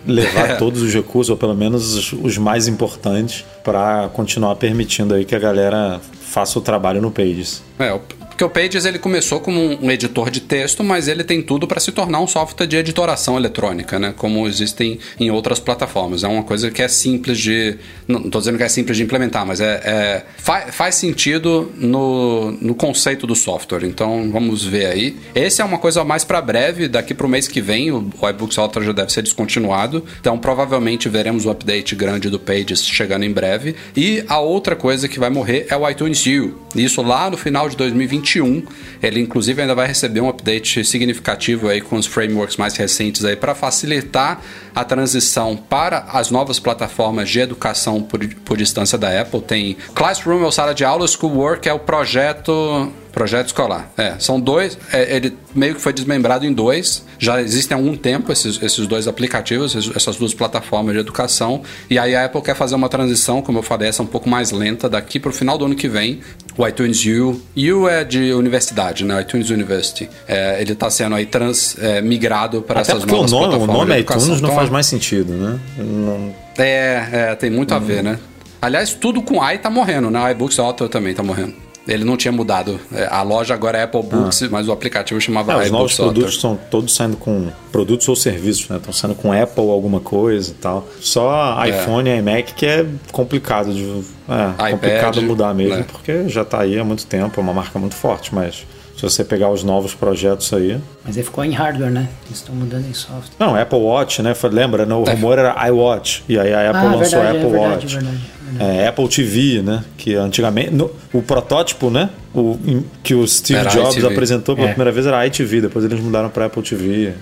levar 0.05 0.51
é. 0.51 0.55
todos 0.55 0.82
os 0.82 0.93
recursos, 0.93 1.30
ou 1.30 1.38
pelo 1.38 1.55
menos 1.55 1.93
os, 1.93 2.13
os 2.13 2.38
mais 2.38 2.68
importantes, 2.68 3.45
para 3.63 4.09
continuar 4.09 4.55
permitindo 4.55 5.13
aí 5.13 5.26
que 5.26 5.36
a 5.36 5.39
galera 5.39 5.99
faça 6.22 6.57
o 6.59 6.61
trabalho 6.61 7.01
no 7.01 7.11
Pages. 7.11 7.63
É, 7.80 7.97
porque 8.38 8.43
o 8.43 8.49
Pages 8.51 8.85
ele 8.85 8.99
começou 8.99 9.39
como 9.39 9.59
um 9.59 9.89
editor 9.89 10.29
de 10.29 10.41
texto, 10.41 10.83
mas 10.83 11.07
ele 11.07 11.23
tem 11.23 11.41
tudo 11.41 11.65
para 11.65 11.79
se 11.79 11.91
tornar 11.91 12.19
um 12.19 12.27
software 12.27 12.67
de 12.67 12.77
editoração 12.77 13.35
eletrônica, 13.35 13.97
né? 13.97 14.13
Como 14.15 14.47
existem 14.47 14.99
em 15.19 15.31
outras 15.31 15.59
plataformas. 15.59 16.23
É 16.23 16.27
uma 16.27 16.43
coisa 16.43 16.69
que 16.69 16.83
é 16.83 16.88
simples 16.88 17.39
de. 17.39 17.79
Não 18.07 18.19
estou 18.19 18.39
dizendo 18.39 18.59
que 18.59 18.63
é 18.63 18.69
simples 18.69 18.95
de 18.95 19.01
implementar, 19.01 19.43
mas 19.43 19.59
é, 19.59 19.81
é 19.83 20.23
faz, 20.38 20.75
faz 20.75 20.93
sentido 20.93 21.71
no, 21.77 22.51
no 22.61 22.75
conceito 22.75 23.25
do 23.25 23.33
software. 23.33 23.83
Então 23.83 24.29
vamos 24.31 24.63
ver 24.63 24.85
aí. 24.85 25.17
Esse 25.33 25.63
é 25.63 25.65
uma 25.65 25.79
coisa 25.79 26.03
mais 26.03 26.23
para 26.23 26.39
breve, 26.39 26.88
daqui 26.88 27.15
para 27.15 27.25
o 27.25 27.29
mês 27.29 27.47
que 27.47 27.59
vem, 27.59 27.91
o, 27.91 28.07
o 28.21 28.29
iBook 28.29 28.53
Software 28.53 28.83
já 28.83 28.91
deve 28.91 29.11
ser 29.11 29.23
descontinuado. 29.23 30.05
Então 30.21 30.38
provavelmente 30.38 31.09
veremos 31.09 31.47
o 31.47 31.49
update 31.49 31.95
grande 31.95 32.29
do 32.29 32.38
Pages 32.38 32.85
chegando 32.85 33.23
em 33.23 33.31
breve. 33.31 33.75
E 33.95 34.23
a 34.27 34.39
outra 34.39 34.75
coisa 34.75 35.07
que 35.07 35.19
vai 35.19 35.31
morrer 35.31 35.65
é 35.71 35.75
o 35.75 35.89
iTunes 35.89 36.23
U. 36.27 36.53
Isso 36.75 37.01
lá 37.01 37.31
no 37.31 37.35
final 37.35 37.67
de 37.67 37.75
2020 37.75 38.26
2021. 38.28 38.63
Ele 39.01 39.21
inclusive 39.21 39.61
ainda 39.61 39.73
vai 39.73 39.88
receber 39.88 40.21
um 40.21 40.30
update 40.30 40.84
significativo 40.84 41.69
aí 41.69 41.82
com 41.82 41.95
os 41.95 42.05
frameworks 42.05 42.57
mais 42.57 42.75
recentes 42.75 43.23
aí 43.23 43.36
para 43.36 43.55
facilitar 43.55 44.41
a 44.75 44.84
transição 44.84 45.55
para 45.55 46.05
as 46.11 46.30
novas 46.30 46.59
plataformas 46.59 47.30
de 47.30 47.39
educação 47.39 48.01
por, 48.01 48.25
por 48.45 48.57
distância 48.57 48.97
da 48.97 49.21
Apple. 49.21 49.41
Tem 49.41 49.78
Classroom, 49.95 50.43
é 50.43 50.47
o 50.47 50.51
sala 50.51 50.73
de 50.73 50.84
aula, 50.84 51.07
Schoolwork 51.07 51.67
é 51.67 51.73
o 51.73 51.80
projeto 51.80 52.91
Projeto 53.18 53.47
escolar. 53.47 53.91
É, 53.97 54.13
são 54.20 54.39
dois. 54.39 54.78
É, 54.93 55.15
ele 55.15 55.36
meio 55.55 55.74
que 55.74 55.82
foi 55.82 55.91
desmembrado 55.91 56.45
em 56.45 56.53
dois. 56.53 57.03
Já 57.18 57.41
existem 57.41 57.76
há 57.76 57.80
algum 57.80 57.97
tempo 57.97 58.32
esses, 58.32 58.61
esses 58.61 58.86
dois 58.86 59.07
aplicativos, 59.07 59.76
essas 59.95 60.18
duas 60.18 60.36
plataformas 60.36 60.93
de 60.93 60.99
educação. 60.99 61.63
E 61.89 61.97
aí 61.97 62.15
a 62.15 62.26
Apple 62.26 62.43
quer 62.43 62.55
fazer 62.55 62.76
uma 62.76 62.88
transição, 62.88 63.41
como 63.41 63.57
eu 63.57 63.63
falei, 63.63 63.89
essa 63.89 64.03
um 64.03 64.05
pouco 64.05 64.30
mais 64.30 64.51
lenta. 64.51 64.88
Daqui 64.88 65.20
para 65.20 65.32
o 65.32 65.34
final 65.34 65.57
do 65.57 65.65
ano 65.65 65.74
que 65.74 65.88
vem, 65.88 66.20
o 66.55 66.68
iTunes 66.68 67.03
U. 67.07 67.41
U 67.57 67.89
é 67.89 68.03
de 68.03 68.32
universidade, 68.34 69.03
né? 69.03 69.20
iTunes 69.20 69.49
University. 69.49 70.07
É, 70.28 70.61
ele 70.61 70.74
está 70.74 70.88
sendo 70.88 71.15
aí 71.15 71.26
trans, 71.26 71.76
é, 71.80 71.99
migrado 72.03 72.61
para 72.61 72.82
essas 72.82 73.03
novas 73.03 73.32
o 73.32 73.36
nome, 73.36 73.47
plataformas. 73.47 73.76
O 73.76 73.80
nome 73.80 73.99
iTunes 73.99 74.28
não 74.28 74.36
então, 74.36 74.55
faz 74.55 74.70
mais 74.70 74.86
sentido, 74.86 75.34
né? 75.34 75.59
Não... 75.76 76.36
É, 76.55 77.09
é, 77.11 77.36
tem 77.36 77.49
muito 77.49 77.74
a 77.74 77.80
ver, 77.80 78.03
né? 78.03 78.20
Aliás, 78.61 78.93
tudo 78.93 79.24
com 79.24 79.43
i 79.43 79.57
tá 79.57 79.72
morrendo, 79.72 80.11
né? 80.11 80.24
O 80.24 80.30
iBooks 80.30 80.59
Author 80.59 80.88
também 80.88 81.15
tá 81.15 81.24
morrendo. 81.24 81.65
Ele 81.88 82.03
não 82.03 82.17
tinha 82.17 82.31
mudado. 82.31 82.79
É, 82.91 83.07
a 83.09 83.21
loja 83.21 83.53
agora 83.53 83.77
é 83.77 83.83
Apple 83.83 84.03
Books, 84.03 84.43
ah. 84.43 84.47
mas 84.51 84.67
o 84.67 84.71
aplicativo 84.71 85.19
chamava 85.21 85.53
é, 85.53 85.65
Os 85.65 85.71
novos 85.71 85.95
produtos 85.95 86.33
estão 86.33 86.59
todos 86.69 86.93
saindo 86.93 87.15
com 87.17 87.47
produtos 87.71 88.07
ou 88.09 88.15
serviços, 88.15 88.67
né? 88.67 88.77
Estão 88.77 88.93
saindo 88.93 89.15
com 89.15 89.31
Apple 89.31 89.69
alguma 89.69 89.99
coisa 89.99 90.51
e 90.51 90.55
tal. 90.55 90.88
Só 90.99 91.63
é. 91.63 91.69
iPhone 91.69 92.09
e 92.09 92.17
iMac 92.17 92.53
que 92.53 92.65
é 92.65 92.85
complicado 93.11 93.73
de 93.73 94.03
é, 94.27 94.71
complicado 94.71 95.21
mudar 95.21 95.53
mesmo, 95.53 95.77
né? 95.77 95.85
porque 95.89 96.27
já 96.27 96.41
está 96.41 96.61
aí 96.61 96.77
há 96.77 96.83
muito 96.83 97.05
tempo, 97.05 97.39
é 97.39 97.43
uma 97.43 97.53
marca 97.53 97.79
muito 97.79 97.95
forte, 97.95 98.35
mas 98.35 98.65
se 98.97 99.03
você 99.03 99.23
pegar 99.23 99.49
os 99.51 99.63
novos 99.63 99.93
projetos 99.93 100.51
aí. 100.51 100.81
Mas 101.05 101.15
ele 101.15 101.23
ficou 101.23 101.45
em 101.45 101.51
hardware, 101.51 101.91
né? 101.91 102.09
Eles 102.25 102.39
estão 102.39 102.55
mudando 102.55 102.89
em 102.89 102.93
software. 102.95 103.35
Não, 103.38 103.55
Apple 103.55 103.77
Watch, 103.77 104.23
né? 104.23 104.33
Lembra, 104.51 104.88
né? 104.88 104.95
o 104.95 105.03
é. 105.05 105.13
rumor 105.13 105.38
era 105.38 105.67
iWatch. 105.67 106.23
E 106.27 106.38
aí 106.38 106.51
a 106.51 106.71
Apple 106.71 106.81
ah, 106.81 106.95
lançou 106.95 107.21
verdade, 107.21 107.38
Apple 107.38 107.47
é 107.47 107.51
verdade, 107.51 107.73
Watch. 107.73 107.95
Verdade, 107.95 108.36
é, 108.60 108.88
Apple 108.88 109.08
TV, 109.08 109.62
né? 109.62 109.84
Que 109.98 110.16
antigamente. 110.16 110.72
No, 110.72 110.91
o 111.14 111.22
protótipo, 111.22 111.89
né? 111.89 112.10
O, 112.34 112.58
que 113.02 113.16
o 113.16 113.28
Steve 113.28 113.60
era 113.60 113.70
Jobs 113.70 113.95
ITV. 113.95 114.08
apresentou 114.08 114.56
pela 114.56 114.68
é. 114.68 114.72
primeira 114.72 114.91
vez 114.91 115.08
era 115.08 115.26
iTV, 115.26 115.62
depois 115.62 115.84
eles 115.84 116.00
mudaram 116.00 116.30
para 116.30 116.45
Apple 116.45 116.62
TV. 116.62 117.14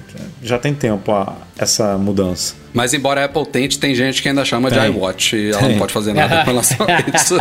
Já 0.44 0.60
tem 0.60 0.74
tempo 0.74 1.12
a, 1.12 1.36
essa 1.58 1.98
mudança. 1.98 2.56
Mas 2.74 2.94
embora 2.94 3.22
a 3.22 3.26
Apple 3.26 3.46
tente, 3.46 3.80
tem 3.80 3.96
gente 3.96 4.22
que 4.22 4.28
ainda 4.28 4.44
chama 4.44 4.70
tem. 4.70 4.80
de 4.80 4.86
iWatch 4.88 5.34
e 5.34 5.50
ela 5.52 5.60
tem. 5.60 5.70
não 5.72 5.78
pode 5.78 5.94
fazer 5.94 6.14
nada 6.14 6.40
com 6.40 6.52
relação 6.52 6.86
a 6.86 7.00
isso. 7.18 7.36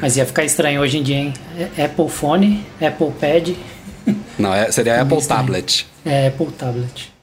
Mas 0.00 0.16
ia 0.16 0.24
ficar 0.24 0.44
estranho 0.44 0.80
hoje 0.80 0.98
em 0.98 1.02
dia, 1.02 1.16
hein? 1.16 1.34
Apple 1.82 2.08
Phone, 2.08 2.64
Apple 2.80 3.10
Pad. 3.20 3.56
Não, 4.38 4.54
é, 4.54 4.70
seria 4.70 5.02
Apple 5.02 5.24
Tablet. 5.26 5.86
É, 6.04 6.28
Apple 6.28 6.46
Tablet. 6.52 7.15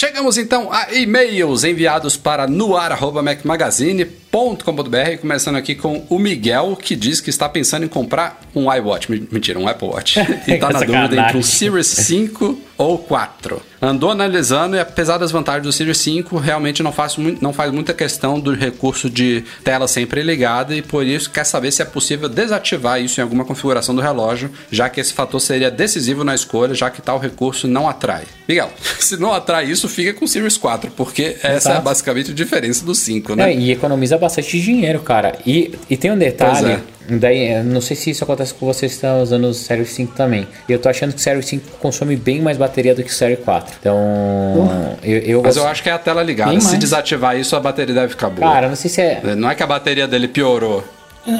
Chegamos 0.00 0.38
então 0.38 0.72
a 0.72 0.94
e-mails 0.94 1.62
enviados 1.62 2.16
para 2.16 2.46
noar.macmagazine.com.br, 2.46 5.18
começando 5.20 5.56
aqui 5.56 5.74
com 5.74 6.06
o 6.08 6.18
Miguel, 6.18 6.74
que 6.74 6.96
diz 6.96 7.20
que 7.20 7.28
está 7.28 7.46
pensando 7.50 7.84
em 7.84 7.88
comprar 7.88 8.40
um 8.54 8.72
iWatch. 8.72 9.10
Mentira, 9.10 9.58
um 9.58 9.68
Apple 9.68 9.88
Watch. 9.88 10.18
E 10.48 10.52
está 10.52 10.70
na 10.70 10.80
dúvida 10.80 11.20
entre 11.20 11.36
um 11.36 11.42
Series 11.42 11.86
5 11.86 12.58
ou 12.78 12.96
4. 12.96 13.60
Andou 13.82 14.10
analisando 14.10 14.76
e 14.76 14.78
apesar 14.78 15.16
das 15.16 15.30
vantagens 15.30 15.64
do 15.64 15.72
Series 15.72 15.96
5, 15.98 16.36
realmente 16.36 16.82
não 16.82 16.92
faz, 16.92 17.16
não 17.40 17.50
faz 17.50 17.72
muita 17.72 17.94
questão 17.94 18.38
do 18.38 18.54
recurso 18.54 19.08
de 19.08 19.42
tela 19.64 19.88
sempre 19.88 20.22
ligada 20.22 20.74
e 20.74 20.82
por 20.82 21.06
isso 21.06 21.30
quer 21.30 21.44
saber 21.44 21.72
se 21.72 21.80
é 21.80 21.84
possível 21.86 22.28
desativar 22.28 23.00
isso 23.00 23.20
em 23.20 23.22
alguma 23.22 23.44
configuração 23.44 23.94
do 23.94 24.02
relógio, 24.02 24.50
já 24.70 24.90
que 24.90 25.00
esse 25.00 25.14
fator 25.14 25.40
seria 25.40 25.70
decisivo 25.70 26.22
na 26.24 26.34
escolha, 26.34 26.74
já 26.74 26.90
que 26.90 27.00
tal 27.00 27.18
recurso 27.18 27.66
não 27.66 27.88
atrai. 27.88 28.24
Miguel, 28.46 28.70
se 29.00 29.16
não 29.16 29.32
atrai 29.32 29.64
isso, 29.64 29.88
fica 29.88 30.12
com 30.12 30.26
o 30.26 30.28
Series 30.28 30.58
4, 30.58 30.90
porque 30.90 31.38
essa 31.42 31.70
Exato. 31.70 31.78
é 31.78 31.80
basicamente 31.80 32.32
a 32.32 32.34
diferença 32.34 32.84
do 32.84 32.94
5, 32.94 33.34
né? 33.34 33.50
É, 33.50 33.56
e 33.56 33.70
economiza 33.70 34.18
bastante 34.18 34.60
dinheiro, 34.60 35.00
cara. 35.00 35.38
E, 35.46 35.72
e 35.88 35.96
tem 35.96 36.10
um 36.12 36.18
detalhe 36.18 36.82
Daí, 37.18 37.62
não 37.64 37.80
sei 37.80 37.96
se 37.96 38.10
isso 38.10 38.22
acontece 38.22 38.54
com 38.54 38.66
vocês 38.66 38.92
que 38.92 38.96
estão 38.96 39.22
usando 39.22 39.44
o 39.44 39.54
Série 39.54 39.84
5 39.84 40.14
também. 40.14 40.46
Eu 40.68 40.78
tô 40.78 40.88
achando 40.88 41.12
que 41.12 41.18
o 41.18 41.20
Série 41.20 41.42
5 41.42 41.78
consome 41.78 42.14
bem 42.14 42.40
mais 42.40 42.56
bateria 42.56 42.94
do 42.94 43.02
que 43.02 43.10
o 43.10 43.14
Série 43.14 43.36
4. 43.36 43.69
Então, 43.78 43.96
uh, 43.96 44.98
eu, 45.02 45.18
eu 45.18 45.42
Mas 45.42 45.54
gosto... 45.54 45.66
eu 45.66 45.70
acho 45.70 45.82
que 45.82 45.88
é 45.88 45.92
a 45.92 45.98
tela 45.98 46.22
ligada. 46.22 46.58
Se 46.60 46.76
desativar 46.76 47.36
isso, 47.36 47.54
a 47.54 47.60
bateria 47.60 47.94
deve 47.94 48.08
ficar 48.08 48.30
boa. 48.30 48.52
Cara, 48.52 48.68
não 48.68 48.76
sei 48.76 48.90
se 48.90 49.00
é. 49.00 49.20
Não 49.36 49.50
é 49.50 49.54
que 49.54 49.62
a 49.62 49.66
bateria 49.66 50.08
dele 50.08 50.28
piorou. 50.28 50.84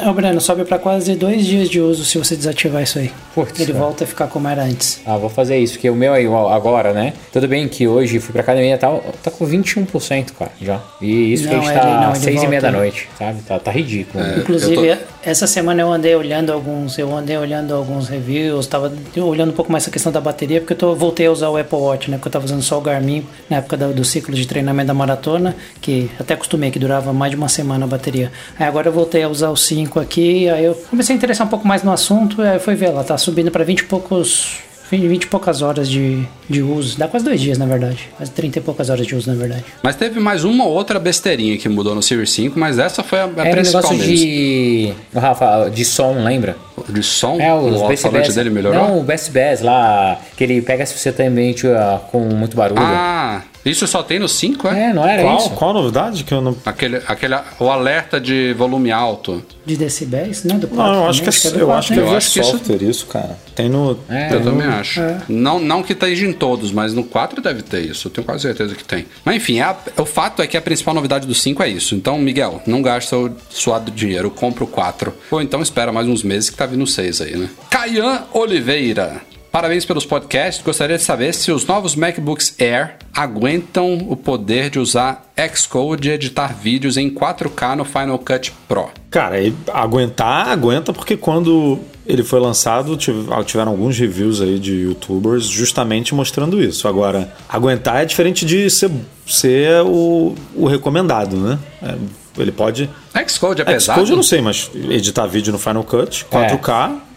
O 0.07 0.13
Breno, 0.13 0.41
sobe 0.41 0.65
para 0.65 0.79
quase 0.79 1.15
dois 1.15 1.47
dias 1.47 1.69
de 1.69 1.81
uso 1.81 2.05
se 2.05 2.19
você 2.19 2.37
desativar 2.37 2.83
isso 2.83 2.99
aí. 2.99 3.11
Putz, 3.35 3.59
Ele 3.61 3.73
volta 3.73 4.05
a 4.05 4.07
ficar 4.07 4.27
como 4.27 4.47
era 4.47 4.63
antes. 4.63 5.01
Ah, 5.07 5.17
vou 5.17 5.31
fazer 5.31 5.57
isso, 5.59 5.75
porque 5.75 5.89
o 5.89 5.95
meu 5.95 6.13
aí 6.13 6.27
agora, 6.27 6.93
né? 6.93 7.15
Tudo 7.33 7.49
bem 7.49 7.67
que 7.67 7.89
hoje 7.89 8.19
fui 8.21 8.33
pra 8.33 8.43
academia 8.43 8.75
e 8.75 8.79
tal, 8.79 9.03
tá 9.23 9.31
com 9.31 9.47
21%, 9.47 10.33
cara, 10.39 10.51
já. 10.61 10.81
E 11.01 11.33
isso 11.33 11.45
não, 11.45 11.51
que 11.51 11.57
a 11.57 11.61
gente 11.61 11.73
tá 11.73 12.09
às 12.09 12.19
seis 12.19 12.43
e 12.43 12.47
meia 12.47 12.61
da 12.61 12.71
noite, 12.71 13.09
sabe? 13.19 13.41
Tá, 13.43 13.59
tá 13.59 13.71
ridículo. 13.71 14.23
É, 14.23 14.39
Inclusive, 14.39 14.97
tô... 14.97 15.03
essa 15.25 15.47
semana 15.47 15.81
eu 15.81 15.91
andei 15.91 16.15
olhando 16.15 16.53
alguns, 16.53 16.99
eu 16.99 17.17
andei 17.17 17.39
olhando 17.39 17.75
alguns 17.75 18.09
reviews, 18.09 18.67
tava 18.67 18.93
olhando 19.17 19.51
um 19.51 19.55
pouco 19.55 19.73
mais 19.73 19.85
essa 19.85 19.91
questão 19.91 20.13
da 20.13 20.21
bateria, 20.21 20.61
porque 20.61 20.75
eu 20.75 20.79
tô, 20.79 20.95
voltei 20.95 21.27
a 21.27 21.33
usar 21.33 21.49
o 21.49 21.57
Apple 21.57 21.79
Watch, 21.79 22.11
né? 22.11 22.19
Porque 22.19 22.29
eu 22.29 22.33
tava 22.33 22.45
usando 22.45 22.63
só 22.63 22.77
o 22.77 22.81
Garmin 22.83 23.27
na 23.49 23.59
época 23.59 23.79
do, 23.79 23.95
do 23.95 24.05
ciclo 24.05 24.35
de 24.35 24.47
treinamento 24.47 24.89
da 24.89 24.95
maratona, 24.95 25.57
que 25.81 26.11
até 26.21 26.35
acostumei 26.35 26.71
que 26.71 26.79
durava 26.79 27.13
mais 27.13 27.31
de 27.31 27.37
uma 27.37 27.49
semana 27.49 27.87
a 27.87 27.89
bateria. 27.89 28.31
Aí 28.59 28.67
agora 28.67 28.89
eu 28.89 28.93
voltei 28.93 29.23
a 29.23 29.29
usar 29.29 29.49
o 29.49 29.57
5 29.57 29.80
aqui, 29.99 30.49
aí 30.49 30.65
eu 30.65 30.75
comecei 30.89 31.15
a 31.15 31.17
interessar 31.17 31.47
um 31.47 31.51
pouco 31.51 31.67
mais 31.67 31.83
no 31.83 31.93
assunto, 31.93 32.43
aí 32.43 32.57
eu 32.57 32.61
fui 32.61 32.75
ver, 32.75 32.87
ela 32.87 33.05
tá 33.05 33.17
subindo 33.17 33.51
para 33.51 33.65
20 33.65 33.81
e 33.81 33.85
poucos 33.85 34.61
20 34.99 35.23
e 35.23 35.27
poucas 35.27 35.63
horas 35.63 35.89
de, 35.89 36.25
de 36.49 36.63
uso. 36.63 36.99
Dá 36.99 37.07
quase 37.07 37.25
dois 37.25 37.41
dias, 37.41 37.57
na 37.59 37.67
verdade. 37.67 38.09
Quase 38.17 38.33
30 38.33 38.59
e 38.59 38.63
poucas 38.63 38.91
horas 38.91 39.07
de 39.07 39.15
uso, 39.15 39.31
na 39.31 39.37
verdade. 39.37 39.65
Mas 39.83 39.95
teve 39.95 40.19
mais 40.19 40.43
uma 40.43 40.65
outra 40.65 40.99
besteirinha 40.99 41.57
que 41.57 41.69
mudou 41.69 41.95
no 41.95 42.03
Series 42.03 42.31
5, 42.33 42.59
mas 42.59 42.79
essa 42.79 43.03
foi 43.03 43.21
a, 43.21 43.25
a 43.25 43.27
Era 43.27 43.51
um 43.51 43.53
principal 43.53 43.83
negócio 43.83 43.99
mesmo. 43.99 44.17
de. 44.17 44.93
Rafa, 45.15 45.71
de 45.73 45.85
som, 45.85 46.25
lembra? 46.25 46.57
De 46.89 47.03
som? 47.03 47.39
É, 47.41 47.55
o 47.55 47.87
Best 47.87 48.05
alto-falante 48.05 48.33
dele 48.33 48.51
melhorou? 48.51 48.83
Não, 48.83 48.99
o 48.99 49.03
Best 49.03 49.31
Bass 49.31 49.61
lá, 49.61 50.19
que 50.37 50.43
ele 50.43 50.61
pega 50.63 50.85
se 50.85 50.99
você 50.99 51.13
tem 51.13 51.29
ambiente 51.29 51.67
ah, 51.69 52.01
com 52.11 52.21
muito 52.21 52.57
barulho. 52.57 52.81
Ah, 52.83 53.43
isso 53.65 53.87
só 53.87 54.03
tem 54.03 54.19
no 54.19 54.29
5, 54.29 54.69
é? 54.69 54.91
é, 54.91 54.93
não 54.93 55.05
era 55.07 55.23
Qual, 55.23 55.37
isso? 55.39 55.51
qual 55.51 55.71
a 55.71 55.75
novidade 55.75 56.25
que 56.25 56.33
eu 56.33 56.41
não. 56.41 56.57
Aquele, 56.65 56.97
aquele, 57.07 57.35
o 57.59 57.71
alerta 57.71 58.21
de 58.21 58.53
volume 58.55 58.91
alto. 58.91 59.43
De 59.67 59.77
decibéis? 59.77 60.45
Não, 60.45 60.59
do 60.59 60.67
4 60.69 60.83
Não, 60.93 61.03
eu 61.05 61.11
acho 61.11 61.23
que 61.23 61.29
é, 61.29 61.33
eu 61.61 61.67
do 61.67 61.73
acho 61.73 61.89
que 61.89 61.95
quatro, 61.95 61.95
é 61.95 61.97
né? 61.97 62.03
Eu 62.13 62.17
acho 62.17 62.33
que 62.33 62.41
isso- 62.41 62.51
software 62.51 62.83
isso, 62.83 63.07
cara. 63.07 63.39
Tem 63.55 63.69
no. 63.69 63.99
É, 64.09 64.35
Eu 64.35 64.43
também 64.43 64.67
acho. 64.67 65.01
Não, 65.29 65.59
não 65.61 65.83
que 65.83 65.93
esteja 65.93 66.27
em 66.27 66.33
todos, 66.33 66.73
mas 66.73 66.95
no 66.95 67.05
4 67.05 67.41
deve 67.43 67.63
ter 67.63 67.81
isso. 67.85 68.09
Eu 68.09 68.13
tenho 68.13 68.25
quase 68.25 68.43
certeza 68.43 68.75
que 68.75 68.83
tem. 68.85 69.07
Mas 69.25 69.37
enfim, 69.37 69.61
a- 69.61 69.77
o 69.99 70.05
fato 70.07 70.41
é 70.43 70.47
que 70.47 70.57
a 70.57 70.63
principal 70.63 70.95
novidade 70.95 71.27
do 71.27 71.35
5 71.35 71.63
é 71.63 71.69
isso. 71.69 71.95
Então, 71.95 72.19
Miguel, 72.19 72.63
não 72.67 72.81
gasta 72.81 73.17
o 73.17 73.31
suado 73.51 73.91
dinheiro, 73.91 74.31
compra 74.31 74.65
o 74.65 74.67
4. 74.67 75.13
Ou 75.31 75.43
então 75.43 75.61
espera 75.61 75.93
mais 75.93 76.09
uns 76.09 76.23
meses 76.23 76.49
que 76.51 76.57
tá 76.57 76.65
vindo 76.67 76.83
o 76.85 76.87
6 76.87 77.21
aí, 77.21 77.37
né? 77.37 77.49
Caian 77.69 78.23
Oliveira. 78.33 79.21
Parabéns 79.51 79.85
pelos 79.85 80.07
podcasts. 80.07 80.63
Gostaria 80.65 80.97
de 80.97 81.03
saber 81.03 81.35
se 81.35 81.51
os 81.51 81.67
novos 81.67 81.97
MacBooks 81.97 82.55
Air 82.61 82.95
aguentam 83.13 83.95
o 84.09 84.15
poder 84.15 84.71
de 84.71 84.79
usar 84.79 85.29
Xcode 85.55 86.09
e 86.09 86.13
editar 86.13 86.55
vídeos 86.55 86.97
em 86.97 87.11
4K 87.11 87.75
no 87.75 87.85
Final 87.85 88.19
Cut 88.19 88.53
Pro. 88.69 88.91
Cara, 89.11 89.37
aguentar, 89.73 90.49
aguenta, 90.49 90.93
porque 90.93 91.17
quando 91.17 91.81
ele 92.07 92.23
foi 92.23 92.39
lançado, 92.39 92.97
ah, 93.31 93.43
tiveram 93.43 93.73
alguns 93.73 93.99
reviews 93.99 94.41
aí 94.41 94.59
de 94.59 94.73
youtubers 94.73 95.47
justamente 95.47 96.15
mostrando 96.15 96.63
isso. 96.63 96.87
Agora, 96.87 97.33
aguentar 97.49 98.03
é 98.03 98.05
diferente 98.05 98.47
de 98.47 98.71
ser, 98.71 98.91
ser 99.27 99.83
o, 99.85 100.35
o 100.55 100.67
recomendado, 100.67 101.37
né? 101.37 101.59
É, 101.83 101.97
ele 102.39 102.53
pode. 102.53 102.89
Xcode 103.29 103.63
é 103.63 103.65
pesado? 103.65 103.99
Xcode 103.99 104.11
eu 104.13 104.17
não 104.17 104.23
sei, 104.23 104.41
mas 104.41 104.71
editar 104.91 105.27
vídeo 105.27 105.53
no 105.53 105.59
Final 105.59 105.83
Cut, 105.83 106.25
4K, 106.31 106.93
é, 106.93 107.10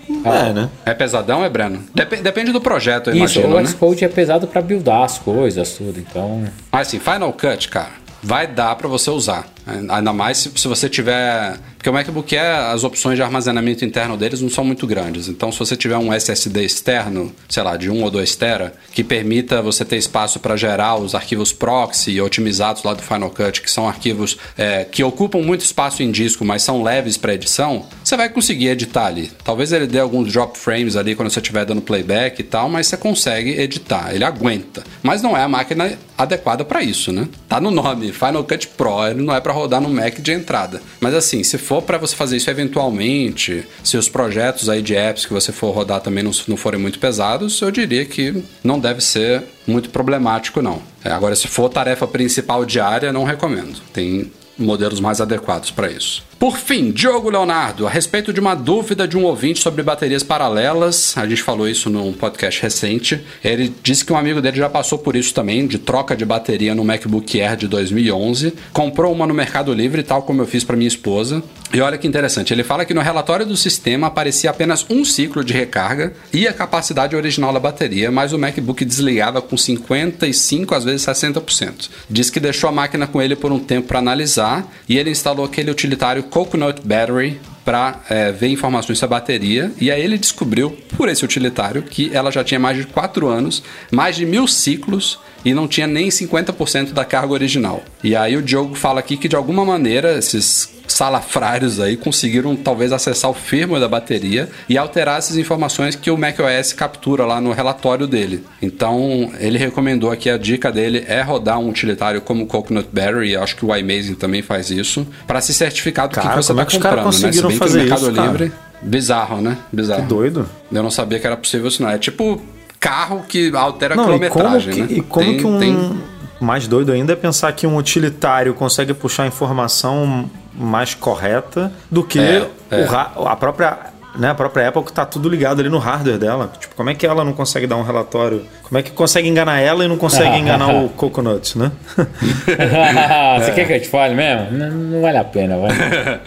né? 0.53 0.69
É 0.85 0.93
pesadão, 0.93 1.43
é, 1.43 1.49
Breno? 1.49 1.83
Dep- 1.93 2.21
depende 2.21 2.51
do 2.51 2.61
projeto, 2.61 3.09
eu 3.09 3.13
Isso, 3.15 3.39
imagino, 3.39 3.55
o 3.57 3.59
né? 3.61 3.65
Xcode 3.67 4.05
é 4.05 4.07
pesado 4.07 4.47
pra 4.47 4.61
buildar 4.61 5.03
as 5.03 5.17
coisas, 5.17 5.71
tudo, 5.71 5.99
então. 5.99 6.43
Mas 6.71 6.87
assim, 6.87 6.99
Final 6.99 7.31
Cut, 7.33 7.69
cara, 7.69 7.91
vai 8.21 8.47
dar 8.47 8.75
pra 8.75 8.87
você 8.87 9.09
usar. 9.09 9.45
Ainda 9.65 10.11
mais 10.11 10.37
se, 10.37 10.51
se 10.55 10.67
você 10.67 10.89
tiver. 10.89 11.57
Porque 11.77 11.89
o 11.89 11.93
MacBook 11.93 12.35
Air, 12.35 12.71
as 12.71 12.83
opções 12.83 13.17
de 13.17 13.21
armazenamento 13.21 13.83
interno 13.83 14.15
deles 14.15 14.41
não 14.41 14.49
são 14.49 14.63
muito 14.63 14.87
grandes. 14.87 15.27
Então, 15.27 15.51
se 15.51 15.59
você 15.59 15.75
tiver 15.75 15.97
um 15.97 16.13
SSD 16.13 16.63
externo, 16.63 17.33
sei 17.49 17.61
lá, 17.61 17.75
de 17.75 17.89
1 17.89 18.03
ou 18.03 18.09
2 18.09 18.35
tera, 18.35 18.73
que 18.93 19.03
permita 19.03 19.61
você 19.61 19.83
ter 19.83 19.97
espaço 19.97 20.39
para 20.39 20.55
gerar 20.55 20.95
os 20.95 21.13
arquivos 21.13 21.51
proxy 21.51 22.21
otimizados 22.21 22.83
lá 22.83 22.93
do 22.93 23.01
Final 23.01 23.29
Cut, 23.29 23.61
que 23.61 23.69
são 23.69 23.87
arquivos 23.87 24.37
é, 24.57 24.85
que 24.85 25.03
ocupam 25.03 25.39
muito 25.39 25.61
espaço 25.61 26.01
em 26.01 26.11
disco, 26.11 26.45
mas 26.45 26.61
são 26.61 26.81
leves 26.81 27.17
para 27.17 27.33
edição, 27.33 27.85
você 28.03 28.15
vai 28.15 28.29
conseguir 28.29 28.67
editar 28.67 29.07
ali. 29.07 29.31
Talvez 29.43 29.71
ele 29.71 29.87
dê 29.87 29.99
alguns 29.99 30.31
drop 30.31 30.57
frames 30.57 30.95
ali 30.95 31.15
quando 31.15 31.29
você 31.29 31.39
estiver 31.39 31.65
dando 31.65 31.81
playback 31.81 32.39
e 32.39 32.43
tal, 32.43 32.69
mas 32.69 32.87
você 32.87 32.97
consegue 32.97 33.59
editar. 33.59 34.13
Ele 34.13 34.23
aguenta. 34.23 34.83
Mas 35.01 35.21
não 35.21 35.35
é 35.35 35.43
a 35.43 35.49
máquina 35.49 35.97
adequada 36.17 36.63
para 36.63 36.81
isso, 36.81 37.11
né? 37.11 37.27
Tá 37.47 37.59
no 37.59 37.71
nome, 37.71 38.11
Final 38.11 38.43
Cut 38.43 38.67
Pro, 38.69 39.05
ele 39.07 39.21
não 39.21 39.35
é 39.35 39.41
para 39.41 39.52
rodar 39.53 39.79
no 39.79 39.89
Mac 39.89 40.19
de 40.19 40.31
entrada. 40.31 40.81
Mas 40.99 41.13
assim, 41.13 41.43
se 41.43 41.57
for 41.57 41.81
para 41.81 41.97
você 41.97 42.15
fazer 42.15 42.37
isso 42.37 42.49
eventualmente, 42.49 43.65
se 43.83 43.97
os 43.97 44.09
projetos 44.09 44.69
aí 44.69 44.81
de 44.81 44.95
apps 44.95 45.25
que 45.25 45.33
você 45.33 45.51
for 45.51 45.71
rodar 45.71 46.01
também 46.01 46.23
não, 46.23 46.31
não 46.47 46.57
forem 46.57 46.79
muito 46.79 46.99
pesados, 46.99 47.61
eu 47.61 47.71
diria 47.71 48.05
que 48.05 48.43
não 48.63 48.79
deve 48.79 49.01
ser 49.01 49.43
muito 49.65 49.89
problemático, 49.89 50.61
não. 50.61 50.81
É, 51.03 51.11
agora, 51.11 51.35
se 51.35 51.47
for 51.47 51.69
tarefa 51.69 52.07
principal 52.07 52.65
diária, 52.65 53.13
não 53.13 53.23
recomendo. 53.23 53.79
Tem 53.93 54.31
modelos 54.57 54.99
mais 54.99 55.19
adequados 55.19 55.71
para 55.71 55.91
isso. 55.91 56.23
Por 56.43 56.57
fim, 56.57 56.91
Diogo 56.91 57.29
Leonardo, 57.29 57.87
a 57.87 57.89
respeito 57.89 58.33
de 58.33 58.39
uma 58.41 58.53
dúvida 58.53 59.07
de 59.07 59.17
um 59.17 59.23
ouvinte 59.23 59.61
sobre 59.61 59.81
baterias 59.81 60.23
paralelas, 60.23 61.17
a 61.17 61.25
gente 61.25 61.41
falou 61.41 61.69
isso 61.69 61.89
num 61.89 62.11
podcast 62.11 62.61
recente. 62.61 63.23
Ele 63.41 63.73
disse 63.81 64.03
que 64.03 64.11
um 64.11 64.17
amigo 64.17 64.41
dele 64.41 64.57
já 64.57 64.69
passou 64.69 64.99
por 64.99 65.15
isso 65.15 65.33
também, 65.33 65.65
de 65.65 65.77
troca 65.77 66.17
de 66.17 66.25
bateria 66.25 66.75
no 66.75 66.83
MacBook 66.83 67.39
Air 67.39 67.55
de 67.55 67.69
2011. 67.69 68.55
Comprou 68.73 69.13
uma 69.13 69.25
no 69.25 69.33
Mercado 69.33 69.73
Livre, 69.73 70.03
tal 70.03 70.23
como 70.23 70.41
eu 70.41 70.45
fiz 70.45 70.65
para 70.65 70.75
minha 70.75 70.89
esposa. 70.89 71.41
E 71.73 71.81
olha 71.81 71.97
que 71.97 72.05
interessante, 72.05 72.53
ele 72.53 72.63
fala 72.63 72.85
que 72.85 72.93
no 72.93 73.01
relatório 73.01 73.47
do 73.47 73.57
sistema 73.57 74.05
aparecia 74.05 74.51
apenas 74.51 74.85
um 74.91 75.03
ciclo 75.03 75.43
de 75.43 75.53
recarga 75.53 76.13
e 76.31 76.47
a 76.47 76.53
capacidade 76.53 77.15
original 77.15 77.51
da 77.51 77.59
bateria, 77.59 78.11
mas 78.11 78.31
o 78.31 78.37
MacBook 78.37 78.85
desligava 78.85 79.41
com 79.41 79.57
55, 79.57 80.75
às 80.75 80.83
vezes 80.83 81.03
60%. 81.03 81.89
Diz 82.07 82.29
que 82.29 82.39
deixou 82.39 82.69
a 82.69 82.73
máquina 82.73 83.07
com 83.07 83.19
ele 83.19 83.35
por 83.35 83.51
um 83.51 83.57
tempo 83.57 83.87
para 83.87 83.97
analisar 83.97 84.71
e 84.87 84.99
ele 84.99 85.09
instalou 85.09 85.45
aquele 85.45 85.71
utilitário 85.71 86.21
Coconut 86.33 86.81
Battery 86.83 87.39
para 87.63 88.01
é, 88.09 88.31
ver 88.31 88.47
informações 88.47 88.97
sobre 88.97 89.15
a 89.15 89.19
bateria. 89.19 89.71
E 89.79 89.91
aí 89.91 90.01
ele 90.01 90.17
descobriu, 90.17 90.75
por 90.97 91.07
esse 91.07 91.23
utilitário, 91.23 91.83
que 91.83 92.09
ela 92.11 92.31
já 92.31 92.43
tinha 92.43 92.59
mais 92.59 92.75
de 92.75 92.85
4 92.87 93.27
anos, 93.27 93.61
mais 93.91 94.15
de 94.15 94.25
mil 94.25 94.47
ciclos 94.47 95.19
e 95.45 95.53
não 95.53 95.67
tinha 95.67 95.85
nem 95.85 96.09
50% 96.09 96.91
da 96.91 97.05
carga 97.05 97.31
original. 97.33 97.83
E 98.03 98.15
aí 98.15 98.35
o 98.35 98.41
Diogo 98.41 98.73
fala 98.73 98.99
aqui 98.99 99.15
que 99.15 99.27
de 99.27 99.35
alguma 99.35 99.63
maneira 99.63 100.17
esses 100.17 100.72
salafrários 100.87 101.79
aí 101.79 101.97
conseguiram 101.97 102.55
talvez 102.55 102.91
acessar 102.91 103.31
o 103.31 103.33
firmware 103.33 103.79
da 103.81 103.87
bateria 103.87 104.49
e 104.69 104.77
alterar 104.77 105.17
essas 105.17 105.37
informações 105.37 105.95
que 105.95 106.11
o 106.11 106.17
macOS 106.17 106.73
captura 106.73 107.25
lá 107.25 107.39
no 107.41 107.51
relatório 107.51 108.07
dele. 108.07 108.43
Então 108.61 109.31
ele 109.39 109.57
recomendou 109.57 110.11
aqui 110.11 110.29
a 110.29 110.37
dica 110.37 110.71
dele 110.71 111.03
é 111.07 111.21
rodar 111.21 111.59
um 111.59 111.69
utilitário 111.69 112.21
como 112.21 112.43
o 112.43 112.47
Coconut 112.47 112.87
Battery, 112.91 113.35
acho 113.35 113.55
que 113.55 113.65
o 113.65 113.75
iMazing 113.75 114.15
também 114.15 114.41
faz 114.41 114.69
isso, 114.69 115.07
para 115.25 115.41
se 115.41 115.53
certificar 115.53 116.07
do 116.07 116.11
que, 116.15 116.21
Cara, 116.21 116.29
que 116.29 116.43
você 116.43 116.51
está 116.51 116.61
é 116.63 116.65
caras 116.65 117.03
comprando, 117.03 117.21
né? 117.23 117.31
Se 117.31 117.41
bem 117.41 117.59
que 117.59 117.65
no 117.65 117.71
Mercado 117.71 118.01
isso? 118.11 118.21
Livre, 118.21 118.51
bizarro, 118.81 119.41
né? 119.41 119.57
Bizarro. 119.71 120.01
Que 120.03 120.07
doido. 120.07 120.49
Eu 120.71 120.83
não 120.83 120.91
sabia 120.91 121.19
que 121.19 121.25
era 121.27 121.37
possível 121.37 121.67
isso 121.67 121.81
não. 121.81 121.89
É 121.89 121.97
tipo 121.97 122.41
carro 122.79 123.23
que 123.27 123.51
altera 123.55 123.93
a 123.93 123.97
Não, 123.97 124.03
e 124.03 124.07
como, 124.07 124.29
quilometragem, 124.29 124.73
que, 124.73 124.81
né? 124.81 124.87
e 124.91 125.01
como 125.01 125.25
Tem- 125.25 125.37
que 125.37 125.45
um. 125.45 125.59
tem- 125.59 125.99
Mais 126.39 126.67
doido 126.67 126.91
ainda 126.91 127.13
é 127.13 127.15
pensar 127.15 127.51
que 127.53 127.65
um 127.65 127.77
utilitário 127.77 128.53
consegue 128.53 128.93
puxar 128.93 129.25
informação 129.27 130.29
mais 130.53 130.93
correta 130.93 131.71
do 131.89 132.03
que 132.03 132.19
É, 132.19 132.47
é. 132.71 132.85
a 133.25 133.35
própria. 133.35 133.91
Né, 134.15 134.29
a 134.29 134.35
própria 134.35 134.67
Apple 134.69 134.83
que 134.83 134.93
tá 134.93 135.07
tudo 135.07 135.27
ligado 135.27 135.59
ali 135.59 135.69
no 135.69 135.79
hardware 135.79 136.19
dela. 136.19 136.51
Tipo, 136.59 136.75
como 136.75 136.87
é 136.87 136.93
que 136.93 137.03
ela 137.03 137.23
não 137.25 137.33
consegue 137.33 137.65
dar 137.65 137.77
um 137.77 137.81
relatório? 137.81 138.45
Como 138.61 138.77
é 138.77 138.83
que 138.83 138.91
consegue 138.91 139.27
enganar 139.27 139.59
ela 139.59 139.83
e 139.83 139.87
não 139.87 139.97
consegue 139.97 140.37
enganar 140.37 140.67
o 140.83 140.89
Coconut, 140.89 141.57
né? 141.57 141.71
Você 143.39 143.51
quer 143.53 143.65
que 143.65 143.73
eu 143.73 143.81
te 143.81 143.89
fale 143.89 144.13
mesmo? 144.13 144.51
Não, 144.51 144.69
não 144.69 145.01
vale 145.01 145.17
a 145.17 145.23
pena, 145.23 145.57
vai. 145.57 145.71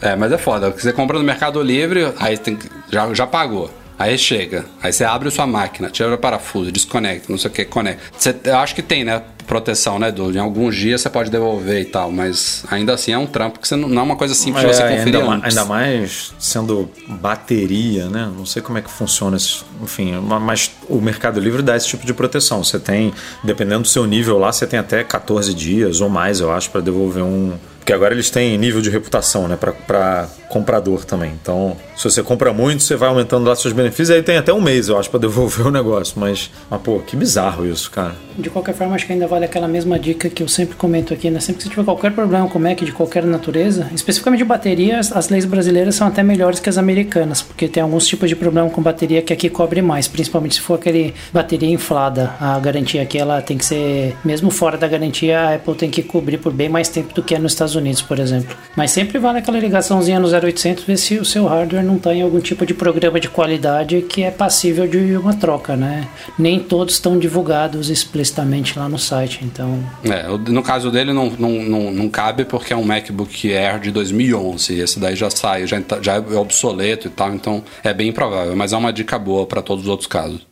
É, 0.00 0.14
mas 0.14 0.30
é 0.32 0.38
foda. 0.38 0.70
Você 0.70 0.92
compra 0.92 1.18
no 1.18 1.24
Mercado 1.24 1.60
Livre, 1.62 2.12
aí 2.20 2.36
tem 2.38 2.54
que- 2.56 2.68
já, 2.90 3.12
já 3.14 3.26
pagou. 3.26 3.68
Aí 3.98 4.16
chega, 4.16 4.64
aí 4.82 4.92
você 4.92 5.02
abre 5.04 5.28
sua 5.30 5.46
máquina, 5.46 5.90
tira 5.90 6.14
o 6.14 6.18
parafuso, 6.18 6.70
desconecta, 6.70 7.26
não 7.30 7.38
sei 7.38 7.50
o 7.50 7.52
que, 7.54 7.64
conecta. 7.64 8.02
Você, 8.16 8.34
eu 8.44 8.56
acho 8.58 8.74
que 8.74 8.82
tem, 8.82 9.02
né? 9.04 9.22
Proteção, 9.46 9.98
né, 9.98 10.12
Du? 10.12 10.30
Em 10.30 10.38
alguns 10.38 10.76
dias 10.76 11.00
você 11.00 11.08
pode 11.08 11.30
devolver 11.30 11.80
e 11.80 11.84
tal, 11.86 12.12
mas 12.12 12.64
ainda 12.70 12.92
assim 12.92 13.12
é 13.12 13.18
um 13.18 13.26
trampo 13.26 13.58
que 13.58 13.66
você 13.66 13.76
não, 13.76 13.88
não 13.88 14.02
é 14.02 14.04
uma 14.04 14.16
coisa 14.16 14.34
simples 14.34 14.62
de 14.64 14.74
você 14.74 14.82
É, 14.82 14.96
conferir 14.98 15.20
ainda, 15.22 15.46
ainda 15.48 15.64
mais 15.64 16.34
sendo 16.38 16.88
bateria, 17.08 18.06
né? 18.08 18.30
Não 18.36 18.44
sei 18.44 18.60
como 18.60 18.78
é 18.78 18.82
que 18.82 18.90
funciona 18.90 19.36
isso. 19.36 19.64
Enfim, 19.82 20.12
ma- 20.20 20.38
mas 20.38 20.70
o 20.88 21.00
Mercado 21.00 21.40
Livre 21.40 21.62
dá 21.62 21.76
esse 21.76 21.86
tipo 21.88 22.04
de 22.04 22.12
proteção. 22.12 22.62
Você 22.62 22.78
tem, 22.78 23.12
dependendo 23.42 23.82
do 23.82 23.88
seu 23.88 24.06
nível 24.06 24.38
lá, 24.38 24.52
você 24.52 24.66
tem 24.66 24.78
até 24.78 25.02
14 25.02 25.54
dias 25.54 26.00
ou 26.00 26.08
mais, 26.08 26.40
eu 26.40 26.52
acho, 26.52 26.70
para 26.70 26.80
devolver 26.80 27.22
um. 27.22 27.56
Porque 27.78 27.92
agora 27.94 28.12
eles 28.12 28.28
têm 28.28 28.58
nível 28.58 28.82
de 28.82 28.90
reputação, 28.90 29.48
né? 29.48 29.56
Para 29.56 30.28
comprador 30.50 31.04
também. 31.06 31.32
Então, 31.40 31.74
se 31.98 32.04
você 32.04 32.22
compra 32.22 32.52
muito, 32.52 32.82
você 32.82 32.96
vai 32.96 33.08
aumentando 33.08 33.46
lá 33.48 33.54
seus 33.56 33.74
benefícios. 33.74 34.10
Aí 34.10 34.22
tem 34.22 34.36
até 34.38 34.52
um 34.52 34.60
mês, 34.60 34.88
eu 34.88 34.96
acho, 34.98 35.10
para 35.10 35.20
devolver 35.20 35.66
o 35.66 35.70
negócio. 35.70 36.14
Mas, 36.18 36.50
mas, 36.70 36.80
pô, 36.80 37.00
que 37.00 37.16
bizarro 37.16 37.66
isso, 37.66 37.90
cara. 37.90 38.14
De 38.38 38.48
qualquer 38.48 38.74
forma, 38.74 38.94
acho 38.94 39.04
que 39.06 39.12
ainda 39.12 39.26
vale 39.26 39.44
aquela 39.44 39.66
mesma 39.66 39.98
dica 39.98 40.28
que 40.30 40.42
eu 40.42 40.48
sempre 40.48 40.76
comento 40.76 41.12
aqui, 41.12 41.28
né? 41.28 41.40
Sempre 41.40 41.58
que 41.58 41.64
você 41.64 41.70
tiver 41.70 41.84
qualquer 41.84 42.12
problema 42.12 42.48
com 42.48 42.58
Mac 42.58 42.78
de 42.78 42.92
qualquer 42.92 43.24
natureza, 43.24 43.88
especificamente 43.94 44.38
de 44.38 44.44
bateria, 44.44 44.98
as- 45.00 45.10
as 45.12 45.28
leis 45.28 45.44
brasileiras 45.44 45.96
são 45.96 46.06
até 46.06 46.22
melhores 46.22 46.60
que 46.60 46.68
as 46.68 46.78
americanas, 46.78 47.42
porque 47.42 47.66
tem 47.66 47.82
alguns 47.82 48.06
tipos 48.06 48.28
de 48.28 48.36
problema 48.36 48.70
com 48.70 48.80
bateria 48.80 49.20
que 49.20 49.32
aqui 49.32 49.50
cobre 49.50 49.82
mais, 49.82 50.06
principalmente 50.06 50.54
se 50.54 50.60
for 50.60 50.74
aquele 50.74 51.12
bateria 51.32 51.68
inflada. 51.68 52.32
A 52.40 52.58
garantia 52.60 53.02
aqui, 53.02 53.18
ela 53.18 53.42
tem 53.42 53.58
que 53.58 53.64
ser, 53.64 54.16
mesmo 54.24 54.50
fora 54.50 54.78
da 54.78 54.86
garantia, 54.86 55.40
a 55.40 55.54
Apple 55.56 55.74
tem 55.74 55.90
que 55.90 56.02
cobrir 56.02 56.38
por 56.38 56.52
bem 56.52 56.68
mais 56.68 56.88
tempo 56.88 57.12
do 57.12 57.22
que 57.22 57.34
é 57.34 57.38
nos 57.40 57.52
Estados 57.52 57.74
Unidos, 57.74 58.02
por 58.02 58.20
exemplo. 58.20 58.56
Mas 58.76 58.92
sempre 58.92 59.18
vale 59.18 59.38
aquela 59.38 59.58
ligaçãozinha 59.58 60.20
no 60.20 60.28
0800 60.28 60.84
ver 60.84 60.96
se 60.96 61.18
o 61.18 61.24
seu 61.24 61.46
hardware 61.46 61.82
não 61.88 61.98
tá 61.98 62.08
tem 62.10 62.22
algum 62.22 62.40
tipo 62.40 62.64
de 62.64 62.74
programa 62.74 63.18
de 63.20 63.28
qualidade 63.28 64.02
que 64.02 64.22
é 64.22 64.30
passível 64.30 64.86
de 64.86 65.16
uma 65.16 65.34
troca, 65.34 65.76
né? 65.76 66.08
Nem 66.38 66.58
todos 66.58 66.94
estão 66.94 67.18
divulgados 67.18 67.90
explicitamente 67.90 68.78
lá 68.78 68.88
no 68.88 68.98
site, 68.98 69.40
então... 69.44 69.82
É, 70.04 70.26
no 70.50 70.62
caso 70.62 70.90
dele 70.90 71.12
não, 71.12 71.30
não, 71.30 71.50
não, 71.62 71.90
não 71.90 72.08
cabe 72.08 72.44
porque 72.44 72.72
é 72.72 72.76
um 72.76 72.84
MacBook 72.84 73.54
Air 73.54 73.80
de 73.80 73.90
2011, 73.90 74.72
e 74.74 74.80
esse 74.80 74.98
daí 74.98 75.16
já 75.16 75.30
sai, 75.30 75.66
já, 75.66 75.80
tá, 75.80 75.98
já 76.00 76.14
é 76.14 76.36
obsoleto 76.36 77.08
e 77.08 77.10
tal, 77.10 77.34
então 77.34 77.62
é 77.84 77.92
bem 77.92 78.08
improvável, 78.08 78.54
mas 78.56 78.72
é 78.72 78.76
uma 78.76 78.92
dica 78.92 79.18
boa 79.18 79.46
para 79.46 79.62
todos 79.62 79.84
os 79.84 79.90
outros 79.90 80.06
casos. 80.06 80.46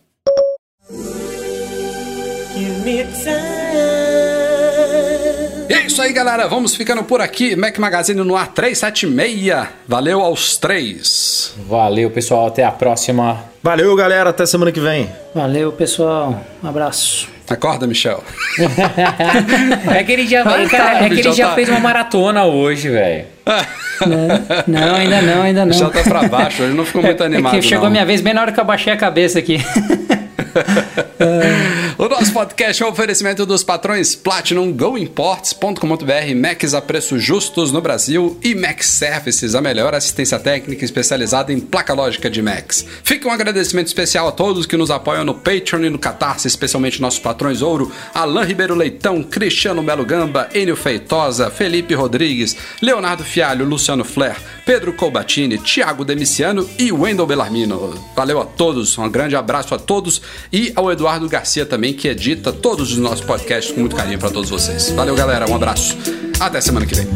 Give 2.55 2.85
me 2.85 3.05
time. 3.13 4.26
É 5.97 5.99
isso 5.99 6.03
aí, 6.09 6.13
galera. 6.13 6.47
Vamos 6.47 6.77
ficando 6.77 7.03
por 7.03 7.23
aqui. 7.23 7.57
Mac 7.57 7.79
Magazine 7.79 8.23
no 8.23 8.37
ar 8.37 8.49
376. 8.49 9.67
Valeu 9.89 10.21
aos 10.21 10.59
três. 10.59 11.55
Valeu, 11.67 12.11
pessoal. 12.11 12.49
Até 12.49 12.63
a 12.65 12.71
próxima. 12.71 13.43
Valeu, 13.63 13.97
galera. 13.97 14.29
Até 14.29 14.45
semana 14.45 14.71
que 14.71 14.79
vem. 14.79 15.11
Valeu, 15.35 15.73
pessoal. 15.73 16.39
Um 16.63 16.69
abraço. 16.69 17.29
Acorda, 17.49 17.87
Michel. 17.87 18.23
É 19.97 20.05
que 20.05 20.13
ele 20.13 20.27
já, 20.27 20.43
Ai, 20.47 20.69
cara, 20.69 20.85
tá, 20.85 20.95
é 20.97 20.99
que 20.99 21.05
ele 21.07 21.15
Michel 21.17 21.33
já 21.33 21.49
tá- 21.49 21.55
fez 21.55 21.69
uma 21.71 21.81
maratona 21.81 22.45
hoje, 22.45 22.91
velho. 22.91 23.25
Não, 24.67 24.95
ainda 24.97 25.23
não, 25.23 25.43
ainda 25.43 25.61
não. 25.61 25.69
Michel 25.73 25.91
tá 25.91 26.03
pra 26.03 26.29
baixo. 26.29 26.63
Ele 26.63 26.75
não 26.75 26.85
ficou 26.85 27.03
muito 27.03 27.23
É 27.23 27.27
animado. 27.27 27.53
que 27.55 27.63
chegou 27.63 27.85
não. 27.85 27.87
a 27.87 27.91
minha 27.91 28.05
vez 28.05 28.21
bem 28.21 28.35
na 28.35 28.43
hora 28.43 28.53
que 28.53 28.61
eu 28.61 28.65
baixei 28.67 28.93
a 28.93 28.97
cabeça 28.99 29.39
aqui. 29.39 29.59
O 31.99 32.09
nosso 32.09 32.31
podcast 32.31 32.83
é 32.83 32.87
um 32.87 32.91
oferecimento 32.91 33.47
dos 33.47 33.65
patrões 33.65 34.15
Platinum, 34.15 34.71
GoImports.com.br, 34.71 36.35
Macs 36.37 36.75
a 36.75 36.83
preços 36.83 37.23
justos 37.23 37.73
no 37.73 37.81
Brasil 37.81 38.39
e 38.45 38.55
Mac 38.55 38.83
Services, 38.83 39.55
a 39.55 39.63
melhor 39.63 39.95
assistência 39.95 40.39
técnica 40.39 40.85
especializada 40.85 41.55
em 41.55 41.59
placa 41.59 41.95
lógica 41.95 42.29
de 42.29 42.43
Macs. 42.43 42.85
Fica 43.03 43.27
um 43.27 43.33
agradecimento 43.33 43.87
especial 43.87 44.29
a 44.29 44.33
todos 44.33 44.67
que 44.67 44.77
nos 44.77 44.91
apoiam 44.91 45.25
no 45.25 45.35
Patreon 45.35 45.85
e 45.85 45.91
no 45.91 45.99
Catarse, 45.99 46.47
especialmente 46.47 47.01
nossos 47.01 47.19
patrões 47.19 47.63
ouro, 47.63 47.91
Alain 48.13 48.45
Ribeiro 48.45 48.75
Leitão, 48.75 49.23
Cristiano 49.23 49.83
Melo 49.83 50.05
Gamba, 50.05 50.51
Enio 50.55 50.77
Feitosa, 50.77 51.51
Felipe 51.51 51.95
Rodrigues, 51.95 52.57
Leonardo 52.83 53.25
Fialho, 53.25 53.65
Luciano 53.65 54.05
Flair, 54.05 54.37
Pedro 54.67 54.93
Colbatini, 54.93 55.59
Thiago 55.59 56.05
Demiciano 56.05 56.69
e 56.77 56.91
Wendel 56.91 57.25
Bellarmino. 57.25 57.95
Valeu 58.17 58.41
a 58.41 58.45
todos, 58.45 58.99
um 58.99 59.09
grande 59.09 59.37
abraço 59.37 59.73
a 59.77 59.79
todos 59.79 60.21
e 60.53 60.73
ao 60.75 60.91
Eduardo 60.91 61.29
Garcia 61.29 61.65
também, 61.65 61.95
que 61.95 62.09
edita 62.09 62.53
todos 62.53 62.91
os 62.91 62.99
nossos 62.99 63.25
podcasts 63.25 63.73
com 63.73 63.79
muito 63.79 63.95
carinho 63.95 64.19
para 64.19 64.29
todos 64.29 64.51
vocês. 64.51 64.91
Valeu, 64.91 65.15
galera, 65.15 65.49
um 65.49 65.55
abraço. 65.55 65.97
Até 66.41 66.61
semana 66.61 66.85
que 66.85 66.97
vem. 66.97 67.07